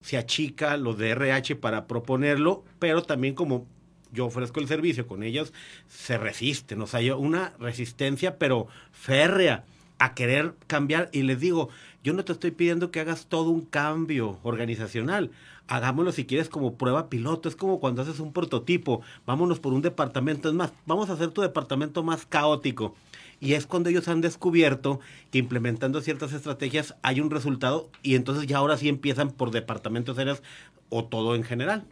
se 0.01 0.17
achica 0.17 0.77
los 0.77 0.97
de 0.99 1.09
RH 1.09 1.55
para 1.55 1.87
proponerlo, 1.87 2.63
pero 2.77 3.01
también 3.01 3.33
como 3.33 3.65
yo 4.11 4.27
ofrezco 4.27 4.59
el 4.59 4.67
servicio 4.67 5.07
con 5.07 5.23
ellos, 5.23 5.51
se 5.87 6.17
resisten. 6.19 6.79
O 6.81 6.85
sea, 6.87 6.99
hay 6.99 7.09
una 7.09 7.53
resistencia, 7.59 8.37
pero 8.37 8.67
férrea, 8.91 9.65
a 9.99 10.13
querer 10.13 10.53
cambiar. 10.67 11.09
Y 11.11 11.23
les 11.23 11.39
digo, 11.39 11.69
yo 12.03 12.13
no 12.13 12.25
te 12.25 12.31
estoy 12.31 12.51
pidiendo 12.51 12.91
que 12.91 12.99
hagas 12.99 13.27
todo 13.27 13.49
un 13.49 13.61
cambio 13.61 14.39
organizacional. 14.43 15.31
Hagámoslo 15.67 16.11
si 16.11 16.25
quieres 16.25 16.49
como 16.49 16.75
prueba 16.75 17.09
piloto. 17.09 17.49
Es 17.49 17.55
como 17.55 17.79
cuando 17.79 18.01
haces 18.01 18.19
un 18.19 18.33
prototipo. 18.33 19.01
Vámonos 19.25 19.59
por 19.59 19.73
un 19.73 19.81
departamento. 19.81 20.49
Es 20.49 20.55
más, 20.55 20.73
vamos 20.85 21.09
a 21.09 21.13
hacer 21.13 21.31
tu 21.31 21.41
departamento 21.41 22.03
más 22.03 22.25
caótico. 22.25 22.95
Y 23.39 23.53
es 23.53 23.65
cuando 23.65 23.89
ellos 23.89 24.07
han 24.07 24.21
descubierto 24.21 24.99
que 25.31 25.39
implementando 25.39 26.01
ciertas 26.01 26.31
estrategias 26.33 26.95
hay 27.01 27.19
un 27.19 27.29
resultado 27.29 27.89
y 28.01 28.15
entonces 28.15 28.47
ya 28.47 28.57
ahora 28.57 28.77
sí 28.77 28.87
empiezan 28.87 29.29
por 29.29 29.51
departamentos 29.51 30.17
áreas 30.17 30.41
o 30.89 31.05
todo 31.05 31.35
en 31.35 31.43
general. 31.43 31.85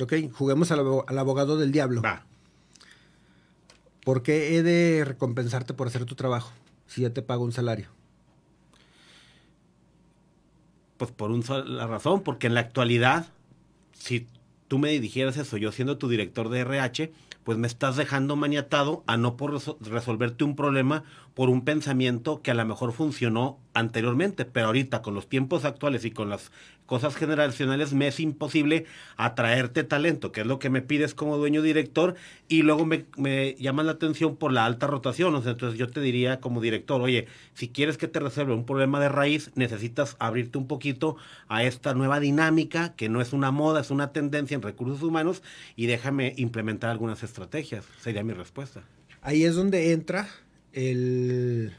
Ok, 0.00 0.14
juguemos 0.32 0.70
al, 0.70 0.80
al 1.06 1.18
abogado 1.18 1.58
del 1.58 1.72
diablo. 1.72 2.00
Va. 2.00 2.24
¿Por 4.04 4.22
qué 4.22 4.56
he 4.56 4.62
de 4.62 5.04
recompensarte 5.04 5.74
por 5.74 5.88
hacer 5.88 6.04
tu 6.04 6.14
trabajo 6.14 6.52
si 6.88 7.02
ya 7.02 7.10
te 7.10 7.22
pago 7.22 7.44
un 7.44 7.52
salario? 7.52 7.88
Pues 10.96 11.12
por 11.12 11.30
una 11.30 11.44
sola 11.44 11.86
razón, 11.86 12.22
porque 12.22 12.48
en 12.48 12.54
la 12.54 12.60
actualidad, 12.60 13.26
si 13.92 14.26
tú 14.66 14.78
me 14.78 14.98
dijeras 14.98 15.36
eso, 15.36 15.56
yo 15.56 15.70
siendo 15.70 15.96
tu 15.96 16.08
director 16.08 16.48
de 16.48 16.60
RH, 16.60 17.12
pues 17.44 17.56
me 17.56 17.68
estás 17.68 17.96
dejando 17.96 18.34
maniatado 18.34 19.04
a 19.06 19.16
no 19.16 19.36
por 19.36 19.52
reso- 19.52 19.78
resolverte 19.80 20.42
un 20.44 20.56
problema 20.56 21.04
por 21.34 21.50
un 21.50 21.64
pensamiento 21.64 22.42
que 22.42 22.50
a 22.50 22.54
lo 22.54 22.66
mejor 22.66 22.92
funcionó 22.92 23.58
anteriormente, 23.78 24.44
pero 24.44 24.66
ahorita 24.66 25.02
con 25.02 25.14
los 25.14 25.28
tiempos 25.28 25.64
actuales 25.64 26.04
y 26.04 26.10
con 26.10 26.28
las 26.28 26.50
cosas 26.86 27.16
generacionales 27.16 27.92
me 27.92 28.08
es 28.08 28.18
imposible 28.18 28.86
atraerte 29.16 29.84
talento, 29.84 30.32
que 30.32 30.40
es 30.40 30.46
lo 30.46 30.58
que 30.58 30.70
me 30.70 30.80
pides 30.80 31.14
como 31.14 31.36
dueño 31.36 31.60
director, 31.60 32.14
y 32.48 32.62
luego 32.62 32.86
me, 32.86 33.04
me 33.16 33.54
llaman 33.54 33.86
la 33.86 33.92
atención 33.92 34.36
por 34.36 34.52
la 34.52 34.64
alta 34.64 34.86
rotación. 34.86 35.34
O 35.34 35.38
entonces 35.38 35.78
yo 35.78 35.88
te 35.88 36.00
diría 36.00 36.40
como 36.40 36.60
director, 36.60 37.00
oye, 37.00 37.26
si 37.54 37.68
quieres 37.68 37.98
que 37.98 38.08
te 38.08 38.20
resuelva 38.20 38.54
un 38.54 38.64
problema 38.64 39.00
de 39.00 39.10
raíz, 39.10 39.50
necesitas 39.54 40.16
abrirte 40.18 40.58
un 40.58 40.66
poquito 40.66 41.16
a 41.48 41.62
esta 41.62 41.94
nueva 41.94 42.20
dinámica, 42.20 42.94
que 42.96 43.08
no 43.08 43.20
es 43.20 43.32
una 43.32 43.50
moda, 43.50 43.80
es 43.80 43.90
una 43.90 44.12
tendencia 44.12 44.54
en 44.54 44.62
recursos 44.62 45.02
humanos, 45.02 45.42
y 45.76 45.86
déjame 45.86 46.32
implementar 46.36 46.90
algunas 46.90 47.22
estrategias. 47.22 47.84
Sería 48.00 48.24
mi 48.24 48.32
respuesta. 48.32 48.82
Ahí 49.20 49.44
es 49.44 49.54
donde 49.54 49.92
entra 49.92 50.28
el 50.72 51.74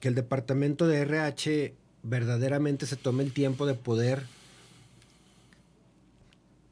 que 0.00 0.08
el 0.08 0.14
departamento 0.14 0.88
de 0.88 0.98
RH 0.98 1.74
verdaderamente 2.02 2.86
se 2.86 2.96
tome 2.96 3.22
el 3.22 3.32
tiempo 3.32 3.66
de 3.66 3.74
poder 3.74 4.24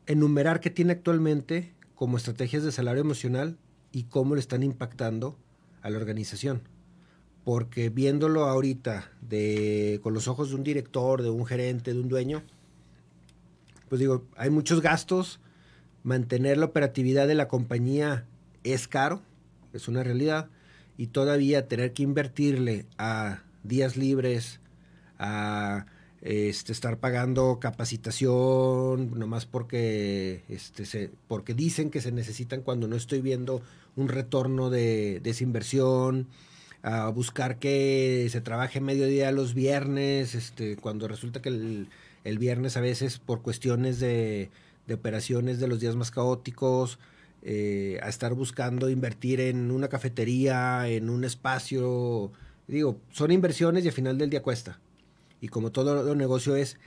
enumerar 0.06 0.60
qué 0.60 0.70
tiene 0.70 0.92
actualmente 0.92 1.74
como 1.94 2.16
estrategias 2.16 2.64
de 2.64 2.72
salario 2.72 3.02
emocional 3.02 3.58
y 3.92 4.04
cómo 4.04 4.34
le 4.34 4.40
están 4.40 4.62
impactando 4.62 5.36
a 5.82 5.90
la 5.90 5.98
organización. 5.98 6.62
Porque 7.44 7.90
viéndolo 7.90 8.46
ahorita 8.46 9.10
de, 9.20 10.00
con 10.02 10.14
los 10.14 10.28
ojos 10.28 10.48
de 10.48 10.56
un 10.56 10.64
director, 10.64 11.22
de 11.22 11.30
un 11.30 11.44
gerente, 11.44 11.92
de 11.92 12.00
un 12.00 12.08
dueño, 12.08 12.42
pues 13.88 13.98
digo, 13.98 14.26
hay 14.36 14.50
muchos 14.50 14.80
gastos, 14.80 15.40
mantener 16.02 16.56
la 16.56 16.66
operatividad 16.66 17.26
de 17.26 17.34
la 17.34 17.48
compañía 17.48 18.26
es 18.64 18.88
caro, 18.88 19.22
es 19.72 19.88
una 19.88 20.02
realidad, 20.02 20.48
y 20.98 21.06
todavía 21.06 21.68
tener 21.68 21.94
que 21.94 22.02
invertirle 22.02 22.84
a 22.98 23.42
días 23.62 23.96
libres, 23.96 24.60
a 25.18 25.86
este, 26.20 26.72
estar 26.72 26.98
pagando 26.98 27.58
capacitación, 27.60 29.16
nomás 29.18 29.46
porque, 29.46 30.42
este, 30.48 30.84
se, 30.84 31.10
porque 31.28 31.54
dicen 31.54 31.90
que 31.90 32.00
se 32.00 32.10
necesitan 32.12 32.62
cuando 32.62 32.88
no 32.88 32.96
estoy 32.96 33.20
viendo 33.20 33.62
un 33.96 34.08
retorno 34.08 34.70
de, 34.70 35.20
de 35.20 35.30
esa 35.30 35.44
inversión, 35.44 36.26
a 36.82 37.08
buscar 37.10 37.58
que 37.58 38.26
se 38.30 38.40
trabaje 38.40 38.80
mediodía 38.80 39.30
los 39.32 39.54
viernes, 39.54 40.34
este, 40.34 40.76
cuando 40.76 41.06
resulta 41.06 41.40
que 41.40 41.48
el, 41.48 41.88
el 42.24 42.38
viernes 42.38 42.76
a 42.76 42.80
veces 42.80 43.18
por 43.18 43.42
cuestiones 43.42 44.00
de, 44.00 44.50
de 44.88 44.94
operaciones 44.94 45.60
de 45.60 45.68
los 45.68 45.78
días 45.78 45.94
más 45.94 46.10
caóticos, 46.10 46.98
eh, 47.42 47.98
a 48.02 48.08
estar 48.08 48.34
buscando 48.34 48.90
invertir 48.90 49.40
en 49.40 49.70
una 49.70 49.88
cafetería, 49.88 50.88
en 50.88 51.10
un 51.10 51.24
espacio. 51.24 52.32
Digo, 52.66 53.00
son 53.10 53.30
inversiones 53.30 53.84
y 53.84 53.88
al 53.88 53.94
final 53.94 54.18
del 54.18 54.30
día 54.30 54.42
cuesta. 54.42 54.80
Y 55.40 55.48
como 55.48 55.70
todo 55.70 56.14
negocio 56.14 56.56
es, 56.56 56.78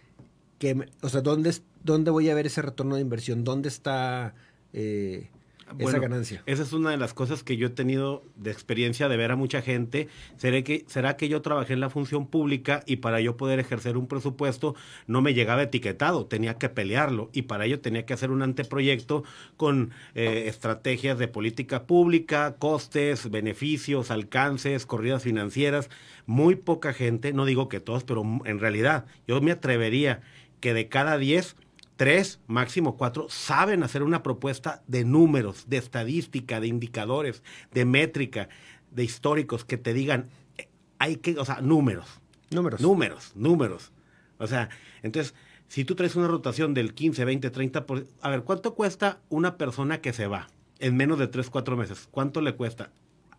que, 0.60 0.88
o 1.02 1.10
sea, 1.10 1.22
¿dónde, 1.22 1.56
¿dónde 1.84 2.12
voy 2.12 2.30
a 2.30 2.36
ver 2.36 2.46
ese 2.46 2.62
retorno 2.62 2.96
de 2.96 3.02
inversión? 3.02 3.44
¿Dónde 3.44 3.70
está 3.70 4.36
eh, 4.74 5.30
esa 5.68 5.74
Bueno, 5.74 6.02
ganancia? 6.02 6.44
Esa 6.46 6.64
es 6.64 6.74
una 6.74 6.92
de 6.92 6.98
las 6.98 7.14
cosas 7.14 7.44
que 7.44 7.58
yo 7.58 7.68
he 7.68 7.70
tenido 7.70 8.24
de 8.36 8.52
experiencia 8.52 9.08
de 9.08 9.18
ver 9.18 9.32
a 9.32 9.36
mucha 9.36 9.62
gente. 9.62 10.08
¿Será 10.38 10.62
que, 10.64 10.86
será 10.88 11.18
que 11.18 11.30
yo 11.30 11.42
trabajé 11.42 11.74
en 11.74 11.80
la 11.80 11.90
función 11.90 12.28
pública 12.28 12.84
y 12.86 12.98
para 12.98 13.22
yo 13.22 13.38
poder 13.38 13.60
ejercer 13.60 13.98
un 13.98 14.08
presupuesto 14.08 14.76
no 15.08 15.22
me 15.22 15.34
llegaba 15.34 15.64
etiquetado, 15.64 16.26
tenía 16.26 16.58
que 16.58 16.70
pelearlo 16.70 17.30
y 17.34 17.44
para 17.44 17.66
ello 17.66 17.80
tenía 17.80 18.06
que 18.06 18.14
hacer 18.14 18.32
un 18.32 18.42
anteproyecto 18.42 19.24
con 19.58 19.92
eh, 20.16 20.46
estrategias 20.48 21.18
de 21.18 21.28
política 21.28 21.84
pública, 21.84 22.56
costes, 22.58 23.30
beneficios, 23.30 24.12
alcances, 24.12 24.86
corridas 24.86 25.24
financieras. 25.24 25.90
Muy 26.26 26.56
poca 26.56 26.94
gente, 26.94 27.34
no 27.34 27.46
digo 27.46 27.70
que 27.70 27.80
todos, 27.80 28.04
pero 28.04 28.24
en 28.46 28.60
realidad 28.60 29.06
yo 29.28 29.42
me 29.42 29.52
atrevería 29.52 30.22
que 30.60 30.74
de 30.74 30.88
cada 30.88 31.18
10 31.18 31.56
tres, 32.02 32.40
máximo 32.48 32.98
cuatro, 32.98 33.28
saben 33.30 33.84
hacer 33.84 34.02
una 34.02 34.24
propuesta 34.24 34.82
de 34.88 35.06
números, 35.06 35.70
de 35.70 35.78
estadística, 35.78 36.60
de 36.60 36.66
indicadores, 36.66 37.44
de 37.72 37.86
métrica, 37.86 38.50
de 38.90 39.04
históricos, 39.04 39.66
que 39.66 39.78
te 39.78 39.94
digan, 39.94 40.28
eh, 40.58 40.68
hay 40.98 41.18
que, 41.18 41.38
o 41.38 41.46
sea, 41.46 41.62
números, 41.62 42.08
Números. 42.50 42.82
números, 42.82 43.32
números. 43.36 43.92
O 44.40 44.48
sea, 44.48 44.70
entonces, 45.04 45.36
si 45.68 45.86
tú 45.86 45.94
traes 45.94 46.16
una 46.16 46.28
rotación 46.28 46.74
del 46.74 46.96
15, 46.96 47.24
20, 47.24 47.52
30, 47.52 47.86
por, 47.86 48.08
a 48.20 48.30
ver, 48.32 48.42
¿cuánto 48.46 48.74
cuesta 48.74 49.20
una 49.30 49.60
persona 49.60 50.02
que 50.02 50.12
se 50.12 50.26
va 50.26 50.48
en 50.80 50.98
menos 50.98 51.20
de 51.20 51.28
3, 51.28 51.52
4 51.52 51.78
meses? 51.78 52.08
¿Cuánto 52.10 52.42
le 52.42 52.56
cuesta? 52.56 52.90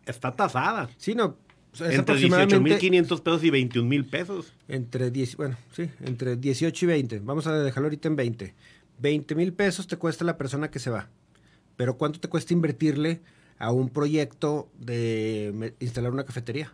Está 0.05 0.31
tasada. 0.37 0.89
Sí, 0.95 1.15
no. 1.15 1.35
O 1.73 1.75
sea, 1.75 1.87
Entre 1.87 2.01
aproximadamente 2.01 2.79
18.500 2.79 3.21
pesos 3.21 3.43
y 3.43 3.49
21 3.49 3.89
mil 3.89 4.05
pesos. 4.05 4.53
entre 4.67 5.09
10, 5.11 5.35
bueno, 5.37 5.57
sí, 5.75 5.89
entre 6.01 6.35
18 6.37 6.85
y 6.85 6.87
20. 6.87 7.19
Vamos 7.19 7.47
a 7.47 7.57
dejarlo 7.59 7.87
ahorita 7.87 8.07
en 8.07 8.15
20. 8.15 8.53
20 8.99 9.35
mil 9.35 9.53
pesos 9.53 9.87
te 9.87 9.97
cuesta 9.97 10.23
la 10.23 10.37
persona 10.37 10.69
que 10.69 10.79
se 10.79 10.89
va. 10.89 11.09
Pero 11.75 11.97
¿cuánto 11.97 12.19
te 12.19 12.27
cuesta 12.29 12.53
invertirle 12.53 13.21
a 13.57 13.71
un 13.71 13.89
proyecto 13.89 14.69
de 14.79 15.73
instalar 15.79 16.11
una 16.11 16.23
cafetería? 16.25 16.73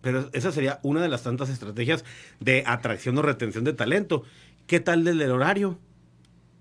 Pero 0.00 0.28
esa 0.32 0.52
sería 0.52 0.78
una 0.82 1.00
de 1.02 1.08
las 1.08 1.22
tantas 1.22 1.48
estrategias 1.48 2.04
de 2.40 2.62
atracción 2.66 3.16
o 3.18 3.22
retención 3.22 3.64
de 3.64 3.72
talento. 3.72 4.22
¿Qué 4.66 4.80
tal 4.80 5.04
del 5.04 5.20
horario? 5.30 5.78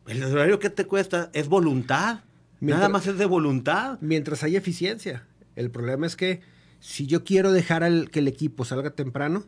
El 0.08 0.24
horario 0.24 0.60
que 0.60 0.70
te 0.70 0.86
cuesta 0.86 1.30
es 1.34 1.48
voluntad. 1.48 2.22
Mientras- 2.60 2.80
Nada 2.82 2.90
más 2.90 3.08
es 3.08 3.18
de 3.18 3.26
voluntad. 3.26 3.98
Mientras 4.02 4.44
hay 4.44 4.56
eficiencia. 4.56 5.26
El 5.56 5.70
problema 5.72 6.06
es 6.08 6.16
que 6.16 6.42
si 6.80 7.08
yo 7.08 7.24
quiero 7.24 7.52
dejar 7.52 8.10
que 8.10 8.20
el 8.20 8.28
equipo 8.28 8.66
salga 8.66 8.92
temprano, 8.92 9.44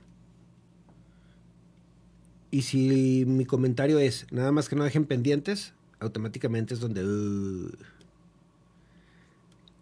y 2.49 2.61
si 2.63 3.25
mi 3.27 3.45
comentario 3.45 3.99
es 3.99 4.25
nada 4.31 4.51
más 4.51 4.69
que 4.69 4.75
no 4.75 4.83
dejen 4.83 5.05
pendientes, 5.05 5.73
automáticamente 5.99 6.73
es 6.73 6.79
donde... 6.79 7.03
uh, 7.03 7.71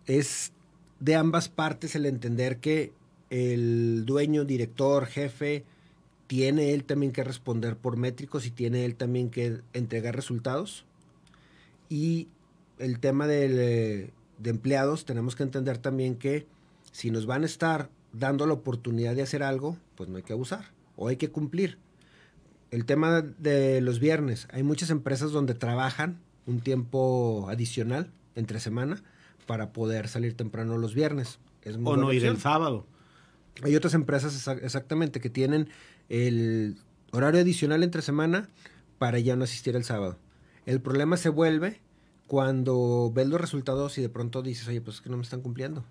es 0.06 0.52
de 1.00 1.16
ambas 1.16 1.50
partes 1.50 1.96
el 1.96 2.06
entender 2.06 2.58
que 2.58 2.94
el 3.30 4.06
dueño, 4.06 4.46
director, 4.46 5.06
jefe, 5.06 5.64
tiene 6.28 6.74
él 6.74 6.84
también 6.84 7.12
que 7.12 7.24
responder 7.24 7.76
por 7.76 7.98
métricos 7.98 8.46
y 8.46 8.52
tiene 8.52 8.86
él 8.86 8.96
también 8.96 9.30
que 9.30 9.62
entregar 9.74 10.16
resultados. 10.16 10.86
Y 11.90 12.28
el 12.80 13.00
tema 13.00 13.28
eh, 13.30 14.10
de 14.40 14.50
empleados, 14.50 15.06
tenemos 15.06 15.36
que 15.36 15.44
entender 15.44 15.78
también 15.78 16.16
que 16.16 16.48
si 16.96 17.12
nos 17.12 17.26
van 17.26 17.44
a 17.44 17.46
estar 17.46 17.90
dando 18.14 18.46
la 18.48 18.54
oportunidad 18.54 19.16
de 19.16 19.22
hacer 19.22 19.44
algo, 19.44 19.78
pues 19.96 20.08
no 20.10 20.16
hay 20.16 20.24
que 20.24 20.32
abusar 20.32 20.72
o 20.96 21.10
hay 21.10 21.18
que 21.18 21.30
cumplir. 21.30 21.78
El 22.72 22.86
tema 22.86 23.22
de 23.22 23.82
los 23.82 24.00
viernes, 24.00 24.48
hay 24.54 24.64
muchas 24.64 24.90
empresas 24.90 25.32
donde 25.34 25.56
trabajan 25.56 26.20
un 26.46 26.62
tiempo 26.62 27.48
adicional 27.50 28.10
entre 28.36 28.62
semana 28.62 29.04
para 29.46 29.74
poder 29.74 30.08
salir 30.08 30.36
temprano 30.38 30.78
los 30.78 30.94
viernes. 30.96 31.38
Es 31.64 31.78
muy 31.78 31.92
O 31.94 31.98
no 31.98 32.14
ir 32.14 32.24
el 32.26 32.38
sábado. 32.40 32.86
Hay 33.62 33.76
otras 33.76 33.94
empresas 33.94 34.34
exa- 34.48 34.64
exactamente 34.64 35.20
que 35.20 35.30
tienen 35.30 35.68
el 36.08 36.78
horario 37.12 37.42
adicional 37.42 37.84
entre 37.84 38.02
semana 38.04 38.48
para 39.00 39.20
ya 39.20 39.36
no 39.36 39.44
asistir 39.44 39.76
el 39.76 39.84
sábado. 39.84 40.18
El 40.66 40.80
problema 40.80 41.18
se 41.18 41.28
vuelve 41.28 41.82
cuando 42.28 43.12
ves 43.14 43.28
los 43.28 43.42
resultados 43.42 43.98
y 43.98 44.02
de 44.02 44.10
pronto 44.10 44.42
dices, 44.42 44.66
oye, 44.70 44.80
pues 44.80 44.98
es 44.98 45.02
que 45.02 45.10
no 45.10 45.18
me 45.18 45.24
están 45.24 45.42
cumpliendo. 45.42 45.84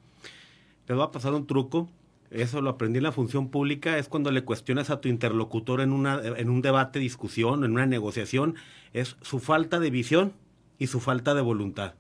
Te 0.87 0.95
va 0.95 1.05
a 1.05 1.13
pasar 1.13 1.35
un 1.35 1.47
truco. 1.47 1.89
Eso 2.31 2.61
lo 2.61 2.71
aprendí 2.71 2.99
en 2.99 3.05
la 3.05 3.13
función 3.13 3.49
pública. 3.49 3.99
Es 3.99 4.09
cuando 4.09 4.31
le 4.31 4.45
cuestionas 4.45 4.91
a 4.91 5.01
tu 5.01 5.09
interlocutor 5.09 5.81
en, 5.81 5.93
una, 5.93 6.21
en 6.23 6.51
un 6.51 6.63
debate, 6.63 6.99
discusión, 6.99 7.65
en 7.65 7.73
una 7.73 7.87
negociación. 7.87 8.57
Es 8.93 9.17
su 9.23 9.39
falta 9.39 9.79
de 9.79 9.91
visión 9.91 10.33
y 10.79 10.89
su 10.89 11.01
falta 11.01 11.35
de 11.35 11.43
voluntad. 11.43 11.95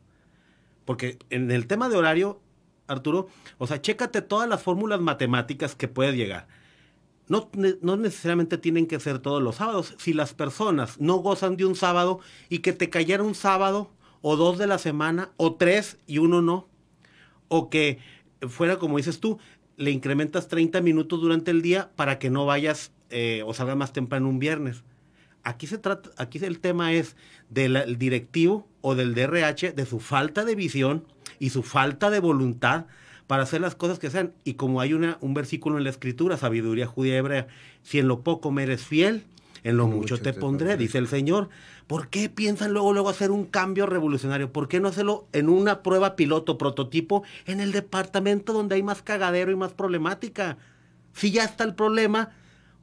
Porque 0.84 1.18
en 1.30 1.50
el 1.50 1.66
tema 1.66 1.88
de 1.88 1.96
horario, 1.96 2.40
Arturo, 2.86 3.28
o 3.58 3.66
sea, 3.66 3.80
chécate 3.80 4.22
todas 4.22 4.48
las 4.48 4.62
fórmulas 4.62 5.00
matemáticas 5.00 5.74
que 5.74 5.88
puedes 5.88 6.14
llegar. 6.14 6.46
No, 7.26 7.50
no 7.80 7.96
necesariamente 7.96 8.58
tienen 8.58 8.86
que 8.86 9.00
ser 9.00 9.18
todos 9.18 9.42
los 9.42 9.56
sábados. 9.56 9.94
Si 9.98 10.12
las 10.12 10.34
personas 10.34 11.00
no 11.00 11.16
gozan 11.16 11.56
de 11.56 11.64
un 11.64 11.74
sábado 11.74 12.20
y 12.50 12.58
que 12.58 12.74
te 12.74 12.90
cayera 12.90 13.22
un 13.22 13.34
sábado 13.34 13.90
o 14.20 14.36
dos 14.36 14.58
de 14.58 14.66
la 14.66 14.78
semana 14.78 15.30
o 15.36 15.54
tres 15.54 15.98
y 16.06 16.18
uno 16.18 16.42
no, 16.42 16.68
o 17.48 17.70
que 17.70 17.98
fuera 18.48 18.78
como 18.78 18.96
dices 18.96 19.20
tú, 19.20 19.38
le 19.76 19.90
incrementas 19.90 20.48
30 20.48 20.80
minutos 20.80 21.20
durante 21.20 21.50
el 21.50 21.62
día 21.62 21.90
para 21.96 22.18
que 22.18 22.30
no 22.30 22.46
vayas 22.46 22.92
eh, 23.10 23.42
o 23.46 23.54
salgas 23.54 23.76
más 23.76 23.92
temprano 23.92 24.28
un 24.28 24.38
viernes. 24.38 24.84
Aquí 25.42 25.66
se 25.66 25.78
trata, 25.78 26.10
aquí 26.16 26.42
el 26.42 26.58
tema 26.58 26.92
es 26.92 27.16
del 27.50 27.98
directivo 27.98 28.66
o 28.80 28.94
del 28.94 29.14
DRH, 29.14 29.72
de 29.72 29.86
su 29.86 30.00
falta 30.00 30.44
de 30.44 30.54
visión 30.54 31.04
y 31.38 31.50
su 31.50 31.62
falta 31.62 32.10
de 32.10 32.20
voluntad 32.20 32.86
para 33.26 33.42
hacer 33.42 33.60
las 33.60 33.74
cosas 33.74 33.98
que 33.98 34.10
sean. 34.10 34.32
Y 34.44 34.54
como 34.54 34.80
hay 34.80 34.94
una, 34.94 35.18
un 35.20 35.34
versículo 35.34 35.76
en 35.76 35.84
la 35.84 35.90
escritura, 35.90 36.36
sabiduría 36.36 36.86
judía 36.86 37.16
hebrea, 37.16 37.46
si 37.82 37.98
en 37.98 38.08
lo 38.08 38.22
poco 38.22 38.50
me 38.50 38.62
eres 38.62 38.84
fiel, 38.84 39.24
en 39.64 39.76
lo 39.78 39.86
mucho, 39.86 40.18
te, 40.18 40.32
pondré, 40.32 40.76
dice 40.76 40.98
el 40.98 41.08
Señor. 41.08 41.48
¿Por 41.86 42.08
qué 42.08 42.30
piensan 42.30 42.72
luego, 42.72 42.92
luego 42.92 43.10
hacer 43.10 43.30
un 43.30 43.44
cambio 43.44 43.86
revolucionario? 43.86 44.52
¿Por 44.52 44.68
qué 44.68 44.80
no 44.80 44.88
hacerlo 44.88 45.28
en 45.32 45.50
una 45.50 45.82
prueba 45.82 46.16
piloto, 46.16 46.56
prototipo, 46.56 47.24
en 47.46 47.60
el 47.60 47.72
departamento 47.72 48.52
donde 48.52 48.76
hay 48.76 48.82
más 48.82 49.02
cagadero 49.02 49.50
y 49.50 49.56
más 49.56 49.72
problemática? 49.72 50.56
Si 51.12 51.30
ya 51.30 51.44
está 51.44 51.64
el 51.64 51.74
problema, 51.74 52.30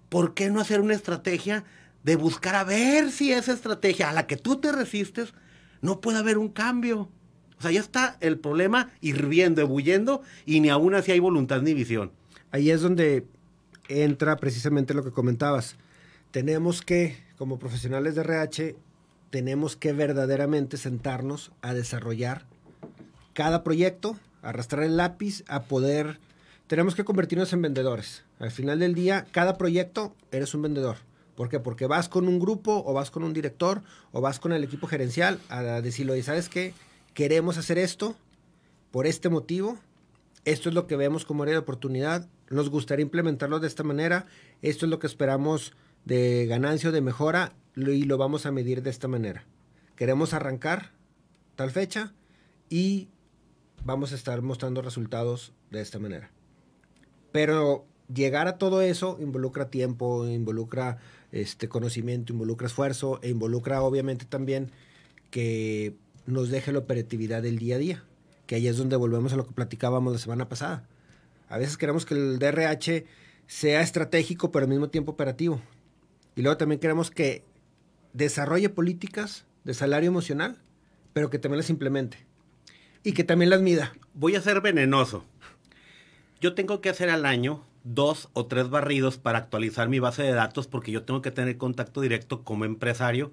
¿por 0.09 0.35
qué 0.35 0.51
no 0.51 0.61
hacer 0.61 0.81
una 0.81 0.93
estrategia 0.93 1.63
de 2.03 2.15
buscar 2.15 2.55
a 2.55 2.63
ver 2.63 3.11
si 3.11 3.31
esa 3.31 3.53
estrategia 3.53 4.09
a 4.09 4.13
la 4.13 4.27
que 4.27 4.37
tú 4.37 4.57
te 4.57 4.71
resistes 4.71 5.33
no 5.81 5.99
puede 5.99 6.19
haber 6.19 6.37
un 6.37 6.49
cambio? 6.49 7.09
O 7.57 7.61
sea, 7.61 7.71
ya 7.71 7.79
está 7.79 8.17
el 8.21 8.39
problema 8.39 8.91
hirviendo, 9.01 9.61
ebulliendo 9.61 10.21
y 10.45 10.59
ni 10.59 10.69
aún 10.69 10.93
así 10.93 11.11
hay 11.11 11.19
voluntad 11.19 11.61
ni 11.61 11.73
visión. 11.73 12.11
Ahí 12.51 12.69
es 12.69 12.81
donde 12.81 13.25
entra 13.87 14.37
precisamente 14.37 14.93
lo 14.93 15.03
que 15.03 15.11
comentabas. 15.11 15.75
Tenemos 16.31 16.81
que, 16.81 17.17
como 17.37 17.59
profesionales 17.59 18.15
de 18.15 18.21
RH, 18.21 18.75
tenemos 19.31 19.75
que 19.75 19.93
verdaderamente 19.93 20.77
sentarnos 20.77 21.51
a 21.61 21.73
desarrollar 21.73 22.45
cada 23.33 23.63
proyecto, 23.63 24.17
arrastrar 24.43 24.83
el 24.83 24.97
lápiz, 24.97 25.43
a 25.47 25.63
poder... 25.63 26.19
Tenemos 26.67 26.95
que 26.95 27.03
convertirnos 27.03 27.51
en 27.51 27.61
vendedores. 27.61 28.23
Al 28.39 28.51
final 28.51 28.79
del 28.79 28.93
día, 28.93 29.25
cada 29.31 29.57
proyecto 29.57 30.15
eres 30.31 30.53
un 30.53 30.61
vendedor. 30.61 30.97
¿Por 31.35 31.49
qué? 31.49 31.59
Porque 31.59 31.87
vas 31.87 32.07
con 32.07 32.27
un 32.27 32.39
grupo 32.39 32.83
o 32.85 32.93
vas 32.93 33.09
con 33.09 33.23
un 33.23 33.33
director 33.33 33.81
o 34.11 34.21
vas 34.21 34.39
con 34.39 34.51
el 34.51 34.63
equipo 34.63 34.87
gerencial 34.87 35.39
a 35.49 35.81
decirlo, 35.81 36.15
y 36.15 36.23
sabes 36.23 36.49
qué, 36.49 36.73
queremos 37.13 37.57
hacer 37.57 37.77
esto 37.77 38.15
por 38.91 39.07
este 39.07 39.29
motivo, 39.29 39.77
esto 40.45 40.69
es 40.69 40.75
lo 40.75 40.87
que 40.87 40.97
vemos 40.97 41.25
como 41.25 41.43
área 41.43 41.53
de 41.53 41.59
oportunidad, 41.59 42.27
nos 42.49 42.69
gustaría 42.69 43.03
implementarlo 43.03 43.59
de 43.59 43.67
esta 43.67 43.83
manera, 43.83 44.25
esto 44.61 44.85
es 44.85 44.89
lo 44.89 44.99
que 44.99 45.07
esperamos 45.07 45.73
de 46.05 46.45
ganancia 46.47 46.89
o 46.89 46.91
de 46.93 47.01
mejora 47.01 47.53
y 47.75 48.03
lo 48.03 48.17
vamos 48.17 48.45
a 48.45 48.51
medir 48.51 48.81
de 48.83 48.89
esta 48.89 49.07
manera. 49.07 49.45
Queremos 49.95 50.33
arrancar 50.33 50.91
tal 51.55 51.71
fecha 51.71 52.13
y 52.69 53.09
vamos 53.83 54.11
a 54.11 54.15
estar 54.15 54.41
mostrando 54.41 54.81
resultados 54.81 55.53
de 55.69 55.81
esta 55.81 55.99
manera. 55.99 56.31
Pero 57.31 57.85
llegar 58.13 58.47
a 58.47 58.57
todo 58.57 58.81
eso 58.81 59.17
involucra 59.19 59.69
tiempo, 59.69 60.27
involucra 60.27 60.97
este 61.31 61.69
conocimiento, 61.69 62.33
involucra 62.33 62.67
esfuerzo 62.67 63.19
e 63.21 63.29
involucra 63.29 63.81
obviamente 63.81 64.25
también 64.25 64.71
que 65.29 65.95
nos 66.25 66.49
deje 66.49 66.71
la 66.71 66.79
operatividad 66.79 67.41
del 67.41 67.57
día 67.57 67.75
a 67.75 67.79
día, 67.79 68.03
que 68.45 68.55
ahí 68.55 68.67
es 68.67 68.77
donde 68.77 68.95
volvemos 68.95 69.33
a 69.33 69.37
lo 69.37 69.45
que 69.45 69.53
platicábamos 69.53 70.13
la 70.13 70.19
semana 70.19 70.49
pasada. 70.49 70.87
A 71.47 71.57
veces 71.57 71.77
queremos 71.77 72.05
que 72.05 72.15
el 72.15 72.39
DRH 72.39 73.05
sea 73.47 73.81
estratégico 73.81 74.51
pero 74.51 74.63
al 74.63 74.69
mismo 74.69 74.89
tiempo 74.89 75.11
operativo. 75.11 75.61
Y 76.35 76.41
luego 76.41 76.57
también 76.57 76.79
queremos 76.79 77.11
que 77.11 77.43
desarrolle 78.13 78.69
políticas 78.69 79.45
de 79.63 79.73
salario 79.73 80.09
emocional, 80.09 80.57
pero 81.13 81.29
que 81.29 81.39
también 81.39 81.57
las 81.57 81.69
implemente. 81.69 82.25
Y 83.03 83.13
que 83.13 83.23
también 83.23 83.49
las 83.49 83.61
mida. 83.61 83.93
Voy 84.13 84.35
a 84.35 84.41
ser 84.41 84.61
venenoso. 84.61 85.25
Yo 86.39 86.53
tengo 86.53 86.81
que 86.81 86.89
hacer 86.89 87.09
al 87.09 87.25
año 87.25 87.63
dos 87.83 88.29
o 88.33 88.45
tres 88.45 88.69
barridos 88.69 89.17
para 89.17 89.39
actualizar 89.39 89.89
mi 89.89 89.99
base 89.99 90.23
de 90.23 90.33
datos 90.33 90.67
porque 90.67 90.91
yo 90.91 91.03
tengo 91.03 91.21
que 91.21 91.31
tener 91.31 91.57
contacto 91.57 92.01
directo 92.01 92.43
como 92.43 92.65
empresario 92.65 93.31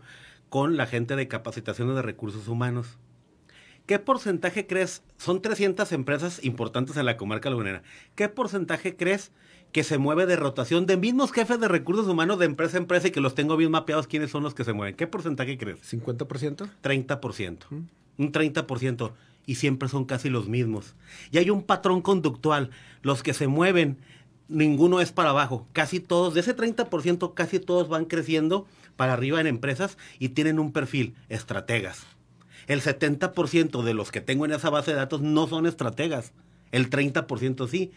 con 0.49 0.77
la 0.77 0.87
gente 0.87 1.17
de 1.17 1.29
capacitación 1.29 1.95
de 1.95 2.03
recursos 2.03 2.49
humanos. 2.49 2.99
¿Qué 3.89 3.99
porcentaje 3.99 4.67
crees? 4.67 5.03
Son 5.17 5.41
300 5.41 5.93
empresas 5.93 6.45
importantes 6.45 6.99
en 6.99 7.07
la 7.07 7.17
comarca 7.17 7.49
lagunera. 7.49 7.83
¿Qué 8.17 8.29
porcentaje 8.29 8.95
crees 8.95 9.33
que 9.73 9.83
se 9.83 9.97
mueve 9.97 10.27
de 10.27 10.37
rotación 10.37 10.85
de 10.85 10.99
mismos 10.99 11.33
jefes 11.33 11.59
de 11.59 11.69
recursos 11.69 12.07
humanos 12.07 12.39
de 12.39 12.45
empresa 12.45 12.77
a 12.77 12.81
empresa 12.81 13.09
y 13.09 13.13
que 13.13 13.23
los 13.23 13.35
tengo 13.35 13.57
bien 13.57 13.71
mapeados 13.71 14.07
quiénes 14.07 14.31
son 14.31 14.43
los 14.43 14.53
que 14.53 14.65
se 14.65 14.75
mueven? 14.75 14.95
¿Qué 14.95 15.07
porcentaje 15.07 15.57
crees? 15.57 15.81
50%. 15.91 16.69
30%. 16.83 17.59
Un 17.71 18.31
30%. 18.31 19.13
Y 19.47 19.55
siempre 19.55 19.89
son 19.89 20.05
casi 20.05 20.29
los 20.29 20.49
mismos. 20.49 20.95
Y 21.31 21.39
hay 21.39 21.49
un 21.49 21.63
patrón 21.63 22.03
conductual. 22.03 22.69
Los 23.01 23.23
que 23.23 23.33
se 23.33 23.47
mueven, 23.47 23.97
ninguno 24.49 25.01
es 25.01 25.13
para 25.13 25.31
abajo. 25.31 25.67
Casi 25.73 25.99
todos, 25.99 26.35
de 26.35 26.41
ese 26.41 26.55
30%, 26.55 27.33
casi 27.33 27.59
todos 27.59 27.89
van 27.89 28.05
creciendo 28.05 28.67
para 28.97 29.15
arriba 29.15 29.41
en 29.41 29.47
empresas 29.47 29.97
y 30.19 30.29
tienen 30.29 30.59
un 30.59 30.73
perfil, 30.73 31.15
estrategas. 31.31 32.18
El 32.69 32.81
70% 32.81 33.83
de 33.83 33.95
los 33.95 34.13
que 34.13 34.21
tengo 34.21 34.45
en 34.45 34.53
esa 34.53 34.71
base 34.71 34.93
de 34.93 34.99
datos 34.99 35.21
no 35.21 35.49
son 35.49 35.67
estrategas. 35.67 36.33
El 36.71 36.89
30% 36.89 37.67
sí. 37.69 37.91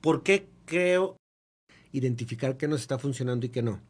¿Por 0.00 0.22
qué 0.22 0.46
creo? 0.64 1.16
identificar 1.92 2.56
qué 2.56 2.68
nos 2.68 2.80
está 2.80 2.98
funcionando 2.98 3.46
y 3.46 3.50
qué 3.50 3.62
no. 3.62 3.80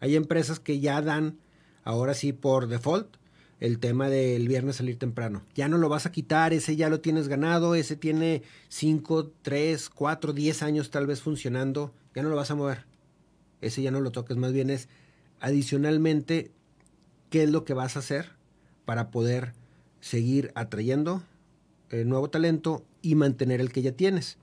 Hay 0.00 0.16
empresas 0.16 0.58
que 0.58 0.80
ya 0.80 1.00
dan, 1.00 1.38
ahora 1.84 2.12
sí 2.12 2.32
por 2.32 2.66
default, 2.66 3.16
el 3.60 3.78
tema 3.78 4.08
del 4.08 4.48
viernes 4.48 4.76
salir 4.76 4.98
temprano. 4.98 5.44
Ya 5.54 5.68
no 5.68 5.78
lo 5.78 5.88
vas 5.88 6.04
a 6.04 6.12
quitar, 6.12 6.52
ese 6.52 6.74
ya 6.74 6.88
lo 6.88 7.00
tienes 7.00 7.28
ganado, 7.28 7.76
ese 7.76 7.94
tiene 7.94 8.42
5, 8.68 9.30
3, 9.42 9.88
4, 9.88 10.32
10 10.32 10.62
años 10.64 10.90
tal 10.90 11.06
vez 11.06 11.22
funcionando, 11.22 11.94
ya 12.14 12.22
no 12.22 12.28
lo 12.28 12.36
vas 12.36 12.50
a 12.50 12.56
mover. 12.56 12.84
Ese 13.60 13.80
ya 13.80 13.92
no 13.92 14.00
lo 14.00 14.10
toques, 14.10 14.36
más 14.36 14.52
bien 14.52 14.70
es 14.70 14.88
adicionalmente 15.38 16.50
qué 17.30 17.44
es 17.44 17.50
lo 17.50 17.64
que 17.64 17.74
vas 17.74 17.94
a 17.94 18.00
hacer 18.00 18.30
para 18.84 19.12
poder 19.12 19.52
seguir 20.02 20.52
atrayendo 20.54 21.22
eh, 21.88 22.04
nuevo 22.04 22.28
talento 22.28 22.84
y 23.00 23.14
mantener 23.14 23.62
el 23.62 23.72
que 23.72 23.80
ya 23.80 23.92
tienes. 23.92 24.36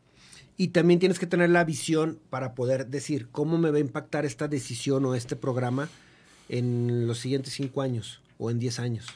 Y 0.58 0.70
también 0.70 1.00
tienes 1.00 1.20
que 1.20 1.28
tener 1.28 1.52
la 1.52 1.64
visión 1.64 2.20
para 2.32 2.56
poder 2.56 2.88
decir 2.88 3.28
cómo 3.32 3.60
me 3.60 3.70
va 3.70 3.78
a 3.78 3.82
impactar 3.82 4.26
esta 4.26 4.48
decisión 4.48 5.06
o 5.06 5.14
este 5.14 5.36
programa 5.36 5.90
en 6.50 7.08
los 7.08 7.20
siguientes 7.20 7.54
cinco 7.54 7.82
años 7.82 8.22
o 8.38 8.50
en 8.50 8.60
10 8.60 8.80
años. 8.80 9.08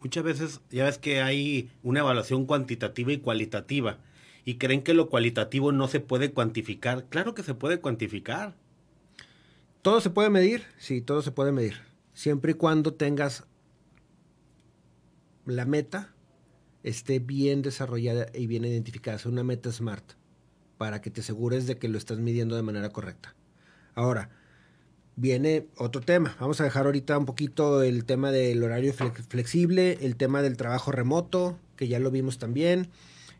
Muchas 0.00 0.22
veces 0.22 0.60
ya 0.70 0.84
ves 0.84 0.98
que 0.98 1.20
hay 1.20 1.70
una 1.82 2.00
evaluación 2.00 2.46
cuantitativa 2.46 3.12
y 3.12 3.18
cualitativa 3.18 3.98
y 4.44 4.54
creen 4.54 4.82
que 4.82 4.94
lo 4.94 5.10
cualitativo 5.10 5.72
no 5.72 5.88
se 5.88 6.00
puede 6.00 6.30
cuantificar. 6.30 7.04
Claro 7.08 7.34
que 7.34 7.42
se 7.42 7.54
puede 7.54 7.80
cuantificar. 7.80 8.54
¿Todo 9.82 10.00
se 10.00 10.10
puede 10.10 10.30
medir? 10.30 10.64
Sí, 10.78 11.00
todo 11.00 11.22
se 11.22 11.32
puede 11.32 11.52
medir. 11.52 11.82
Siempre 12.14 12.52
y 12.52 12.54
cuando 12.54 12.94
tengas 12.94 13.44
la 15.48 15.64
meta 15.64 16.14
esté 16.82 17.18
bien 17.18 17.62
desarrollada 17.62 18.26
y 18.32 18.46
bien 18.46 18.64
identificada, 18.64 19.18
sea 19.18 19.30
una 19.30 19.44
meta 19.44 19.72
smart, 19.72 20.12
para 20.78 21.00
que 21.00 21.10
te 21.10 21.22
asegures 21.22 21.66
de 21.66 21.76
que 21.76 21.88
lo 21.88 21.98
estás 21.98 22.18
midiendo 22.18 22.54
de 22.54 22.62
manera 22.62 22.90
correcta. 22.90 23.34
Ahora, 23.94 24.30
viene 25.16 25.66
otro 25.76 26.00
tema. 26.00 26.36
Vamos 26.38 26.60
a 26.60 26.64
dejar 26.64 26.86
ahorita 26.86 27.18
un 27.18 27.26
poquito 27.26 27.82
el 27.82 28.04
tema 28.04 28.30
del 28.30 28.62
horario 28.62 28.94
flex- 28.94 29.26
flexible, 29.28 29.98
el 30.02 30.14
tema 30.14 30.42
del 30.42 30.56
trabajo 30.56 30.92
remoto, 30.92 31.58
que 31.74 31.88
ya 31.88 31.98
lo 31.98 32.12
vimos 32.12 32.38
también, 32.38 32.88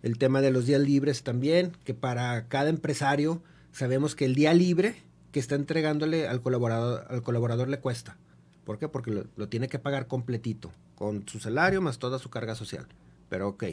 el 0.03 0.19
tema 0.19 0.41
de 0.41 0.51
los 0.51 0.67
días 0.67 0.81
libres 0.81 1.23
también, 1.23 1.73
que 1.85 1.95
para 1.95 2.49
cada 2.49 2.71
empresario 2.71 3.43
sabemos 3.71 4.17
que 4.17 4.25
el 4.25 4.35
día 4.35 4.53
libre 4.55 4.97
que 5.31 5.39
está 5.39 5.55
entregándole 5.55 6.27
al 6.27 6.43
colaborador, 6.43 7.07
al 7.09 7.23
colaborador 7.23 7.69
le 7.69 7.79
cuesta. 7.79 8.17
¿Por 8.65 8.79
qué? 8.79 8.89
Porque 8.89 9.13
lo, 9.13 9.27
lo 9.37 9.49
tiene 9.49 9.69
que 9.69 9.79
pagar 9.79 10.09
completito, 10.09 10.73
con 10.99 11.29
su 11.29 11.39
salario 11.39 11.81
más 11.81 12.01
toda 12.01 12.19
su 12.19 12.29
carga 12.29 12.57
social. 12.57 12.85
Pero 13.29 13.49
ok, 13.51 13.65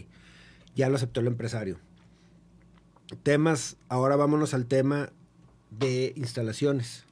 ya 0.76 0.90
lo 0.90 0.96
aceptó 0.96 1.22
el 1.22 1.28
empresario. 1.28 1.80
Temas, 3.24 3.78
ahora 3.90 4.16
vámonos 4.16 4.54
al 4.54 4.68
tema 4.68 5.10
de 5.72 6.14
instalaciones. 6.16 7.04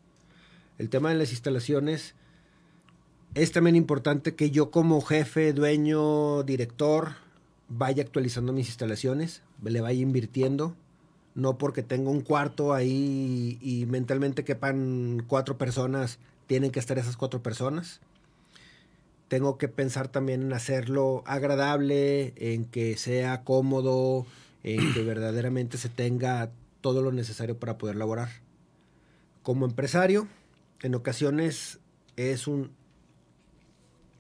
El 0.77 0.89
tema 0.89 1.09
de 1.09 1.15
las 1.15 1.31
instalaciones 1.31 2.13
es 3.33 3.51
también 3.51 3.75
importante 3.75 4.35
que 4.35 4.51
yo 4.51 4.69
como 4.69 5.01
jefe, 5.01 5.51
dueño, 5.51 6.43
director, 6.43 7.13
vaya 7.67 8.03
actualizando 8.03 8.53
mis 8.53 8.67
instalaciones, 8.67 9.41
le 9.63 9.81
vaya 9.81 9.99
invirtiendo, 9.99 10.75
no 11.33 11.57
porque 11.57 11.81
tengo 11.81 12.11
un 12.11 12.21
cuarto 12.21 12.73
ahí 12.73 13.57
y 13.61 13.87
mentalmente 13.87 14.43
quepan 14.43 15.23
cuatro 15.25 15.57
personas, 15.57 16.19
tienen 16.45 16.69
que 16.69 16.79
estar 16.79 16.99
esas 16.99 17.17
cuatro 17.17 17.41
personas. 17.41 17.99
Tengo 19.27 19.57
que 19.57 19.67
pensar 19.67 20.07
también 20.09 20.43
en 20.43 20.53
hacerlo 20.53 21.23
agradable, 21.25 22.33
en 22.37 22.65
que 22.65 22.97
sea 22.97 23.43
cómodo, 23.43 24.25
en 24.63 24.93
que 24.93 25.03
verdaderamente 25.03 25.77
se 25.77 25.89
tenga 25.89 26.51
todo 26.81 27.01
lo 27.01 27.11
necesario 27.11 27.57
para 27.57 27.77
poder 27.77 27.95
laborar. 27.95 28.29
Como 29.41 29.65
empresario, 29.65 30.27
en 30.81 30.95
ocasiones 30.95 31.79
es 32.15 32.47
un, 32.47 32.71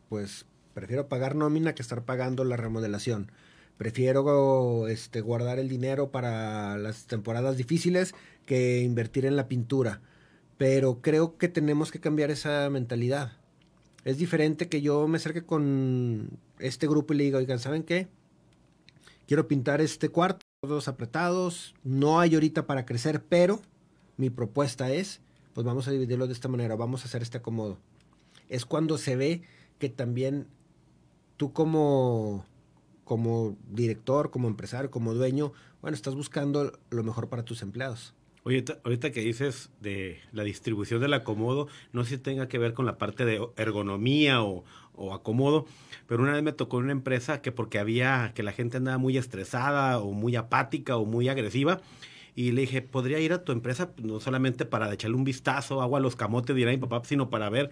pues 0.09 0.45
prefiero 0.73 1.07
pagar 1.07 1.35
nómina 1.35 1.75
que 1.75 1.81
estar 1.81 2.03
pagando 2.03 2.43
la 2.43 2.57
remodelación. 2.57 3.31
Prefiero 3.77 4.87
este, 4.87 5.21
guardar 5.21 5.59
el 5.59 5.67
dinero 5.67 6.11
para 6.11 6.77
las 6.77 7.05
temporadas 7.05 7.57
difíciles 7.57 8.13
que 8.45 8.81
invertir 8.81 9.25
en 9.25 9.35
la 9.35 9.47
pintura. 9.47 10.01
Pero 10.57 11.01
creo 11.01 11.37
que 11.37 11.49
tenemos 11.49 11.91
que 11.91 11.99
cambiar 11.99 12.31
esa 12.31 12.69
mentalidad. 12.69 13.33
Es 14.05 14.17
diferente 14.17 14.67
que 14.67 14.81
yo 14.81 15.07
me 15.07 15.17
acerque 15.17 15.45
con 15.45 16.39
este 16.59 16.87
grupo 16.87 17.13
y 17.13 17.17
le 17.17 17.23
diga, 17.23 17.37
oigan, 17.37 17.59
¿saben 17.59 17.83
qué? 17.83 18.07
Quiero 19.27 19.47
pintar 19.47 19.79
este 19.79 20.09
cuarto, 20.09 20.45
todos 20.61 20.87
apretados, 20.89 21.73
no 21.83 22.19
hay 22.19 22.33
ahorita 22.33 22.67
para 22.67 22.85
crecer, 22.85 23.23
pero 23.23 23.61
mi 24.17 24.29
propuesta 24.29 24.91
es, 24.91 25.21
pues 25.53 25.65
vamos 25.65 25.87
a 25.87 25.91
dividirlo 25.91 26.27
de 26.27 26.33
esta 26.33 26.49
manera, 26.49 26.75
vamos 26.75 27.03
a 27.03 27.05
hacer 27.05 27.21
este 27.21 27.37
acomodo. 27.37 27.77
Es 28.49 28.65
cuando 28.65 28.97
se 28.97 29.15
ve 29.15 29.41
que 29.79 29.87
también 29.87 30.47
tú 31.37 31.53
como, 31.53 32.45
como 33.05 33.55
director, 33.69 34.31
como 34.31 34.49
empresario, 34.49 34.91
como 34.91 35.13
dueño, 35.13 35.53
bueno, 35.81 35.95
estás 35.95 36.15
buscando 36.15 36.77
lo 36.89 37.03
mejor 37.03 37.29
para 37.29 37.43
tus 37.43 37.61
empleados. 37.61 38.13
Oye, 38.45 38.65
ahorita 38.83 39.11
que 39.11 39.21
dices 39.21 39.69
de 39.79 40.19
la 40.33 40.43
distribución 40.43 40.99
del 40.99 41.13
acomodo, 41.13 41.69
no 41.93 42.03
sé 42.03 42.11
si 42.11 42.17
tenga 42.17 42.49
que 42.49 42.57
ver 42.57 42.73
con 42.73 42.85
la 42.85 42.97
parte 42.97 43.23
de 43.23 43.39
ergonomía 43.55 44.43
o, 44.43 44.65
o 44.95 45.13
acomodo, 45.13 45.65
pero 46.07 46.23
una 46.23 46.33
vez 46.33 46.43
me 46.43 46.51
tocó 46.51 46.77
una 46.77 46.91
empresa 46.91 47.41
que 47.41 47.53
porque 47.53 47.79
había 47.79 48.33
que 48.35 48.43
la 48.43 48.51
gente 48.51 48.75
andaba 48.75 48.97
muy 48.97 49.17
estresada 49.17 49.97
o 49.99 50.11
muy 50.11 50.35
apática 50.35 50.97
o 50.97 51.05
muy 51.05 51.29
agresiva, 51.29 51.79
y 52.35 52.51
le 52.51 52.61
dije, 52.61 52.81
podría 52.81 53.19
ir 53.19 53.31
a 53.31 53.45
tu 53.45 53.53
empresa 53.53 53.91
no 53.97 54.19
solamente 54.19 54.65
para 54.65 54.91
echarle 54.91 55.15
un 55.15 55.23
vistazo, 55.23 55.81
agua 55.81 55.99
a 55.99 56.01
los 56.01 56.17
camotes, 56.17 56.55
dirá 56.55 56.71
mi 56.71 56.77
papá, 56.77 57.01
sino 57.05 57.29
para 57.29 57.49
ver. 57.49 57.69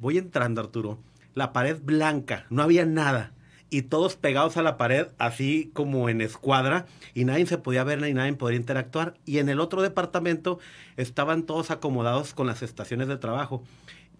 Voy 0.00 0.16
entrando, 0.16 0.60
Arturo. 0.60 0.98
La 1.34 1.52
pared 1.52 1.78
blanca, 1.82 2.46
no 2.48 2.62
había 2.62 2.86
nada 2.86 3.32
y 3.70 3.82
todos 3.82 4.16
pegados 4.16 4.56
a 4.56 4.62
la 4.62 4.76
pared, 4.76 5.08
así 5.18 5.70
como 5.74 6.08
en 6.08 6.20
escuadra, 6.20 6.86
y 7.14 7.24
nadie 7.24 7.46
se 7.46 7.58
podía 7.58 7.84
ver 7.84 8.00
ni 8.00 8.14
nadie 8.14 8.32
podía 8.34 8.56
interactuar. 8.56 9.14
Y 9.24 9.38
en 9.38 9.48
el 9.48 9.60
otro 9.60 9.82
departamento 9.82 10.58
estaban 10.96 11.44
todos 11.44 11.70
acomodados 11.70 12.34
con 12.34 12.46
las 12.46 12.62
estaciones 12.62 13.08
de 13.08 13.16
trabajo. 13.16 13.62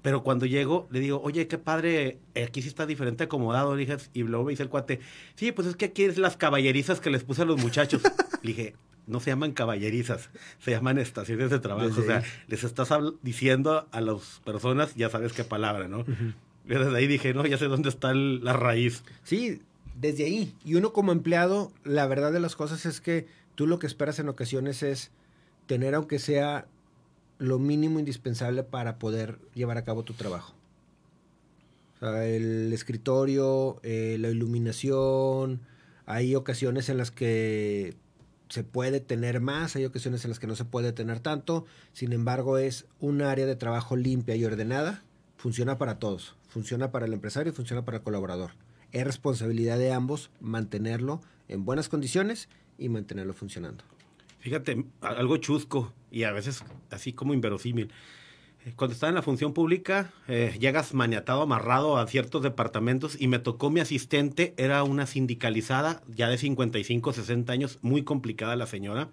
Pero 0.03 0.23
cuando 0.23 0.47
llego, 0.47 0.87
le 0.91 1.01
digo, 1.01 1.21
oye, 1.23 1.49
qué 1.49 1.59
padre, 1.59 2.19
aquí 2.41 2.63
sí 2.63 2.69
está 2.69 2.87
diferente 2.87 3.25
acomodado, 3.25 3.75
le 3.75 3.85
dije, 3.85 3.97
y 4.13 4.23
luego 4.23 4.45
me 4.45 4.51
dice 4.51 4.63
el 4.63 4.69
cuate, 4.69 5.01
sí, 5.35 5.51
pues 5.51 5.67
es 5.67 5.77
que 5.77 5.87
aquí 5.87 6.05
es 6.05 6.19
las 6.19 6.37
caballerizas 6.37 7.01
que 7.01 7.11
les 7.11 7.25
puse 7.25 7.43
a 7.43 7.45
los 7.45 7.61
muchachos. 7.61 8.03
le 8.43 8.49
dije, 8.49 8.75
no 9.09 9.19
se 9.21 9.31
llaman 9.31 9.53
caballerizas, 9.53 10.31
se 10.61 10.71
llaman 10.71 10.99
estaciones 10.99 11.51
de 11.51 11.59
trabajo. 11.59 12.01
O 12.01 12.05
sea, 12.05 12.23
les 12.47 12.63
estás 12.63 12.91
diciendo 13.23 13.89
a 13.91 14.01
las 14.01 14.41
personas, 14.45 14.95
ya 14.95 15.11
sabes 15.11 15.33
qué 15.33 15.45
palabra, 15.45 15.89
¿no? 15.89 16.05
Desde 16.77 16.97
ahí 16.97 17.07
dije, 17.07 17.33
no, 17.33 17.47
ya 17.47 17.57
sé 17.57 17.65
dónde 17.65 17.89
está 17.89 18.13
la 18.13 18.53
raíz. 18.53 19.03
Sí, 19.23 19.63
desde 19.99 20.25
ahí. 20.25 20.55
Y 20.65 20.75
uno 20.75 20.93
como 20.93 21.13
empleado, 21.13 21.73
la 21.83 22.07
verdad 22.07 22.31
de 22.31 22.41
las 22.41 22.57
cosas 22.57 22.85
es 22.85 23.01
que 23.01 23.27
tú 23.55 23.67
lo 23.67 23.79
que 23.79 23.87
esperas 23.87 24.19
en 24.19 24.29
ocasiones 24.29 24.83
es 24.83 25.11
tener, 25.67 25.95
aunque 25.95 26.19
sea 26.19 26.67
lo 27.39 27.59
mínimo 27.59 27.99
indispensable 27.99 28.65
para 28.65 28.99
poder 28.99 29.39
llevar 29.55 29.79
a 29.79 29.85
cabo 29.85 30.03
tu 30.03 30.13
trabajo. 30.13 30.55
O 31.97 31.99
sea, 32.01 32.27
el 32.27 32.71
escritorio, 32.73 33.81
eh, 33.83 34.19
la 34.21 34.29
iluminación, 34.29 35.61
hay 36.05 36.35
ocasiones 36.35 36.91
en 36.91 36.99
las 36.99 37.11
que 37.11 37.97
se 38.51 38.63
puede 38.63 39.01
tener 39.01 39.41
más, 39.41 39.75
hay 39.75 39.87
ocasiones 39.87 40.23
en 40.25 40.31
las 40.31 40.39
que 40.39 40.47
no 40.47 40.55
se 40.55 40.65
puede 40.67 40.93
tener 40.93 41.21
tanto, 41.21 41.65
sin 41.93 42.13
embargo 42.13 42.59
es 42.59 42.87
un 43.01 43.23
área 43.23 43.47
de 43.47 43.57
trabajo 43.57 43.97
limpia 43.97 44.37
y 44.37 44.45
ordenada, 44.45 45.03
funciona 45.37 45.77
para 45.77 45.99
todos 45.99 46.38
funciona 46.49 46.91
para 46.91 47.07
el 47.07 47.13
empresario 47.13 47.53
y 47.53 47.55
funciona 47.55 47.85
para 47.85 47.99
el 47.99 48.03
colaborador. 48.03 48.53
Es 48.93 49.05
responsabilidad 49.05 49.79
de 49.79 49.93
ambos 49.93 50.31
mantenerlo 50.41 51.21
en 51.49 51.65
buenas 51.65 51.89
condiciones 51.89 52.49
y 52.79 52.89
mantenerlo 52.89 53.35
funcionando. 53.35 53.85
Fíjate, 54.41 54.85
algo 55.01 55.37
chusco 55.37 55.93
y 56.11 56.25
a 56.25 56.33
veces 56.33 56.65
así 56.91 57.13
como 57.13 57.35
inverosímil. 57.35 57.91
Eh, 58.65 58.73
cuando 58.77 58.95
estaba 58.95 59.09
en 59.11 59.15
la 59.17 59.23
función 59.23 59.53
pública, 59.53 60.13
eh, 60.27 60.57
llegas 60.59 60.95
maniatado, 60.95 61.43
amarrado 61.43 61.99
a 61.99 62.07
ciertos 62.07 62.43
departamentos 62.43 63.21
y 63.21 63.29
me 63.29 63.39
tocó 63.39 63.71
mi 63.71 63.81
asistente, 63.81 64.55
era 64.57 64.83
una 64.85 65.07
sindicalizada, 65.07 66.03
ya 66.09 66.29
de 66.29 66.39
55, 66.39 67.13
60 67.13 67.53
años, 67.53 67.79
muy 67.83 68.03
complicada 68.03 68.57
la 68.57 68.67
señora 68.67 69.09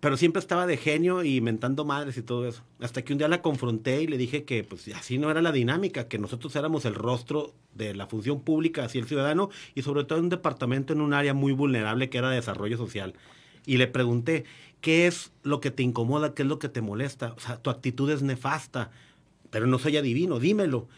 pero 0.00 0.16
siempre 0.16 0.40
estaba 0.40 0.66
de 0.66 0.76
genio 0.76 1.24
y 1.24 1.40
mentando 1.40 1.84
madres 1.84 2.16
y 2.18 2.22
todo 2.22 2.46
eso. 2.46 2.62
Hasta 2.80 3.02
que 3.02 3.12
un 3.12 3.18
día 3.18 3.28
la 3.28 3.42
confronté 3.42 4.02
y 4.02 4.06
le 4.06 4.18
dije 4.18 4.44
que 4.44 4.62
pues 4.62 4.86
así 4.94 5.18
no 5.18 5.30
era 5.30 5.40
la 5.40 5.52
dinámica, 5.52 6.06
que 6.06 6.18
nosotros 6.18 6.54
éramos 6.56 6.84
el 6.84 6.94
rostro 6.94 7.54
de 7.74 7.94
la 7.94 8.06
función 8.06 8.40
pública 8.40 8.84
hacia 8.84 9.00
el 9.00 9.06
ciudadano 9.06 9.48
y 9.74 9.82
sobre 9.82 10.04
todo 10.04 10.18
en 10.18 10.24
un 10.24 10.30
departamento 10.30 10.92
en 10.92 11.00
un 11.00 11.14
área 11.14 11.34
muy 11.34 11.52
vulnerable 11.52 12.10
que 12.10 12.18
era 12.18 12.30
de 12.30 12.36
desarrollo 12.36 12.76
social. 12.76 13.14
Y 13.64 13.78
le 13.78 13.86
pregunté, 13.86 14.44
¿qué 14.80 15.06
es 15.06 15.32
lo 15.42 15.60
que 15.60 15.70
te 15.70 15.82
incomoda? 15.82 16.34
¿Qué 16.34 16.42
es 16.42 16.48
lo 16.48 16.58
que 16.58 16.68
te 16.68 16.82
molesta? 16.82 17.32
O 17.36 17.40
sea, 17.40 17.56
tu 17.56 17.70
actitud 17.70 18.10
es 18.10 18.22
nefasta, 18.22 18.90
pero 19.50 19.66
no 19.66 19.78
soy 19.78 19.96
adivino, 19.96 20.38
dímelo. 20.38 20.88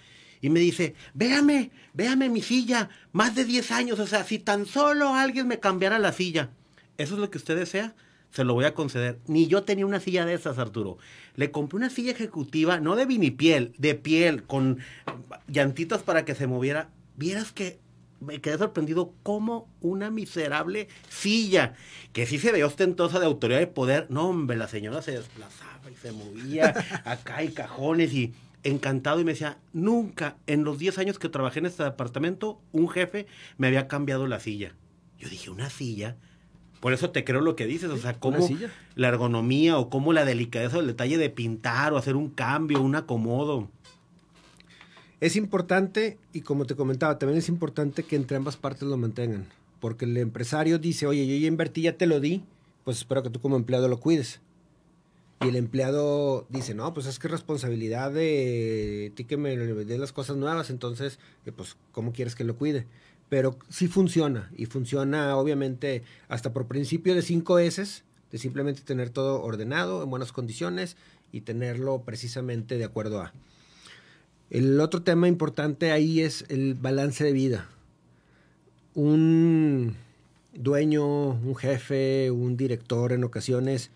Y 0.41 0.51
me 0.51 0.61
dice, 0.61 0.95
véame, 1.15 1.71
véame 1.95 2.29
mi 2.29 2.43
silla, 2.43 2.91
más 3.13 3.35
de 3.35 3.45
10 3.45 3.71
años, 3.73 3.99
o 3.99 4.07
sea, 4.07 4.25
si 4.25 4.39
tan 4.39 4.67
solo 4.67 5.15
alguien 5.15 5.49
me 5.49 5.61
cambiara 5.61 5.99
la 5.99 6.13
silla. 6.13 6.51
¿Eso 6.97 7.15
es 7.15 7.21
lo 7.21 7.31
que 7.31 7.39
usted 7.39 7.57
desea? 7.57 7.95
Se 8.31 8.45
lo 8.45 8.55
voy 8.55 8.65
a 8.65 8.75
conceder. 8.75 9.19
Ni 9.27 9.47
yo 9.47 9.63
tenía 9.63 9.87
una 9.87 10.01
silla 10.01 10.25
de 10.25 10.35
esas, 10.35 10.59
Arturo. 10.59 10.99
Le 11.35 11.51
compré 11.51 11.77
una 11.77 11.91
silla 11.91 12.13
ejecutiva, 12.13 12.81
no 12.81 12.97
de 12.97 13.07
vinipiel, 13.07 13.73
de 13.79 13.95
piel, 13.95 14.43
con 14.45 14.79
llantitas 15.47 16.03
para 16.03 16.25
que 16.25 16.35
se 16.35 16.47
moviera. 16.47 16.91
Vieras 17.17 17.53
que 17.53 17.79
me 18.21 18.41
quedé 18.41 18.59
sorprendido 18.59 19.13
como 19.23 19.69
una 19.81 20.11
miserable 20.11 20.89
silla, 21.09 21.75
que 22.13 22.27
sí 22.27 22.39
se 22.39 22.53
veía 22.53 22.67
ostentosa 22.67 23.21
de 23.21 23.27
autoridad 23.27 23.61
y 23.61 23.67
poder. 23.67 24.07
No, 24.11 24.29
hombre, 24.29 24.57
la 24.57 24.69
señora 24.69 25.03
se 25.03 25.13
desplazaba 25.13 25.91
y 25.91 25.95
se 25.95 26.13
movía 26.13 26.75
acá 27.05 27.37
hay 27.37 27.49
cajones 27.49 28.13
y 28.13 28.35
encantado 28.65 29.21
y 29.21 29.25
me 29.25 29.33
decía, 29.33 29.59
nunca 29.73 30.37
en 30.47 30.65
los 30.65 30.79
10 30.79 30.99
años 30.99 31.19
que 31.19 31.29
trabajé 31.29 31.61
en 31.61 31.67
este 31.67 31.85
departamento, 31.85 32.61
un 32.73 32.89
jefe 32.89 33.27
me 33.57 33.69
había 33.69 33.89
cambiado 33.89 34.27
la 34.27 34.41
silla. 34.41 34.75
Yo 35.19 35.29
dije, 35.29 35.51
¿una 35.51 35.71
silla? 35.71 36.17
Por 36.81 36.93
eso 36.93 37.11
te 37.11 37.25
creo 37.25 37.41
lo 37.41 37.57
que 37.57 37.67
dices, 37.67 37.91
o 37.91 37.97
sea, 37.97 38.15
cómo 38.15 38.49
la 38.95 39.09
ergonomía 39.09 39.79
o 39.79 39.91
cómo 39.91 40.13
la 40.13 40.25
delicadeza 40.25 40.77
o 40.77 40.81
el 40.81 40.87
detalle 40.87 41.19
de 41.19 41.31
pintar 41.31 41.93
o 41.93 41.97
hacer 41.97 42.15
un 42.15 42.31
cambio, 42.31 42.81
un 42.81 42.95
acomodo. 42.95 43.69
Es 45.21 45.35
importante, 45.35 46.19
y 46.33 46.43
como 46.43 46.65
te 46.65 46.77
comentaba, 46.77 47.19
también 47.19 47.39
es 47.39 47.49
importante 47.49 48.05
que 48.05 48.15
entre 48.15 48.37
ambas 48.37 48.57
partes 48.57 48.83
lo 48.83 48.97
mantengan. 48.97 49.47
Porque 49.81 50.05
el 50.05 50.17
empresario 50.17 50.79
dice, 50.79 51.07
oye, 51.07 51.27
yo 51.27 51.37
ya 51.37 51.49
invertí, 51.49 51.83
ya 51.83 51.97
te 51.97 52.07
lo 52.07 52.21
di, 52.21 52.45
pues 52.85 52.99
espero 52.99 53.25
que 53.25 53.31
tú 53.31 53.41
como 53.41 53.57
empleado 53.57 53.89
lo 53.89 53.99
cuides. 53.99 54.41
Y 55.41 55.49
el 55.49 55.57
empleado 55.57 56.47
dice, 56.49 56.75
no, 56.75 56.95
pues 56.95 57.07
es 57.07 57.19
que 57.19 57.29
es 57.29 57.33
responsabilidad 57.33 58.13
de 58.13 59.13
ti 59.15 59.25
que 59.25 59.37
me 59.37 59.57
des 59.57 59.99
las 59.99 60.13
cosas 60.13 60.37
nuevas, 60.37 60.71
entonces, 60.71 61.19
eh, 61.47 61.53
pues, 61.53 61.77
¿cómo 61.93 62.13
quieres 62.13 62.35
que 62.35 62.45
lo 62.45 62.57
cuide? 62.57 62.87
Pero 63.29 63.59
sí 63.69 63.89
funciona 63.89 64.51
y 64.57 64.67
funciona 64.67 65.37
obviamente 65.37 66.03
hasta 66.29 66.53
por 66.53 66.67
principio 66.67 67.15
de 67.15 67.23
5 67.23 67.59
S, 67.59 68.03
de 68.31 68.39
simplemente 68.39 68.83
tener 68.83 69.11
todo 69.11 69.43
ordenado, 69.43 70.03
en 70.03 70.11
buenas 70.11 70.33
condiciones 70.33 70.97
y 71.33 71.43
tenerlo 71.43 72.03
precisamente 72.05 72.79
de 72.79 72.85
acuerdo 72.85 73.21
a. 73.21 73.33
El 74.51 74.81
otro 74.81 75.03
tema 75.03 75.29
importante 75.29 75.93
ahí 75.93 76.21
es 76.21 76.45
el 76.49 76.75
balance 76.75 77.23
de 77.23 77.33
vida. 77.33 77.69
Un 78.95 79.95
dueño, 80.55 81.31
un 81.31 81.55
jefe, 81.55 82.31
un 82.31 82.57
director 82.57 83.13
en 83.13 83.25
ocasiones 83.25 83.91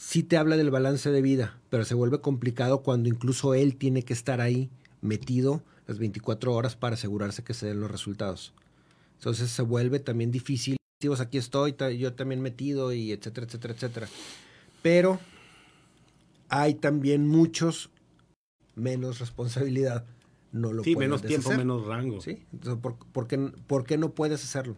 sí 0.00 0.22
te 0.22 0.38
habla 0.38 0.56
del 0.56 0.70
balance 0.70 1.10
de 1.10 1.20
vida, 1.20 1.58
pero 1.68 1.84
se 1.84 1.94
vuelve 1.94 2.20
complicado 2.20 2.82
cuando 2.82 3.10
incluso 3.10 3.52
él 3.52 3.76
tiene 3.76 4.02
que 4.02 4.14
estar 4.14 4.40
ahí 4.40 4.70
metido 5.02 5.62
las 5.90 5.98
24 5.98 6.54
horas 6.54 6.76
para 6.76 6.94
asegurarse 6.94 7.42
que 7.42 7.52
se 7.52 7.66
den 7.66 7.80
los 7.80 7.90
resultados. 7.90 8.54
Entonces 9.18 9.50
se 9.50 9.62
vuelve 9.62 9.98
también 9.98 10.30
difícil. 10.30 10.76
Aquí 11.18 11.36
estoy, 11.36 11.74
yo 11.98 12.12
también 12.12 12.40
metido 12.40 12.92
y 12.92 13.10
etcétera, 13.10 13.46
etcétera, 13.46 13.74
etcétera. 13.74 14.08
Pero 14.82 15.18
hay 16.48 16.74
también 16.74 17.26
muchos 17.26 17.90
menos 18.76 19.18
responsabilidad. 19.18 20.04
No 20.52 20.72
lo 20.72 20.84
Sí, 20.84 20.94
pueden 20.94 21.10
menos 21.10 21.22
tiempo, 21.26 21.50
menos 21.50 21.86
rango. 21.86 22.20
¿sí? 22.20 22.44
Entonces, 22.52 22.80
¿por, 22.80 22.96
por 22.96 23.26
qué, 23.26 23.38
por 23.66 23.84
qué 23.84 23.98
no 23.98 24.12
puedes 24.12 24.44
hacerlo? 24.44 24.76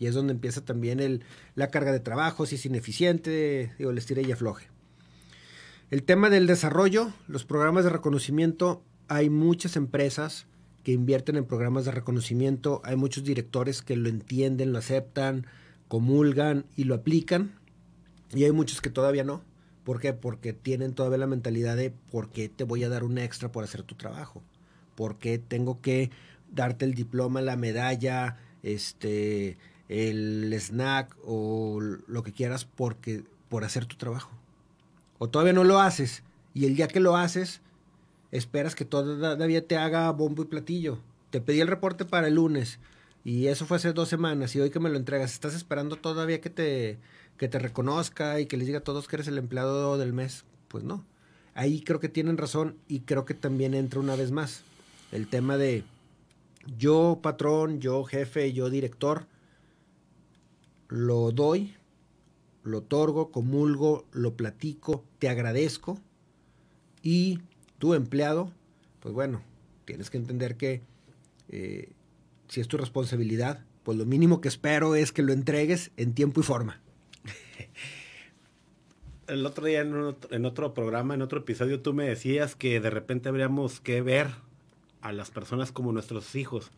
Y 0.00 0.06
es 0.06 0.14
donde 0.14 0.32
empieza 0.32 0.64
también 0.64 0.98
el, 0.98 1.22
la 1.54 1.70
carga 1.70 1.92
de 1.92 2.00
trabajo, 2.00 2.44
si 2.46 2.56
es 2.56 2.66
ineficiente, 2.66 3.72
digo, 3.78 3.92
el 3.92 3.98
estira 3.98 4.20
y 4.20 4.32
afloje. 4.32 4.66
El 5.90 6.02
tema 6.02 6.28
del 6.28 6.48
desarrollo, 6.48 7.12
los 7.28 7.44
programas 7.44 7.84
de 7.84 7.90
reconocimiento, 7.90 8.82
hay 9.08 9.30
muchas 9.30 9.76
empresas 9.76 10.46
que 10.82 10.92
invierten 10.92 11.36
en 11.36 11.46
programas 11.46 11.84
de 11.84 11.92
reconocimiento, 11.92 12.82
hay 12.84 12.96
muchos 12.96 13.24
directores 13.24 13.82
que 13.82 13.96
lo 13.96 14.08
entienden, 14.08 14.72
lo 14.72 14.78
aceptan, 14.78 15.46
comulgan 15.88 16.66
y 16.76 16.84
lo 16.84 16.94
aplican, 16.94 17.52
y 18.34 18.44
hay 18.44 18.52
muchos 18.52 18.80
que 18.80 18.90
todavía 18.90 19.24
no. 19.24 19.42
¿Por 19.84 20.00
qué? 20.00 20.12
Porque 20.12 20.52
tienen 20.52 20.94
todavía 20.94 21.18
la 21.18 21.26
mentalidad 21.26 21.76
de 21.76 21.90
¿por 21.90 22.30
qué 22.30 22.48
te 22.48 22.64
voy 22.64 22.84
a 22.84 22.88
dar 22.88 23.04
un 23.04 23.18
extra 23.18 23.52
por 23.52 23.64
hacer 23.64 23.82
tu 23.82 23.94
trabajo? 23.94 24.42
¿Por 24.94 25.18
qué 25.18 25.38
tengo 25.38 25.80
que 25.80 26.10
darte 26.50 26.84
el 26.84 26.94
diploma, 26.94 27.42
la 27.42 27.56
medalla, 27.56 28.38
este, 28.62 29.58
el 29.88 30.52
snack 30.54 31.14
o 31.24 31.80
lo 31.80 32.22
que 32.22 32.32
quieras 32.32 32.64
porque 32.64 33.24
por 33.48 33.64
hacer 33.64 33.86
tu 33.86 33.96
trabajo? 33.96 34.30
O 35.18 35.28
todavía 35.28 35.52
no 35.52 35.64
lo 35.64 35.80
haces 35.80 36.22
y 36.54 36.64
el 36.64 36.76
día 36.76 36.88
que 36.88 37.00
lo 37.00 37.16
haces 37.16 37.60
esperas 38.34 38.74
que 38.74 38.84
todavía 38.84 39.66
te 39.66 39.76
haga 39.76 40.10
bombo 40.10 40.42
y 40.42 40.46
platillo. 40.46 40.98
Te 41.30 41.40
pedí 41.40 41.60
el 41.60 41.68
reporte 41.68 42.04
para 42.04 42.26
el 42.26 42.34
lunes 42.34 42.80
y 43.24 43.46
eso 43.46 43.64
fue 43.64 43.76
hace 43.76 43.92
dos 43.92 44.08
semanas 44.08 44.54
y 44.54 44.60
hoy 44.60 44.70
que 44.70 44.80
me 44.80 44.90
lo 44.90 44.96
entregas, 44.96 45.32
estás 45.32 45.54
esperando 45.54 45.96
todavía 45.96 46.40
que 46.40 46.50
te, 46.50 46.98
que 47.38 47.48
te 47.48 47.60
reconozca 47.60 48.40
y 48.40 48.46
que 48.46 48.56
les 48.56 48.66
diga 48.66 48.80
a 48.80 48.84
todos 48.84 49.06
que 49.06 49.16
eres 49.16 49.28
el 49.28 49.38
empleado 49.38 49.96
del 49.98 50.12
mes. 50.12 50.44
Pues 50.66 50.82
no. 50.82 51.04
Ahí 51.54 51.82
creo 51.82 52.00
que 52.00 52.08
tienen 52.08 52.36
razón 52.36 52.76
y 52.88 53.00
creo 53.00 53.24
que 53.24 53.34
también 53.34 53.72
entra 53.72 54.00
una 54.00 54.16
vez 54.16 54.32
más 54.32 54.64
el 55.12 55.28
tema 55.28 55.56
de 55.56 55.84
yo 56.76 57.20
patrón, 57.22 57.80
yo 57.80 58.02
jefe, 58.02 58.52
yo 58.52 58.68
director, 58.68 59.26
lo 60.88 61.30
doy, 61.30 61.76
lo 62.64 62.78
otorgo, 62.78 63.30
comulgo, 63.30 64.06
lo 64.10 64.34
platico, 64.34 65.04
te 65.20 65.28
agradezco 65.28 66.00
y 67.00 67.38
tu 67.78 67.94
empleado, 67.94 68.50
pues 69.00 69.14
bueno, 69.14 69.42
tienes 69.84 70.10
que 70.10 70.16
entender 70.16 70.56
que 70.56 70.82
eh, 71.48 71.90
si 72.48 72.60
es 72.60 72.68
tu 72.68 72.76
responsabilidad, 72.76 73.64
pues 73.82 73.98
lo 73.98 74.06
mínimo 74.06 74.40
que 74.40 74.48
espero 74.48 74.94
es 74.94 75.12
que 75.12 75.22
lo 75.22 75.32
entregues 75.32 75.90
en 75.96 76.14
tiempo 76.14 76.40
y 76.40 76.44
forma. 76.44 76.80
El 79.26 79.46
otro 79.46 79.66
día 79.66 79.80
en 79.80 79.94
otro, 79.94 80.34
en 80.34 80.44
otro 80.44 80.74
programa, 80.74 81.14
en 81.14 81.22
otro 81.22 81.40
episodio, 81.40 81.80
tú 81.80 81.94
me 81.94 82.04
decías 82.04 82.56
que 82.56 82.80
de 82.80 82.90
repente 82.90 83.28
habríamos 83.28 83.80
que 83.80 84.02
ver 84.02 84.28
a 85.00 85.12
las 85.12 85.30
personas 85.30 85.72
como 85.72 85.92
nuestros 85.92 86.34
hijos. 86.34 86.70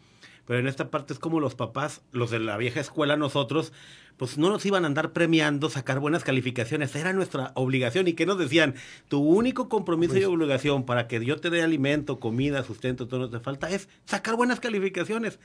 Pero 0.46 0.60
en 0.60 0.66
esta 0.68 0.90
parte 0.90 1.12
es 1.12 1.18
como 1.18 1.40
los 1.40 1.54
papás, 1.54 2.02
los 2.12 2.30
de 2.30 2.38
la 2.38 2.56
vieja 2.56 2.80
escuela, 2.80 3.16
nosotros, 3.16 3.72
pues 4.16 4.38
no 4.38 4.48
nos 4.48 4.64
iban 4.64 4.84
a 4.84 4.86
andar 4.86 5.12
premiando, 5.12 5.68
sacar 5.70 5.98
buenas 5.98 6.22
calificaciones. 6.24 6.94
Era 6.94 7.12
nuestra 7.12 7.50
obligación. 7.54 8.06
¿Y 8.08 8.12
qué 8.12 8.26
nos 8.26 8.38
decían? 8.38 8.74
Tu 9.08 9.18
único 9.20 9.68
compromiso 9.68 10.12
Pues- 10.12 10.22
y 10.22 10.26
obligación 10.26 10.84
para 10.86 11.08
que 11.08 11.24
yo 11.24 11.38
te 11.40 11.50
dé 11.50 11.62
alimento, 11.62 12.20
comida, 12.20 12.62
sustento, 12.62 13.08
todo 13.08 13.20
lo 13.20 13.30
que 13.30 13.38
te 13.38 13.44
falta 13.44 13.70
es 13.70 13.88
sacar 14.04 14.36
buenas 14.36 14.60
calificaciones. 14.60 15.38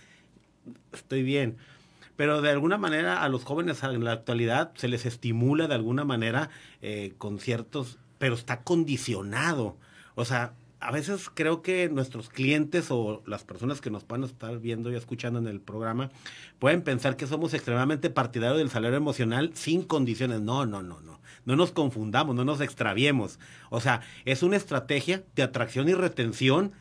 Estoy 0.94 1.24
bien. 1.24 1.58
Pero 2.16 2.42
de 2.42 2.52
alguna 2.52 2.78
manera 2.78 3.24
a 3.24 3.30
los 3.30 3.44
jóvenes 3.44 3.82
en 3.84 4.04
la 4.04 4.12
actualidad 4.12 4.72
se 4.76 4.88
les 4.88 5.06
estimula 5.08 5.68
de 5.68 5.74
alguna 5.76 6.04
manera 6.06 6.50
eh, 6.84 7.14
con 7.18 7.40
ciertos, 7.40 7.98
pero 8.20 8.36
está 8.36 8.62
condicionado. 8.62 9.78
O 10.14 10.26
sea, 10.26 10.54
a 10.82 10.92
veces 10.92 11.30
creo 11.34 11.62
que 11.62 11.90
nuestros 11.90 12.30
clientes 12.30 12.88
o 12.90 13.22
las 13.26 13.44
personas 13.44 13.82
que 13.82 13.92
nos 13.92 14.04
a 14.04 14.32
estar 14.32 14.60
viendo 14.60 14.92
y 14.92 14.96
escuchando 14.96 15.40
en 15.40 15.48
el 15.48 15.62
programa 15.62 16.10
pueden 16.60 16.82
pensar 16.82 17.16
que 17.16 17.28
somos 17.28 17.54
extremadamente 17.54 18.10
partidarios 18.10 18.58
del 18.58 18.70
salario 18.70 18.98
emocional 18.98 19.52
sin 19.54 19.84
condiciones. 19.84 20.42
No, 20.42 20.66
no, 20.66 20.82
no, 20.82 21.00
no. 21.02 21.22
No 21.46 21.56
nos 21.56 21.72
confundamos, 21.72 22.36
no 22.36 22.46
nos 22.46 22.62
extraviemos. 22.62 23.40
O 23.70 23.80
sea, 23.80 24.02
es 24.26 24.44
una 24.44 24.58
estrategia 24.58 25.24
de 25.36 25.44
atracción 25.44 25.88
y 25.88 25.94
retención 25.94 26.72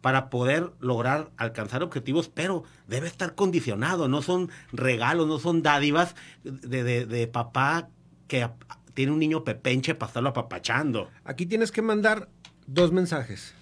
para 0.00 0.30
poder 0.30 0.70
lograr 0.80 1.30
alcanzar 1.36 1.82
objetivos, 1.82 2.28
pero 2.28 2.62
debe 2.88 3.06
estar 3.06 3.34
condicionado, 3.34 4.08
no 4.08 4.22
son 4.22 4.50
regalos, 4.72 5.26
no 5.26 5.38
son 5.38 5.62
dádivas 5.62 6.14
de, 6.44 6.82
de- 6.84 7.04
de 7.06 7.26
papá 7.26 7.88
que 8.26 8.48
tiene 8.94 9.12
un 9.12 9.18
niño 9.18 9.44
pepenche 9.44 9.94
para 9.94 10.08
estarlo 10.08 10.30
apapachando. 10.30 11.10
Aquí 11.24 11.44
tienes 11.46 11.70
que 11.72 11.82
mandar 11.82 12.28
dos 12.66 12.92
mensajes. 12.92 13.54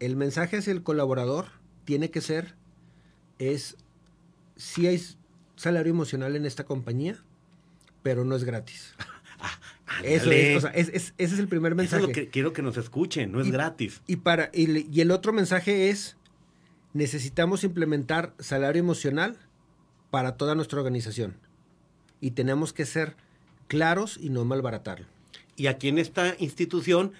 El 0.00 0.16
mensaje 0.16 0.58
hacia 0.58 0.72
el 0.72 0.82
colaborador 0.82 1.46
tiene 1.84 2.10
que 2.10 2.20
ser, 2.20 2.54
es, 3.38 3.76
si 4.56 4.86
hay 4.86 5.02
salario 5.56 5.90
emocional 5.90 6.36
en 6.36 6.44
esta 6.46 6.64
compañía, 6.64 7.16
pero 8.02 8.24
no 8.24 8.36
es 8.36 8.44
gratis. 8.44 8.94
Eso 10.02 10.24
Ándale. 10.24 10.52
es, 10.52 10.56
o 10.58 10.60
sea, 10.62 10.70
es- 10.70 10.88
es- 10.88 11.14
ese 11.16 11.34
es 11.34 11.40
el 11.40 11.48
primer 11.48 11.72
Eso 11.72 11.76
mensaje. 11.76 12.02
es 12.02 12.08
lo 12.08 12.12
que 12.14 12.28
quiero 12.28 12.52
que 12.52 12.60
nos 12.62 12.76
escuchen, 12.76 13.32
no 13.32 13.40
es 13.40 13.46
Y- 13.46 13.50
gratis. 13.50 14.02
Y, 14.06 14.16
para, 14.16 14.50
y 14.52 15.00
el 15.00 15.10
otro 15.10 15.32
mensaje 15.32 15.90
es, 15.90 16.16
necesitamos 16.92 17.64
implementar 17.64 18.34
salario 18.38 18.80
emocional 18.80 19.36
para 20.10 20.36
toda 20.36 20.54
nuestra 20.54 20.78
organización. 20.80 21.36
Y 22.20 22.32
tenemos 22.32 22.72
que 22.72 22.84
ser 22.84 23.14
claros 23.68 24.18
y 24.20 24.30
no 24.30 24.44
malbaratarlo. 24.44 25.06
Y 25.56 25.68
aquí 25.68 25.88
en 25.88 25.98
esta 25.98 26.34
institución 26.38 27.12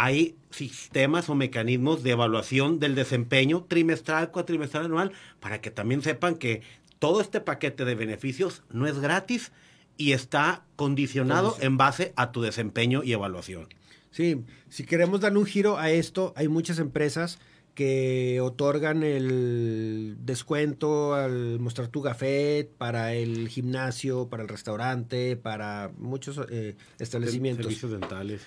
hay 0.00 0.36
sistemas 0.50 1.28
o 1.28 1.34
mecanismos 1.34 2.04
de 2.04 2.12
evaluación 2.12 2.78
del 2.78 2.94
desempeño 2.94 3.64
trimestral, 3.66 4.30
cuatrimestral, 4.30 4.84
anual, 4.84 5.10
para 5.40 5.60
que 5.60 5.72
también 5.72 6.02
sepan 6.02 6.36
que 6.36 6.62
todo 7.00 7.20
este 7.20 7.40
paquete 7.40 7.84
de 7.84 7.96
beneficios 7.96 8.62
no 8.70 8.86
es 8.86 9.00
gratis 9.00 9.50
y 9.96 10.12
está 10.12 10.62
condicionado 10.76 11.56
en 11.60 11.78
base 11.78 12.12
a 12.14 12.30
tu 12.30 12.42
desempeño 12.42 13.02
y 13.02 13.12
evaluación. 13.12 13.66
Sí, 14.12 14.44
si 14.68 14.84
queremos 14.84 15.20
darle 15.20 15.40
un 15.40 15.46
giro 15.46 15.78
a 15.78 15.90
esto, 15.90 16.32
hay 16.36 16.46
muchas 16.46 16.78
empresas 16.78 17.40
que 17.74 18.40
otorgan 18.40 19.02
el 19.02 20.16
descuento 20.20 21.14
al 21.14 21.58
mostrar 21.58 21.88
tu 21.88 22.02
gafet 22.02 22.70
para 22.70 23.14
el 23.14 23.48
gimnasio, 23.48 24.28
para 24.28 24.44
el 24.44 24.48
restaurante, 24.48 25.34
para 25.36 25.90
muchos 25.98 26.40
eh, 26.50 26.76
establecimientos. 27.00 27.66
Servicios 27.66 27.90
dentales. 27.90 28.42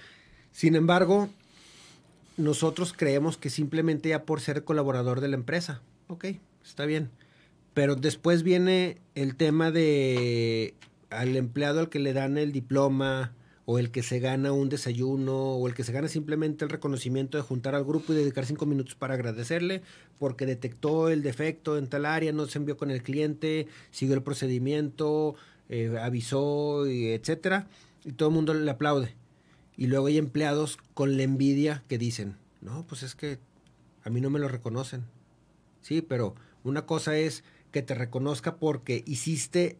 Sin 0.52 0.76
embargo, 0.76 1.30
nosotros 2.38 2.94
creemos 2.96 3.38
que 3.38 3.50
simplemente 3.50 4.10
ya 4.10 4.24
por 4.24 4.42
ser 4.42 4.64
colaborador 4.64 5.22
de 5.22 5.28
la 5.28 5.36
empresa, 5.36 5.82
ok, 6.08 6.26
está 6.64 6.86
bien. 6.86 7.10
Pero 7.74 7.96
después 7.96 8.44
viene 8.44 8.98
el 9.16 9.36
tema 9.36 9.72
de 9.72 10.74
al 11.10 11.36
empleado 11.36 11.80
al 11.80 11.90
que 11.90 12.00
le 12.00 12.14
dan 12.14 12.38
el 12.38 12.52
diploma 12.52 13.34
o 13.66 13.80
el 13.80 13.92
que 13.92 14.04
se 14.04 14.20
gana 14.20 14.52
un 14.52 14.70
desayuno 14.70 15.54
o 15.54 15.68
el 15.68 15.74
que 15.74 15.84
se 15.84 15.92
gana 15.92 16.08
simplemente 16.08 16.66
el 16.66 16.72
reconocimiento 16.72 17.38
de 17.38 17.44
juntar 17.44 17.76
al 17.76 17.86
grupo 17.86 18.12
y 18.12 18.16
dedicar 18.16 18.46
cinco 18.46 18.66
minutos 18.66 18.96
para 18.96 19.14
agradecerle 19.14 19.82
porque 20.20 20.46
detectó 20.46 21.10
el 21.10 21.22
defecto 21.24 21.78
en 21.78 21.88
tal 21.88 22.06
área, 22.06 22.32
no 22.32 22.48
se 22.48 22.60
envió 22.60 22.78
con 22.78 22.92
el 22.92 23.04
cliente, 23.04 23.68
siguió 23.92 24.16
el 24.16 24.24
procedimiento, 24.24 25.36
eh, 25.70 25.96
avisó, 26.02 26.88
y 26.88 27.08
etcétera, 27.08 27.68
y 28.04 28.12
todo 28.12 28.30
el 28.30 28.36
mundo 28.36 28.54
le 28.54 28.70
aplaude. 28.70 29.16
Y 29.78 29.88
luego 29.88 30.08
hay 30.08 30.18
empleados 30.18 30.78
con 30.94 31.18
la 31.18 31.24
envidia 31.24 31.84
que 31.88 31.98
dicen, 31.98 32.38
no, 32.62 32.86
pues 32.88 33.04
es 33.04 33.16
que 33.16 33.40
a 34.04 34.10
mí 34.10 34.22
no 34.22 34.30
me 34.30 34.40
lo 34.40 34.48
reconocen. 34.48 35.06
Sí, 35.82 36.02
pero 36.02 36.36
una 36.64 36.86
cosa 36.86 37.18
es 37.18 37.44
que 37.72 37.82
te 37.82 37.96
reconozca 37.96 38.58
porque 38.58 39.04
hiciste 39.06 39.78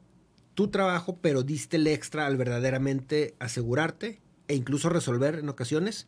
tu 0.54 0.70
trabajo, 0.70 1.18
pero 1.22 1.44
diste 1.44 1.78
el 1.78 1.88
extra 1.88 2.26
al 2.26 2.38
verdaderamente 2.38 3.36
asegurarte 3.40 4.20
e 4.48 4.56
incluso 4.56 4.90
resolver 4.90 5.36
en 5.36 5.50
ocasiones. 5.50 6.08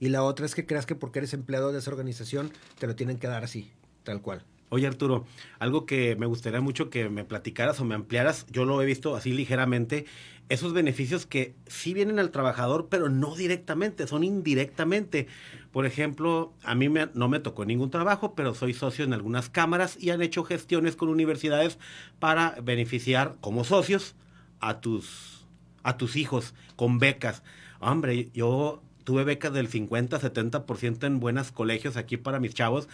Y 0.00 0.08
la 0.08 0.22
otra 0.22 0.46
es 0.46 0.54
que 0.54 0.66
creas 0.66 0.86
que 0.86 0.94
porque 0.94 1.20
eres 1.20 1.34
empleado 1.34 1.72
de 1.72 1.78
esa 1.78 1.90
organización 1.90 2.52
te 2.78 2.86
lo 2.86 2.94
tienen 2.94 3.18
que 3.18 3.26
dar 3.26 3.44
así, 3.44 3.70
tal 4.02 4.20
cual. 4.20 4.44
Oye 4.70 4.86
Arturo, 4.86 5.24
algo 5.60 5.86
que 5.86 6.16
me 6.16 6.26
gustaría 6.26 6.60
mucho 6.60 6.90
que 6.90 7.08
me 7.08 7.24
platicaras 7.24 7.78
o 7.80 7.84
me 7.84 7.94
ampliaras, 7.94 8.46
yo 8.50 8.64
lo 8.64 8.82
he 8.82 8.86
visto 8.86 9.14
así 9.14 9.32
ligeramente, 9.32 10.06
esos 10.48 10.72
beneficios 10.72 11.26
que 11.26 11.54
sí 11.66 11.94
vienen 11.94 12.18
al 12.18 12.30
trabajador, 12.30 12.88
pero 12.90 13.08
no 13.08 13.34
directamente, 13.34 14.06
son 14.06 14.24
indirectamente. 14.24 15.26
Por 15.72 15.86
ejemplo, 15.86 16.52
a 16.62 16.74
mí 16.74 16.88
me- 16.88 17.08
no 17.14 17.28
me 17.28 17.40
tocó 17.40 17.64
ningún 17.64 17.90
trabajo, 17.90 18.34
pero 18.34 18.54
soy 18.54 18.74
socio 18.74 19.04
en 19.04 19.12
algunas 19.14 19.48
cámaras 19.48 19.96
y 20.00 20.10
han 20.10 20.22
hecho 20.22 20.44
gestiones 20.44 20.96
con 20.96 21.08
universidades 21.08 21.78
para 22.18 22.56
beneficiar 22.62 23.36
como 23.40 23.64
socios 23.64 24.14
a 24.60 24.80
tus, 24.80 25.46
a 25.82 25.96
tus 25.96 26.16
hijos 26.16 26.54
con 26.76 26.98
becas. 26.98 27.42
Hombre, 27.80 28.28
yo 28.34 28.82
tuve 29.04 29.24
becas 29.24 29.52
del 29.52 29.68
50, 29.68 30.18
70% 30.20 31.06
en 31.06 31.20
buenos 31.20 31.52
colegios 31.52 31.96
aquí 31.96 32.16
para 32.16 32.40
mis 32.40 32.54
chavos. 32.54 32.88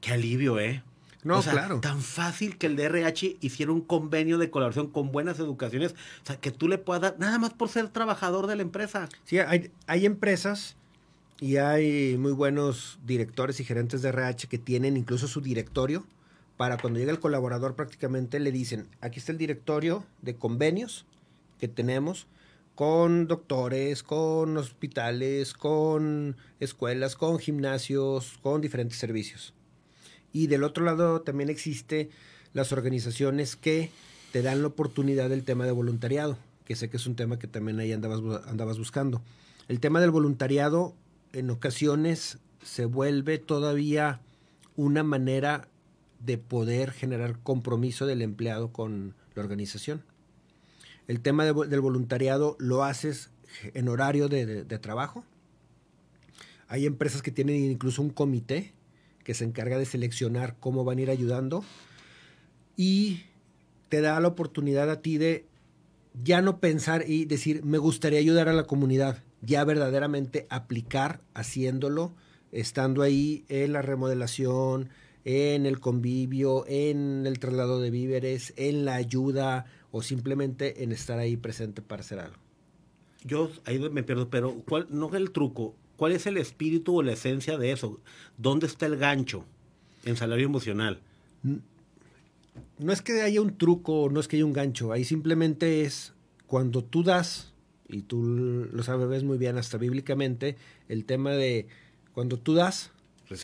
Qué 0.00 0.12
alivio, 0.12 0.58
¿eh? 0.60 0.82
No, 1.28 1.40
O 1.40 1.42
sea, 1.42 1.52
claro. 1.52 1.80
Tan 1.80 2.00
fácil 2.00 2.56
que 2.56 2.66
el 2.66 2.76
DRH 2.76 3.36
hiciera 3.40 3.70
un 3.70 3.82
convenio 3.82 4.38
de 4.38 4.50
colaboración 4.50 4.86
con 4.86 5.12
buenas 5.12 5.38
educaciones. 5.38 5.92
O 6.22 6.26
sea, 6.26 6.40
que 6.40 6.50
tú 6.50 6.68
le 6.68 6.78
puedas 6.78 7.02
dar, 7.02 7.16
nada 7.18 7.38
más 7.38 7.52
por 7.52 7.68
ser 7.68 7.88
trabajador 7.90 8.46
de 8.46 8.56
la 8.56 8.62
empresa. 8.62 9.10
Sí, 9.24 9.38
hay, 9.38 9.70
hay 9.86 10.06
empresas 10.06 10.76
y 11.38 11.58
hay 11.58 12.16
muy 12.16 12.32
buenos 12.32 12.98
directores 13.04 13.60
y 13.60 13.64
gerentes 13.64 14.00
de 14.00 14.08
RH 14.08 14.48
que 14.48 14.56
tienen 14.56 14.96
incluso 14.96 15.28
su 15.28 15.42
directorio 15.42 16.06
para 16.56 16.78
cuando 16.78 16.98
llega 16.98 17.12
el 17.12 17.20
colaborador 17.20 17.76
prácticamente 17.76 18.40
le 18.40 18.50
dicen, 18.50 18.88
aquí 19.02 19.18
está 19.18 19.30
el 19.32 19.38
directorio 19.38 20.06
de 20.22 20.34
convenios 20.34 21.04
que 21.60 21.68
tenemos 21.68 22.26
con 22.74 23.28
doctores, 23.28 24.02
con 24.02 24.56
hospitales, 24.56 25.52
con 25.52 26.36
escuelas, 26.58 27.16
con 27.16 27.38
gimnasios, 27.38 28.38
con 28.40 28.62
diferentes 28.62 28.98
servicios. 28.98 29.52
Y 30.32 30.46
del 30.46 30.64
otro 30.64 30.84
lado 30.84 31.22
también 31.22 31.48
existe 31.48 32.10
las 32.52 32.72
organizaciones 32.72 33.56
que 33.56 33.90
te 34.32 34.42
dan 34.42 34.62
la 34.62 34.68
oportunidad 34.68 35.30
del 35.30 35.44
tema 35.44 35.64
de 35.64 35.72
voluntariado, 35.72 36.36
que 36.64 36.76
sé 36.76 36.90
que 36.90 36.98
es 36.98 37.06
un 37.06 37.16
tema 37.16 37.38
que 37.38 37.46
también 37.46 37.78
ahí 37.80 37.92
andabas, 37.92 38.20
andabas 38.46 38.78
buscando. 38.78 39.22
El 39.68 39.80
tema 39.80 40.00
del 40.00 40.10
voluntariado 40.10 40.94
en 41.32 41.50
ocasiones 41.50 42.38
se 42.62 42.84
vuelve 42.84 43.38
todavía 43.38 44.20
una 44.76 45.02
manera 45.02 45.68
de 46.20 46.38
poder 46.38 46.90
generar 46.90 47.38
compromiso 47.42 48.06
del 48.06 48.22
empleado 48.22 48.72
con 48.72 49.14
la 49.34 49.42
organización. 49.42 50.02
El 51.06 51.20
tema 51.20 51.44
del 51.44 51.80
voluntariado 51.80 52.56
lo 52.58 52.84
haces 52.84 53.30
en 53.74 53.88
horario 53.88 54.28
de 54.28 54.78
trabajo. 54.78 55.24
Hay 56.66 56.84
empresas 56.84 57.22
que 57.22 57.30
tienen 57.30 57.56
incluso 57.56 58.02
un 58.02 58.10
comité 58.10 58.72
que 59.28 59.34
se 59.34 59.44
encarga 59.44 59.76
de 59.76 59.84
seleccionar 59.84 60.56
cómo 60.58 60.84
van 60.84 60.96
a 60.96 61.02
ir 61.02 61.10
ayudando 61.10 61.62
y 62.78 63.24
te 63.90 64.00
da 64.00 64.18
la 64.20 64.28
oportunidad 64.28 64.88
a 64.88 65.02
ti 65.02 65.18
de 65.18 65.44
ya 66.24 66.40
no 66.40 66.60
pensar 66.60 67.04
y 67.06 67.26
decir, 67.26 67.62
me 67.62 67.76
gustaría 67.76 68.20
ayudar 68.20 68.48
a 68.48 68.54
la 68.54 68.64
comunidad, 68.64 69.22
ya 69.42 69.62
verdaderamente 69.64 70.46
aplicar 70.48 71.20
haciéndolo, 71.34 72.14
estando 72.52 73.02
ahí 73.02 73.44
en 73.50 73.74
la 73.74 73.82
remodelación, 73.82 74.88
en 75.26 75.66
el 75.66 75.78
convivio, 75.78 76.64
en 76.66 77.26
el 77.26 77.38
traslado 77.38 77.82
de 77.82 77.90
víveres, 77.90 78.54
en 78.56 78.86
la 78.86 78.94
ayuda 78.94 79.66
o 79.90 80.00
simplemente 80.00 80.84
en 80.84 80.90
estar 80.90 81.18
ahí 81.18 81.36
presente 81.36 81.82
para 81.82 82.00
hacer 82.00 82.20
algo. 82.20 82.38
Yo 83.24 83.50
ahí 83.66 83.78
me 83.78 84.02
pierdo, 84.02 84.30
pero 84.30 84.54
¿cuál, 84.66 84.86
no 84.88 85.14
el 85.14 85.32
truco? 85.32 85.74
¿Cuál 85.98 86.12
es 86.12 86.26
el 86.26 86.38
espíritu 86.38 86.96
o 86.96 87.02
la 87.02 87.12
esencia 87.12 87.58
de 87.58 87.72
eso? 87.72 88.00
¿Dónde 88.38 88.66
está 88.66 88.86
el 88.86 88.96
gancho 88.96 89.44
en 90.04 90.16
salario 90.16 90.46
emocional? 90.46 91.02
no 92.78 92.92
es 92.92 93.02
que 93.02 93.20
haya 93.22 93.40
un 93.40 93.56
truco, 93.58 94.08
no 94.10 94.20
es 94.20 94.28
que 94.28 94.36
haya 94.36 94.44
un 94.44 94.52
gancho, 94.52 94.92
ahí 94.92 95.04
simplemente 95.04 95.82
es 95.82 96.14
cuando 96.46 96.82
tú 96.82 97.02
das, 97.02 97.52
y 97.88 98.02
tú 98.02 98.68
lo 98.72 98.82
sabes 98.82 99.24
muy 99.24 99.38
bien 99.38 99.58
hasta 99.58 99.78
bíblicamente, 99.78 100.56
el 100.88 101.04
tema 101.04 101.32
de 101.32 101.66
cuando 102.14 102.38
tú 102.38 102.54
das 102.54 102.92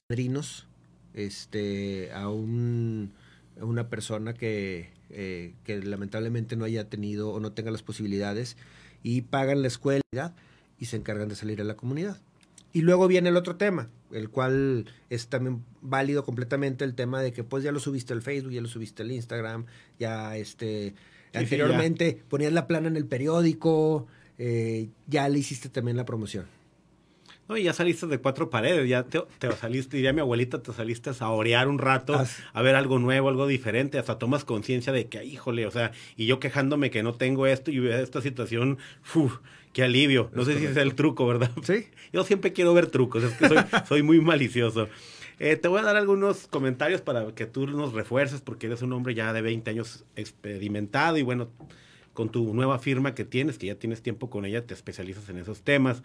padrinos 0.08 0.66
este, 1.12 2.12
a, 2.12 2.28
un, 2.28 3.12
una 3.60 3.88
persona 3.88 4.34
que, 4.34 4.90
eh, 5.10 5.54
que 5.64 5.82
lamentablemente 5.82 6.56
no 6.56 6.64
haya 6.64 6.88
tenido 6.88 7.30
o 7.30 7.40
no 7.40 7.52
tenga 7.52 7.70
las 7.70 7.82
posibilidades 7.82 8.56
y 9.02 9.22
pagan 9.22 9.62
la 9.62 9.68
escuela 9.68 10.34
y 10.78 10.86
se 10.86 10.96
encargan 10.96 11.28
de 11.28 11.36
salir 11.36 11.60
a 11.60 11.64
la 11.64 11.76
comunidad. 11.76 12.20
Y 12.74 12.82
luego 12.82 13.06
viene 13.06 13.28
el 13.28 13.36
otro 13.36 13.54
tema, 13.54 13.88
el 14.10 14.30
cual 14.30 14.86
es 15.08 15.28
también 15.28 15.64
válido 15.80 16.24
completamente 16.24 16.84
el 16.84 16.94
tema 16.94 17.22
de 17.22 17.32
que 17.32 17.44
pues 17.44 17.62
ya 17.62 17.70
lo 17.70 17.78
subiste 17.78 18.12
al 18.12 18.20
Facebook, 18.20 18.50
ya 18.50 18.60
lo 18.60 18.66
subiste 18.66 19.04
al 19.04 19.12
Instagram, 19.12 19.66
ya 20.00 20.36
este 20.36 20.94
sí, 21.32 21.38
anteriormente 21.38 22.20
ponías 22.28 22.52
la 22.52 22.66
plana 22.66 22.88
en 22.88 22.96
el 22.96 23.06
periódico, 23.06 24.08
eh, 24.38 24.88
ya 25.06 25.28
le 25.28 25.38
hiciste 25.38 25.68
también 25.68 25.96
la 25.96 26.04
promoción. 26.04 26.46
No, 27.48 27.56
y 27.58 27.62
ya 27.64 27.72
saliste 27.74 28.06
de 28.06 28.18
cuatro 28.18 28.48
paredes, 28.48 28.88
ya 28.88 29.02
te, 29.02 29.20
te 29.38 29.52
saliste, 29.52 29.96
diría 29.98 30.12
mi 30.14 30.20
abuelita, 30.20 30.62
te 30.62 30.72
saliste 30.72 31.10
a 31.10 31.14
saborear 31.14 31.68
un 31.68 31.78
rato, 31.78 32.14
As- 32.14 32.38
a 32.52 32.62
ver 32.62 32.74
algo 32.74 32.98
nuevo, 32.98 33.28
algo 33.28 33.46
diferente, 33.46 33.98
hasta 33.98 34.18
tomas 34.18 34.44
conciencia 34.44 34.92
de 34.92 35.06
que, 35.08 35.22
híjole, 35.24 35.66
o 35.66 35.70
sea, 35.70 35.92
y 36.16 36.24
yo 36.26 36.40
quejándome 36.40 36.90
que 36.90 37.02
no 37.02 37.12
tengo 37.14 37.46
esto 37.46 37.70
y 37.70 37.78
veo 37.80 37.98
esta 38.02 38.22
situación, 38.22 38.78
¡uf! 39.14 39.38
¡Qué 39.74 39.82
alivio! 39.82 40.30
No 40.32 40.42
Es 40.42 40.48
sé 40.48 40.58
si 40.58 40.66
es 40.66 40.76
el 40.76 40.94
truco, 40.94 41.26
¿verdad? 41.26 41.50
Sí. 41.64 41.86
Yo 42.12 42.24
siempre 42.24 42.52
quiero 42.52 42.72
ver 42.72 42.86
trucos, 42.86 43.24
es 43.24 43.32
que 43.34 43.48
soy, 43.48 43.58
soy 43.88 44.02
muy 44.02 44.20
malicioso. 44.20 44.88
Eh, 45.40 45.56
te 45.56 45.66
voy 45.68 45.80
a 45.80 45.82
dar 45.82 45.96
algunos 45.96 46.46
comentarios 46.46 47.00
para 47.02 47.26
que 47.34 47.44
tú 47.46 47.66
nos 47.66 47.92
refuerces, 47.92 48.40
porque 48.40 48.68
eres 48.68 48.82
un 48.82 48.92
hombre 48.92 49.14
ya 49.14 49.32
de 49.32 49.42
20 49.42 49.68
años 49.70 50.04
experimentado 50.16 51.18
y 51.18 51.22
bueno, 51.22 51.48
con 52.12 52.28
tu 52.30 52.54
nueva 52.54 52.78
firma 52.78 53.14
que 53.14 53.24
tienes, 53.24 53.58
que 53.58 53.66
ya 53.66 53.74
tienes 53.74 54.00
tiempo 54.00 54.30
con 54.30 54.44
ella, 54.44 54.64
te 54.64 54.72
especializas 54.74 55.28
en 55.28 55.38
esos 55.38 55.62
temas. 55.62 56.02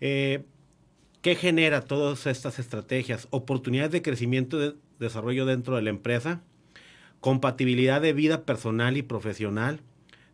Eh, 0.00 0.44
¿Qué 1.20 1.34
genera 1.34 1.80
todas 1.80 2.28
estas 2.28 2.60
estrategias? 2.60 3.26
Oportunidades 3.30 3.90
de 3.90 4.02
crecimiento 4.02 4.56
y 4.56 4.60
de 4.60 4.74
desarrollo 5.00 5.46
dentro 5.46 5.74
de 5.74 5.82
la 5.82 5.90
empresa, 5.90 6.42
compatibilidad 7.20 8.00
de 8.00 8.12
vida 8.12 8.44
personal 8.44 8.96
y 8.96 9.02
profesional, 9.02 9.80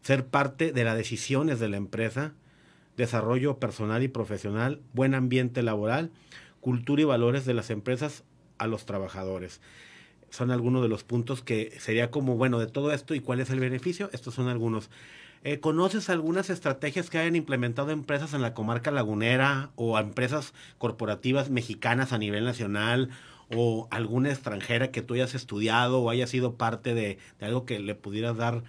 ser 0.03 0.27
parte 0.27 0.73
de 0.73 0.85
las 0.85 0.99
decisiones 0.99 1.59
de 1.59 1.71
la 1.71 1.79
empresa, 1.79 2.35
desarrollo 2.99 3.59
personal 3.59 4.03
y 4.03 4.09
profesional, 4.09 4.83
buen 4.93 5.15
ambiente 5.15 5.63
laboral, 5.63 6.11
cultura 6.61 7.01
y 7.01 7.07
valores 7.07 7.47
de 7.47 7.55
las 7.55 7.71
empresas 7.71 8.23
a 8.59 8.67
los 8.67 8.85
trabajadores. 8.85 9.63
Son 10.29 10.51
algunos 10.51 10.83
de 10.83 10.89
los 10.89 11.03
puntos 11.03 11.41
que 11.41 11.73
sería 11.81 12.11
como, 12.11 12.37
bueno, 12.37 12.59
de 12.59 12.67
todo 12.67 12.93
esto 12.93 13.15
y 13.15 13.21
cuál 13.21 13.41
es 13.41 13.49
el 13.49 13.61
beneficio. 13.61 14.11
Estos 14.13 14.35
son 14.35 14.49
algunos. 14.49 14.91
Eh, 15.45 15.61
¿Conoces 15.61 16.09
algunas 16.09 16.49
estrategias 16.49 17.11
que 17.11 17.19
hayan 17.19 17.37
implementado 17.37 17.91
empresas 17.91 18.33
en 18.33 18.41
la 18.41 18.55
comarca 18.55 18.91
lagunera 18.91 19.71
o 19.77 19.99
empresas 19.99 20.55
corporativas 20.79 21.51
mexicanas 21.51 22.15
a 22.15 22.19
nivel 22.19 22.45
nacional 22.45 23.11
o 23.55 23.87
alguna 23.91 24.31
extranjera 24.31 24.91
que 24.91 25.03
tú 25.03 25.13
hayas 25.13 25.35
estudiado 25.35 26.01
o 26.01 26.09
hayas 26.09 26.31
sido 26.31 26.55
parte 26.55 26.95
de, 26.95 27.19
de 27.39 27.47
algo 27.47 27.67
que 27.67 27.79
le 27.79 27.95
pudieras 27.95 28.39
dar 28.39 28.65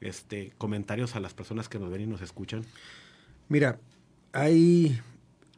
este, 0.00 0.52
comentarios 0.56 1.16
a 1.16 1.20
las 1.20 1.34
personas 1.34 1.68
que 1.68 1.80
nos 1.80 1.90
ven 1.90 2.02
y 2.02 2.06
nos 2.06 2.22
escuchan? 2.22 2.64
Mira, 3.48 3.80
hay 4.32 5.00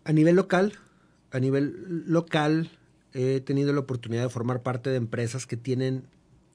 a 0.04 0.12
nivel 0.12 0.36
local, 0.36 0.72
a 1.32 1.38
nivel 1.38 2.04
local 2.06 2.70
he 3.12 3.40
tenido 3.40 3.74
la 3.74 3.80
oportunidad 3.80 4.22
de 4.22 4.30
formar 4.30 4.62
parte 4.62 4.88
de 4.88 4.96
empresas 4.96 5.46
que 5.46 5.58
tienen 5.58 6.04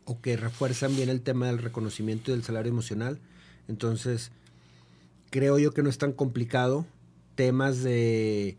o 0.06 0.22
que 0.22 0.38
refuerzan 0.38 0.96
bien 0.96 1.10
el 1.10 1.22
tema 1.22 1.46
del 1.46 1.60
reconocimiento 1.60 2.32
y 2.32 2.34
del 2.34 2.44
salario 2.44 2.72
emocional. 2.72 3.20
Entonces, 3.68 4.32
creo 5.30 5.60
yo 5.60 5.72
que 5.72 5.84
no 5.84 5.90
es 5.90 5.98
tan 5.98 6.14
complicado. 6.14 6.86
Temas 7.36 7.84
de 7.84 8.58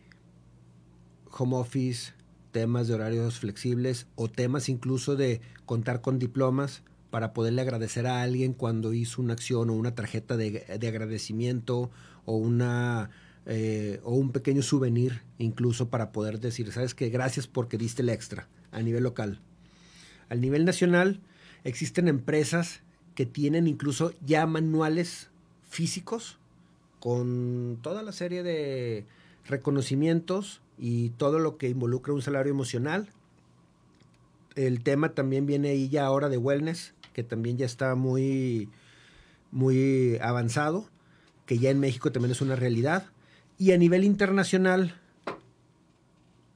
home 1.30 1.56
office, 1.56 2.12
temas 2.52 2.88
de 2.88 2.94
horarios 2.94 3.38
flexibles 3.40 4.06
o 4.14 4.28
temas 4.28 4.68
incluso 4.68 5.16
de 5.16 5.40
contar 5.66 6.00
con 6.00 6.18
diplomas 6.18 6.82
para 7.11 7.32
poderle 7.32 7.62
agradecer 7.62 8.06
a 8.06 8.22
alguien 8.22 8.52
cuando 8.52 8.92
hizo 8.92 9.22
una 9.22 9.32
acción 9.32 9.70
o 9.70 9.74
una 9.74 9.94
tarjeta 9.94 10.36
de, 10.36 10.64
de 10.78 10.88
agradecimiento 10.88 11.90
o 12.24 12.36
una 12.36 13.11
eh, 13.46 14.00
o 14.04 14.14
un 14.14 14.30
pequeño 14.30 14.61
souvenir 14.61 15.22
incluso 15.38 15.88
para 15.88 16.12
poder 16.12 16.38
decir, 16.38 16.70
sabes 16.70 16.94
que 16.94 17.09
gracias 17.09 17.46
porque 17.46 17.78
diste 17.78 18.02
el 18.02 18.11
extra 18.11 18.46
a 18.72 18.82
nivel 18.82 19.04
local. 19.04 19.40
A 20.28 20.34
nivel 20.34 20.66
nacional 20.66 21.20
existen 21.64 22.09
empresas 22.09 22.82
que 23.19 23.27
tienen 23.27 23.66
incluso 23.66 24.12
ya 24.25 24.47
manuales 24.47 25.29
físicos 25.69 26.39
con 27.01 27.77
toda 27.83 28.05
la 28.05 28.12
serie 28.12 28.45
de 28.45 29.07
reconocimientos 29.45 30.61
y 30.79 31.09
todo 31.09 31.41
lo 31.41 31.57
que 31.57 31.69
involucra 31.69 32.14
un 32.14 32.23
salario 32.23 32.53
emocional. 32.53 33.09
El 34.55 34.85
tema 34.85 35.14
también 35.14 35.47
viene 35.47 35.71
ahí 35.71 35.89
ya 35.89 36.07
ahora 36.07 36.29
de 36.29 36.37
wellness, 36.37 36.95
que 37.12 37.25
también 37.25 37.59
ya 37.59 37.66
está 37.66 37.97
muy, 37.97 38.69
muy 39.51 40.16
avanzado, 40.23 40.89
que 41.45 41.59
ya 41.59 41.71
en 41.71 41.81
México 41.81 42.12
también 42.12 42.31
es 42.31 42.41
una 42.41 42.55
realidad. 42.55 43.07
Y 43.59 43.73
a 43.73 43.79
nivel 43.79 44.05
internacional, 44.05 44.95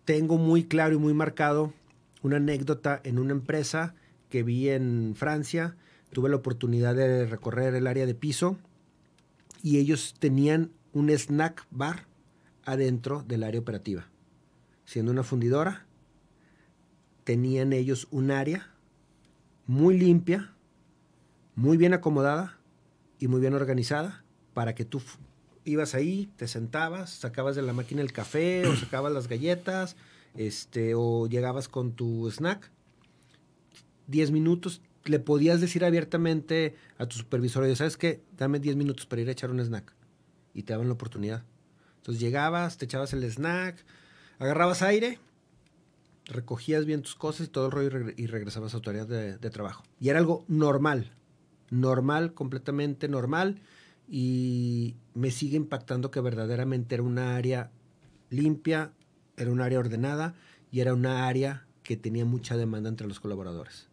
tengo 0.04 0.38
muy 0.38 0.62
claro 0.62 0.94
y 0.94 0.98
muy 0.98 1.12
marcado 1.12 1.74
una 2.22 2.36
anécdota 2.36 3.00
en 3.02 3.18
una 3.18 3.32
empresa 3.32 3.96
que 4.30 4.44
vi 4.44 4.68
en 4.68 5.14
Francia. 5.16 5.74
Tuve 6.12 6.28
la 6.28 6.36
oportunidad 6.36 6.94
de 6.94 7.26
recorrer 7.26 7.74
el 7.74 7.86
área 7.86 8.06
de 8.06 8.14
piso 8.14 8.58
y 9.62 9.78
ellos 9.78 10.14
tenían 10.18 10.70
un 10.92 11.10
snack 11.10 11.66
bar 11.70 12.06
adentro 12.64 13.24
del 13.26 13.44
área 13.44 13.60
operativa. 13.60 14.08
Siendo 14.84 15.10
una 15.12 15.22
fundidora, 15.22 15.86
tenían 17.24 17.72
ellos 17.72 18.08
un 18.10 18.30
área 18.30 18.70
muy 19.66 19.98
limpia, 19.98 20.52
muy 21.54 21.76
bien 21.76 21.94
acomodada 21.94 22.58
y 23.18 23.28
muy 23.28 23.40
bien 23.40 23.54
organizada 23.54 24.24
para 24.54 24.74
que 24.74 24.84
tú 24.84 25.00
ibas 25.64 25.94
ahí, 25.94 26.28
te 26.36 26.48
sentabas, 26.48 27.10
sacabas 27.10 27.56
de 27.56 27.62
la 27.62 27.72
máquina 27.72 28.02
el 28.02 28.12
café 28.12 28.66
o 28.66 28.76
sacabas 28.76 29.12
las 29.12 29.28
galletas, 29.28 29.96
este, 30.36 30.94
o 30.94 31.26
llegabas 31.26 31.68
con 31.68 31.92
tu 31.92 32.30
snack. 32.30 32.70
10 34.08 34.30
minutos, 34.32 34.82
le 35.04 35.18
podías 35.18 35.60
decir 35.60 35.84
abiertamente 35.84 36.76
a 36.98 37.06
tu 37.06 37.16
supervisor, 37.16 37.64
oye, 37.64 37.76
¿sabes 37.76 37.96
qué? 37.96 38.22
Dame 38.36 38.58
10 38.60 38.76
minutos 38.76 39.06
para 39.06 39.22
ir 39.22 39.28
a 39.28 39.32
echar 39.32 39.50
un 39.50 39.60
snack. 39.60 39.92
Y 40.54 40.62
te 40.62 40.72
daban 40.72 40.88
la 40.88 40.94
oportunidad. 40.94 41.44
Entonces 41.96 42.20
llegabas, 42.20 42.78
te 42.78 42.84
echabas 42.84 43.12
el 43.12 43.24
snack, 43.24 43.84
agarrabas 44.38 44.82
aire, 44.82 45.18
recogías 46.26 46.84
bien 46.84 47.02
tus 47.02 47.14
cosas 47.14 47.46
y 47.46 47.50
todo 47.50 47.66
el 47.66 47.72
rollo 47.72 47.86
y, 47.88 47.90
regre- 47.90 48.14
y 48.16 48.26
regresabas 48.26 48.74
a 48.74 48.80
tu 48.80 48.90
área 48.90 49.04
de, 49.04 49.38
de 49.38 49.50
trabajo. 49.50 49.84
Y 50.00 50.08
era 50.08 50.18
algo 50.18 50.44
normal, 50.48 51.12
normal, 51.70 52.34
completamente 52.34 53.08
normal. 53.08 53.60
Y 54.08 54.96
me 55.14 55.30
sigue 55.30 55.56
impactando 55.56 56.10
que 56.10 56.20
verdaderamente 56.20 56.94
era 56.94 57.02
una 57.04 57.36
área 57.36 57.70
limpia, 58.30 58.92
era 59.36 59.50
un 59.50 59.60
área 59.60 59.78
ordenada 59.78 60.34
y 60.70 60.80
era 60.80 60.92
una 60.94 61.26
área 61.28 61.66
que 61.82 61.96
tenía 61.96 62.24
mucha 62.24 62.56
demanda 62.56 62.88
entre 62.88 63.06
los 63.06 63.20
colaboradores. 63.20 63.88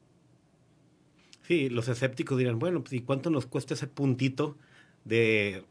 Sí, 1.49 1.67
los 1.67 1.87
escépticos 1.87 2.37
dirán, 2.37 2.59
bueno, 2.59 2.81
pues, 2.81 2.93
¿y 2.93 3.01
cuánto 3.01 3.31
nos 3.31 3.47
cuesta 3.47 3.73
ese 3.73 3.87
puntito 3.87 4.55
de, 5.03 5.63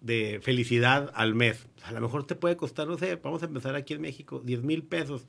de 0.00 0.40
felicidad 0.42 1.12
al 1.14 1.36
mes? 1.36 1.68
A 1.84 1.92
lo 1.92 2.00
mejor 2.00 2.26
te 2.26 2.34
puede 2.34 2.56
costar, 2.56 2.88
no 2.88 2.98
sé, 2.98 3.14
vamos 3.14 3.44
a 3.44 3.46
empezar 3.46 3.76
aquí 3.76 3.94
en 3.94 4.00
México, 4.00 4.42
10 4.44 4.64
mil 4.64 4.82
pesos. 4.82 5.28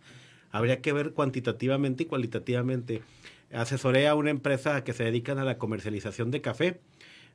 Habría 0.49 0.81
que 0.81 0.91
ver 0.91 1.11
cuantitativamente 1.11 2.01
y 2.01 2.05
cualitativamente. 2.07 3.03
Asesoré 3.53 4.07
a 4.07 4.15
una 4.15 4.31
empresa 4.31 4.83
que 4.83 4.93
se 4.93 5.03
dedican 5.03 5.37
a 5.37 5.45
la 5.45 5.59
comercialización 5.59 6.31
de 6.31 6.41
café, 6.41 6.79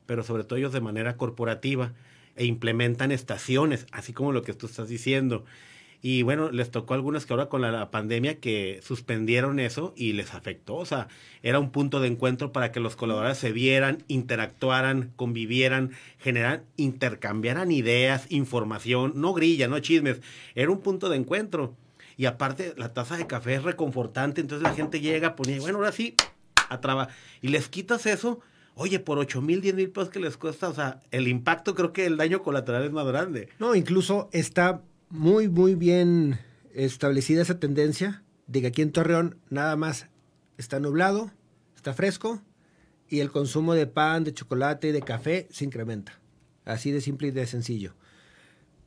pero 0.04 0.24
sobre 0.24 0.42
todo 0.42 0.58
ellos 0.58 0.72
de 0.72 0.80
manera 0.80 1.16
corporativa 1.16 1.92
e 2.34 2.46
implementan 2.46 3.12
estaciones, 3.12 3.86
así 3.92 4.12
como 4.12 4.32
lo 4.32 4.42
que 4.42 4.54
tú 4.54 4.66
estás 4.66 4.88
diciendo. 4.88 5.44
Y 6.04 6.22
bueno, 6.22 6.50
les 6.50 6.72
tocó 6.72 6.94
a 6.94 6.96
algunas 6.96 7.24
que 7.24 7.32
ahora 7.32 7.46
con 7.46 7.62
la, 7.62 7.90
pandemia 7.92 8.40
que 8.40 8.80
suspendieron 8.82 9.60
eso 9.60 9.94
y 9.96 10.14
les 10.14 10.34
afectó. 10.34 10.74
O 10.74 10.84
sea, 10.84 11.06
era 11.44 11.60
un 11.60 11.70
punto 11.70 12.00
de 12.00 12.08
encuentro 12.08 12.50
para 12.50 12.72
que 12.72 12.80
los 12.80 12.96
colaboradores 12.96 13.38
se 13.38 13.52
vieran, 13.52 14.02
interactuaran, 14.08 15.12
convivieran, 15.14 15.92
generaran, 16.18 16.64
intercambiaran 16.76 17.70
ideas, 17.70 18.26
información, 18.30 19.12
no 19.14 19.32
grilla, 19.32 19.68
no 19.68 19.78
chismes. 19.78 20.20
Era 20.56 20.72
un 20.72 20.80
punto 20.80 21.08
de 21.08 21.18
encuentro. 21.18 21.76
Y 22.16 22.26
aparte, 22.26 22.74
la 22.76 22.92
taza 22.92 23.16
de 23.16 23.28
café 23.28 23.54
es 23.54 23.62
reconfortante, 23.62 24.40
entonces 24.40 24.64
la 24.68 24.74
gente 24.74 25.00
llega, 25.00 25.36
ponía, 25.36 25.60
bueno, 25.60 25.78
ahora 25.78 25.92
sí, 25.92 26.14
a 26.68 26.80
trabajar. 26.80 27.14
Y 27.40 27.48
les 27.48 27.68
quitas 27.68 28.06
eso, 28.06 28.40
oye, 28.74 28.98
por 28.98 29.18
8 29.18 29.40
mil, 29.40 29.60
10 29.60 29.74
mil 29.76 29.90
pesos 29.90 30.10
que 30.10 30.20
les 30.20 30.36
cuesta, 30.36 30.68
o 30.68 30.74
sea, 30.74 31.00
el 31.10 31.28
impacto, 31.28 31.74
creo 31.74 31.92
que 31.92 32.06
el 32.06 32.16
daño 32.16 32.42
colateral 32.42 32.84
es 32.84 32.92
más 32.92 33.06
grande. 33.06 33.48
No, 33.58 33.74
incluso 33.74 34.28
está 34.32 34.82
muy, 35.12 35.48
muy 35.48 35.74
bien 35.74 36.38
establecida 36.74 37.42
esa 37.42 37.60
tendencia 37.60 38.22
de 38.46 38.62
que 38.62 38.68
aquí 38.68 38.80
en 38.80 38.92
Torreón 38.92 39.36
nada 39.50 39.76
más 39.76 40.06
está 40.56 40.80
nublado, 40.80 41.30
está 41.76 41.92
fresco 41.92 42.42
y 43.10 43.20
el 43.20 43.30
consumo 43.30 43.74
de 43.74 43.86
pan, 43.86 44.24
de 44.24 44.32
chocolate 44.32 44.88
y 44.88 44.92
de 44.92 45.02
café 45.02 45.48
se 45.50 45.66
incrementa. 45.66 46.18
Así 46.64 46.92
de 46.92 47.02
simple 47.02 47.28
y 47.28 47.30
de 47.30 47.46
sencillo. 47.46 47.94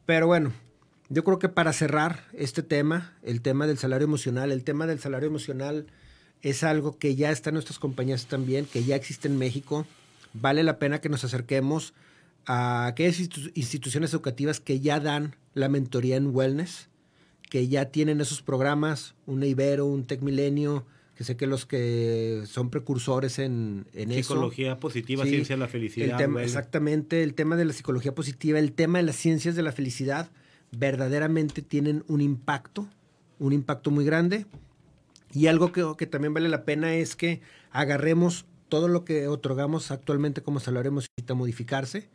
Pero 0.07 0.25
bueno, 0.25 0.51
yo 1.09 1.23
creo 1.23 1.37
que 1.37 1.47
para 1.47 1.73
cerrar 1.73 2.25
este 2.33 2.63
tema, 2.63 3.13
el 3.21 3.41
tema 3.41 3.67
del 3.67 3.77
salario 3.77 4.05
emocional, 4.05 4.51
el 4.51 4.63
tema 4.63 4.87
del 4.87 4.99
salario 4.99 5.29
emocional 5.29 5.85
es 6.41 6.63
algo 6.63 6.97
que 6.97 7.15
ya 7.15 7.29
está 7.29 7.51
en 7.51 7.55
nuestras 7.55 7.77
compañías 7.77 8.25
también, 8.25 8.65
que 8.65 8.83
ya 8.83 8.95
existe 8.95 9.27
en 9.27 9.37
México. 9.37 9.85
Vale 10.33 10.63
la 10.63 10.79
pena 10.79 11.01
que 11.01 11.09
nos 11.09 11.23
acerquemos 11.23 11.93
a 12.47 12.87
aquellas 12.87 13.19
institu- 13.19 13.51
instituciones 13.53 14.11
educativas 14.11 14.59
que 14.59 14.79
ya 14.79 14.99
dan 14.99 15.35
la 15.55 15.67
mentoría 15.69 16.15
en 16.17 16.27
wellness, 16.35 16.89
que 17.49 17.67
ya 17.67 17.85
tienen 17.85 18.21
esos 18.21 18.43
programas, 18.43 19.15
un 19.25 19.41
Ibero, 19.43 19.85
un 19.87 20.05
Tec 20.05 20.21
Milenio, 20.21 20.85
que 21.15 21.23
sé 21.23 21.37
que 21.37 21.47
los 21.47 21.65
que 21.65 22.43
son 22.45 22.69
precursores 22.69 23.39
en, 23.39 23.87
en 23.93 24.11
eso. 24.11 24.33
Psicología 24.33 24.77
positiva, 24.79 25.23
Sí, 25.23 25.29
ciencia 25.31 25.55
de 25.55 25.59
la 25.59 25.65
el 25.65 25.71
felicidad. 25.71 26.17
tema- 26.17 26.43
exactamente, 26.43 27.23
el 27.23 27.33
tema 27.33 27.55
de 27.55 27.65
la 27.65 27.73
psicología 27.73 28.13
positiva, 28.13 28.59
el 28.59 28.73
tema 28.73 28.99
de 28.99 29.05
las 29.05 29.15
ciencias 29.15 29.55
de 29.55 29.63
la 29.63 29.71
felicidad, 29.71 30.29
verdaderamente 30.77 31.61
tienen 31.61 32.03
un 32.07 32.19
impacto, 32.21 32.87
un 33.39 33.53
impacto 33.53 33.91
muy 33.91 34.03
grande. 34.05 34.45
Y 35.33 35.47
algo 35.47 35.71
que, 35.71 35.85
que 35.97 36.05
también 36.07 36.33
vale 36.33 36.49
la 36.49 36.65
pena 36.65 36.95
es 36.95 37.15
que 37.15 37.41
agarremos 37.71 38.45
todo 38.67 38.87
lo 38.87 39.05
que 39.05 39.27
otorgamos 39.27 39.91
actualmente 39.91 40.41
como 40.41 40.59
salario 40.59 40.91
necesita 40.91 41.33
modificarse 41.33 42.09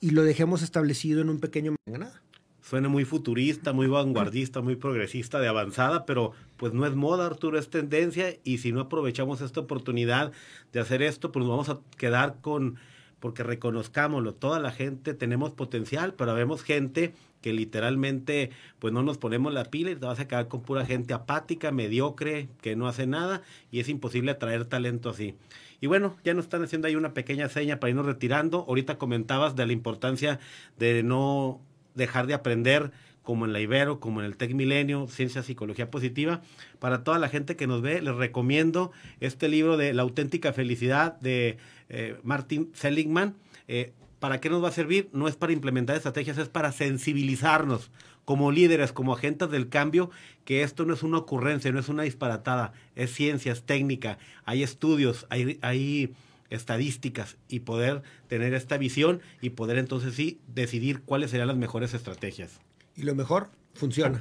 y 0.00 0.10
lo 0.10 0.22
dejemos 0.22 0.62
establecido 0.62 1.22
en 1.22 1.28
un 1.28 1.40
pequeño 1.40 1.74
nada. 1.86 2.20
Suena 2.62 2.88
muy 2.88 3.04
futurista, 3.04 3.72
muy 3.72 3.88
vanguardista, 3.88 4.60
muy 4.60 4.76
progresista, 4.76 5.40
de 5.40 5.48
avanzada, 5.48 6.06
pero 6.06 6.32
pues 6.56 6.72
no 6.72 6.86
es 6.86 6.94
moda, 6.94 7.26
Arturo, 7.26 7.58
es 7.58 7.68
tendencia 7.68 8.36
y 8.44 8.58
si 8.58 8.70
no 8.70 8.80
aprovechamos 8.80 9.40
esta 9.40 9.60
oportunidad 9.60 10.32
de 10.72 10.80
hacer 10.80 11.02
esto, 11.02 11.32
pues 11.32 11.44
nos 11.44 11.50
vamos 11.50 11.68
a 11.68 11.80
quedar 11.98 12.36
con, 12.40 12.76
porque 13.18 13.42
reconozcámoslo, 13.42 14.34
toda 14.34 14.60
la 14.60 14.70
gente 14.70 15.12
tenemos 15.12 15.50
potencial, 15.52 16.14
pero 16.14 16.34
vemos 16.34 16.62
gente 16.62 17.14
que 17.40 17.52
literalmente 17.52 18.50
pues 18.78 18.94
no 18.94 19.02
nos 19.02 19.18
ponemos 19.18 19.52
la 19.52 19.64
pila 19.64 19.90
y 19.90 19.96
te 19.96 20.06
vas 20.06 20.20
a 20.20 20.28
quedar 20.28 20.46
con 20.46 20.62
pura 20.62 20.86
gente 20.86 21.12
apática, 21.12 21.72
mediocre, 21.72 22.48
que 22.60 22.76
no 22.76 22.86
hace 22.86 23.08
nada 23.08 23.42
y 23.72 23.80
es 23.80 23.88
imposible 23.88 24.30
atraer 24.30 24.66
talento 24.66 25.10
así. 25.10 25.34
Y 25.80 25.88
bueno, 25.88 26.16
ya 26.22 26.32
nos 26.32 26.44
están 26.44 26.62
haciendo 26.62 26.86
ahí 26.86 26.94
una 26.94 27.12
pequeña 27.12 27.48
seña 27.48 27.80
para 27.80 27.90
irnos 27.90 28.06
retirando. 28.06 28.64
Ahorita 28.68 28.98
comentabas 28.98 29.56
de 29.56 29.66
la 29.66 29.72
importancia 29.72 30.38
de 30.78 31.02
no 31.02 31.60
dejar 31.94 32.26
de 32.26 32.34
aprender 32.34 32.92
como 33.22 33.46
en 33.46 33.52
la 33.52 33.60
Ibero, 33.60 34.00
como 34.00 34.20
en 34.20 34.26
el 34.26 34.36
Tec 34.36 34.52
Milenio, 34.52 35.06
Ciencia 35.08 35.42
Psicología 35.42 35.90
Positiva. 35.90 36.42
Para 36.80 37.04
toda 37.04 37.18
la 37.18 37.28
gente 37.28 37.56
que 37.56 37.66
nos 37.66 37.82
ve, 37.82 38.02
les 38.02 38.14
recomiendo 38.14 38.90
este 39.20 39.48
libro 39.48 39.76
de 39.76 39.94
La 39.94 40.02
auténtica 40.02 40.52
felicidad 40.52 41.18
de 41.20 41.56
eh, 41.88 42.16
Martin 42.22 42.70
Seligman. 42.74 43.36
Eh, 43.68 43.92
¿Para 44.18 44.40
qué 44.40 44.50
nos 44.50 44.62
va 44.62 44.68
a 44.68 44.72
servir? 44.72 45.08
No 45.12 45.28
es 45.28 45.36
para 45.36 45.52
implementar 45.52 45.96
estrategias, 45.96 46.38
es 46.38 46.48
para 46.48 46.72
sensibilizarnos 46.72 47.90
como 48.24 48.52
líderes, 48.52 48.92
como 48.92 49.12
agentes 49.12 49.50
del 49.50 49.68
cambio, 49.68 50.10
que 50.44 50.62
esto 50.62 50.84
no 50.84 50.94
es 50.94 51.02
una 51.02 51.18
ocurrencia, 51.18 51.72
no 51.72 51.80
es 51.80 51.88
una 51.88 52.04
disparatada, 52.04 52.72
es 52.94 53.12
ciencia, 53.12 53.52
es 53.52 53.64
técnica, 53.64 54.18
hay 54.44 54.62
estudios, 54.62 55.26
hay, 55.28 55.58
hay 55.60 56.14
estadísticas 56.54 57.36
y 57.48 57.60
poder 57.60 58.02
tener 58.28 58.54
esta 58.54 58.76
visión 58.78 59.20
y 59.40 59.50
poder 59.50 59.78
entonces 59.78 60.14
sí 60.14 60.40
decidir 60.46 61.02
cuáles 61.02 61.30
serían 61.30 61.48
las 61.48 61.56
mejores 61.56 61.94
estrategias. 61.94 62.60
Y 62.96 63.02
lo 63.02 63.14
mejor, 63.14 63.50
funciona. 63.74 64.20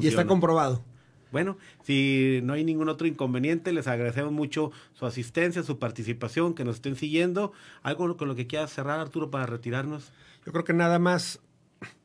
Y 0.00 0.06
está 0.06 0.26
comprobado. 0.26 0.84
Bueno, 1.32 1.56
si 1.82 2.40
no 2.42 2.52
hay 2.52 2.62
ningún 2.62 2.90
otro 2.90 3.06
inconveniente, 3.06 3.72
les 3.72 3.88
agradecemos 3.88 4.32
mucho 4.32 4.70
su 4.92 5.06
asistencia, 5.06 5.62
su 5.62 5.78
participación, 5.78 6.54
que 6.54 6.64
nos 6.64 6.76
estén 6.76 6.94
siguiendo. 6.94 7.52
¿Algo 7.82 8.16
con 8.18 8.28
lo 8.28 8.34
que 8.34 8.46
quieras 8.46 8.72
cerrar, 8.72 9.00
Arturo, 9.00 9.30
para 9.30 9.46
retirarnos? 9.46 10.12
Yo 10.44 10.52
creo 10.52 10.64
que 10.64 10.74
nada 10.74 10.98
más 10.98 11.40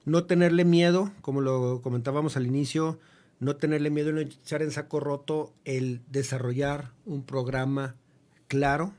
no 0.05 0.24
tenerle 0.24 0.63
miedo, 0.63 1.11
como 1.22 1.41
lo 1.41 1.82
comentábamos 1.82 2.38
al 2.38 2.47
inicio, 2.47 2.99
no 3.39 3.57
tenerle 3.57 3.89
miedo 3.89 4.11
y 4.11 4.13
no 4.13 4.20
echar 4.22 4.61
en 4.61 4.72
saco 4.72 5.01
roto 5.01 5.53
el 5.65 6.01
desarrollar 6.09 6.93
un 7.05 7.24
programa 7.24 7.95
claro, 8.47 8.93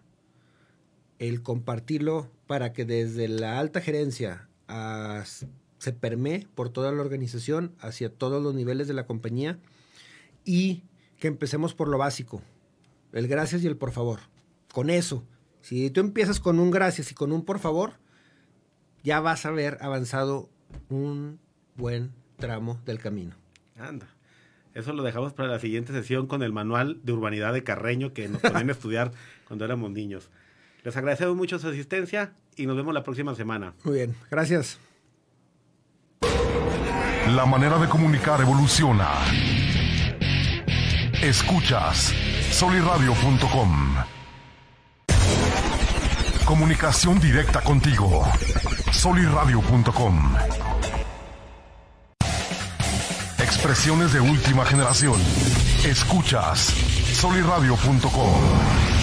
el 1.19 1.43
compartirlo 1.43 2.31
para 2.47 2.73
que 2.73 2.85
desde 2.85 3.29
la 3.29 3.59
alta 3.59 3.81
gerencia 3.81 4.49
a- 4.69 5.25
se 5.79 5.93
permee 5.93 6.47
por 6.55 6.71
toda 6.71 6.91
la 6.93 7.01
organización 7.01 7.73
hacia 7.81 8.12
todos 8.12 8.43
los 8.43 8.55
niveles 8.55 8.89
de 8.89 8.95
la 8.95 9.07
compañía 9.07 9.59
y 10.45 10.83
que 11.19 11.29
empecemos 11.29 11.75
por 11.75 11.89
lo 11.89 11.99
básico, 11.99 12.43
el 13.12 13.29
gracias 13.29 13.62
y 13.62 13.66
el 13.66 13.77
por 13.77 13.93
favor. 13.93 14.21
Con 14.73 14.91
eso, 14.91 15.25
si 15.62 15.91
tú 15.91 16.01
empiezas 16.01 16.41
con 16.41 16.59
un 16.59 16.71
gracias 16.71 17.11
y 17.11 17.14
con 17.14 17.33
un 17.33 17.45
por 17.45 17.59
favor, 17.59 17.95
ya 19.03 19.21
vas 19.21 19.47
a 19.47 19.51
haber 19.51 19.79
avanzado 19.81 20.49
un 20.89 21.39
buen 21.77 22.12
tramo 22.39 22.81
del 22.85 22.99
camino. 22.99 23.35
Anda. 23.77 24.09
Eso 24.75 24.93
lo 24.93 25.03
dejamos 25.03 25.33
para 25.33 25.49
la 25.49 25.59
siguiente 25.59 25.93
sesión 25.93 26.27
con 26.27 26.43
el 26.43 26.53
manual 26.53 27.01
de 27.03 27.12
urbanidad 27.12 27.53
de 27.53 27.64
Carreño 27.64 28.12
que 28.12 28.29
nos 28.29 28.41
ponían 28.43 28.69
a 28.69 28.73
estudiar 28.73 29.12
cuando 29.49 29.64
éramos 29.64 29.91
niños. 29.91 30.31
Les 30.89 30.97
agradecemos 30.97 31.36
mucho 31.36 31.59
su 31.59 31.68
asistencia 31.68 32.32
y 32.57 32.64
nos 32.64 32.74
vemos 32.74 32.95
la 32.95 33.05
próxima 33.05 33.34
semana. 33.34 33.74
Muy 33.84 33.97
bien, 33.97 34.16
gracias. 34.30 34.78
La 37.28 37.45
manera 37.45 37.78
de 37.78 37.86
comunicar 37.91 38.41
evoluciona. 38.41 39.07
Escuchas 41.22 42.14
soliradio.com. 42.53 43.97
Comunicación 46.47 47.20
directa 47.20 47.61
contigo. 47.61 48.26
soliradio.com. 48.91 50.36
Expresiones 53.41 54.14
de 54.14 54.20
última 54.20 54.64
generación. 54.64 55.20
Escuchas 55.84 56.61
soliradio.com. 57.12 58.97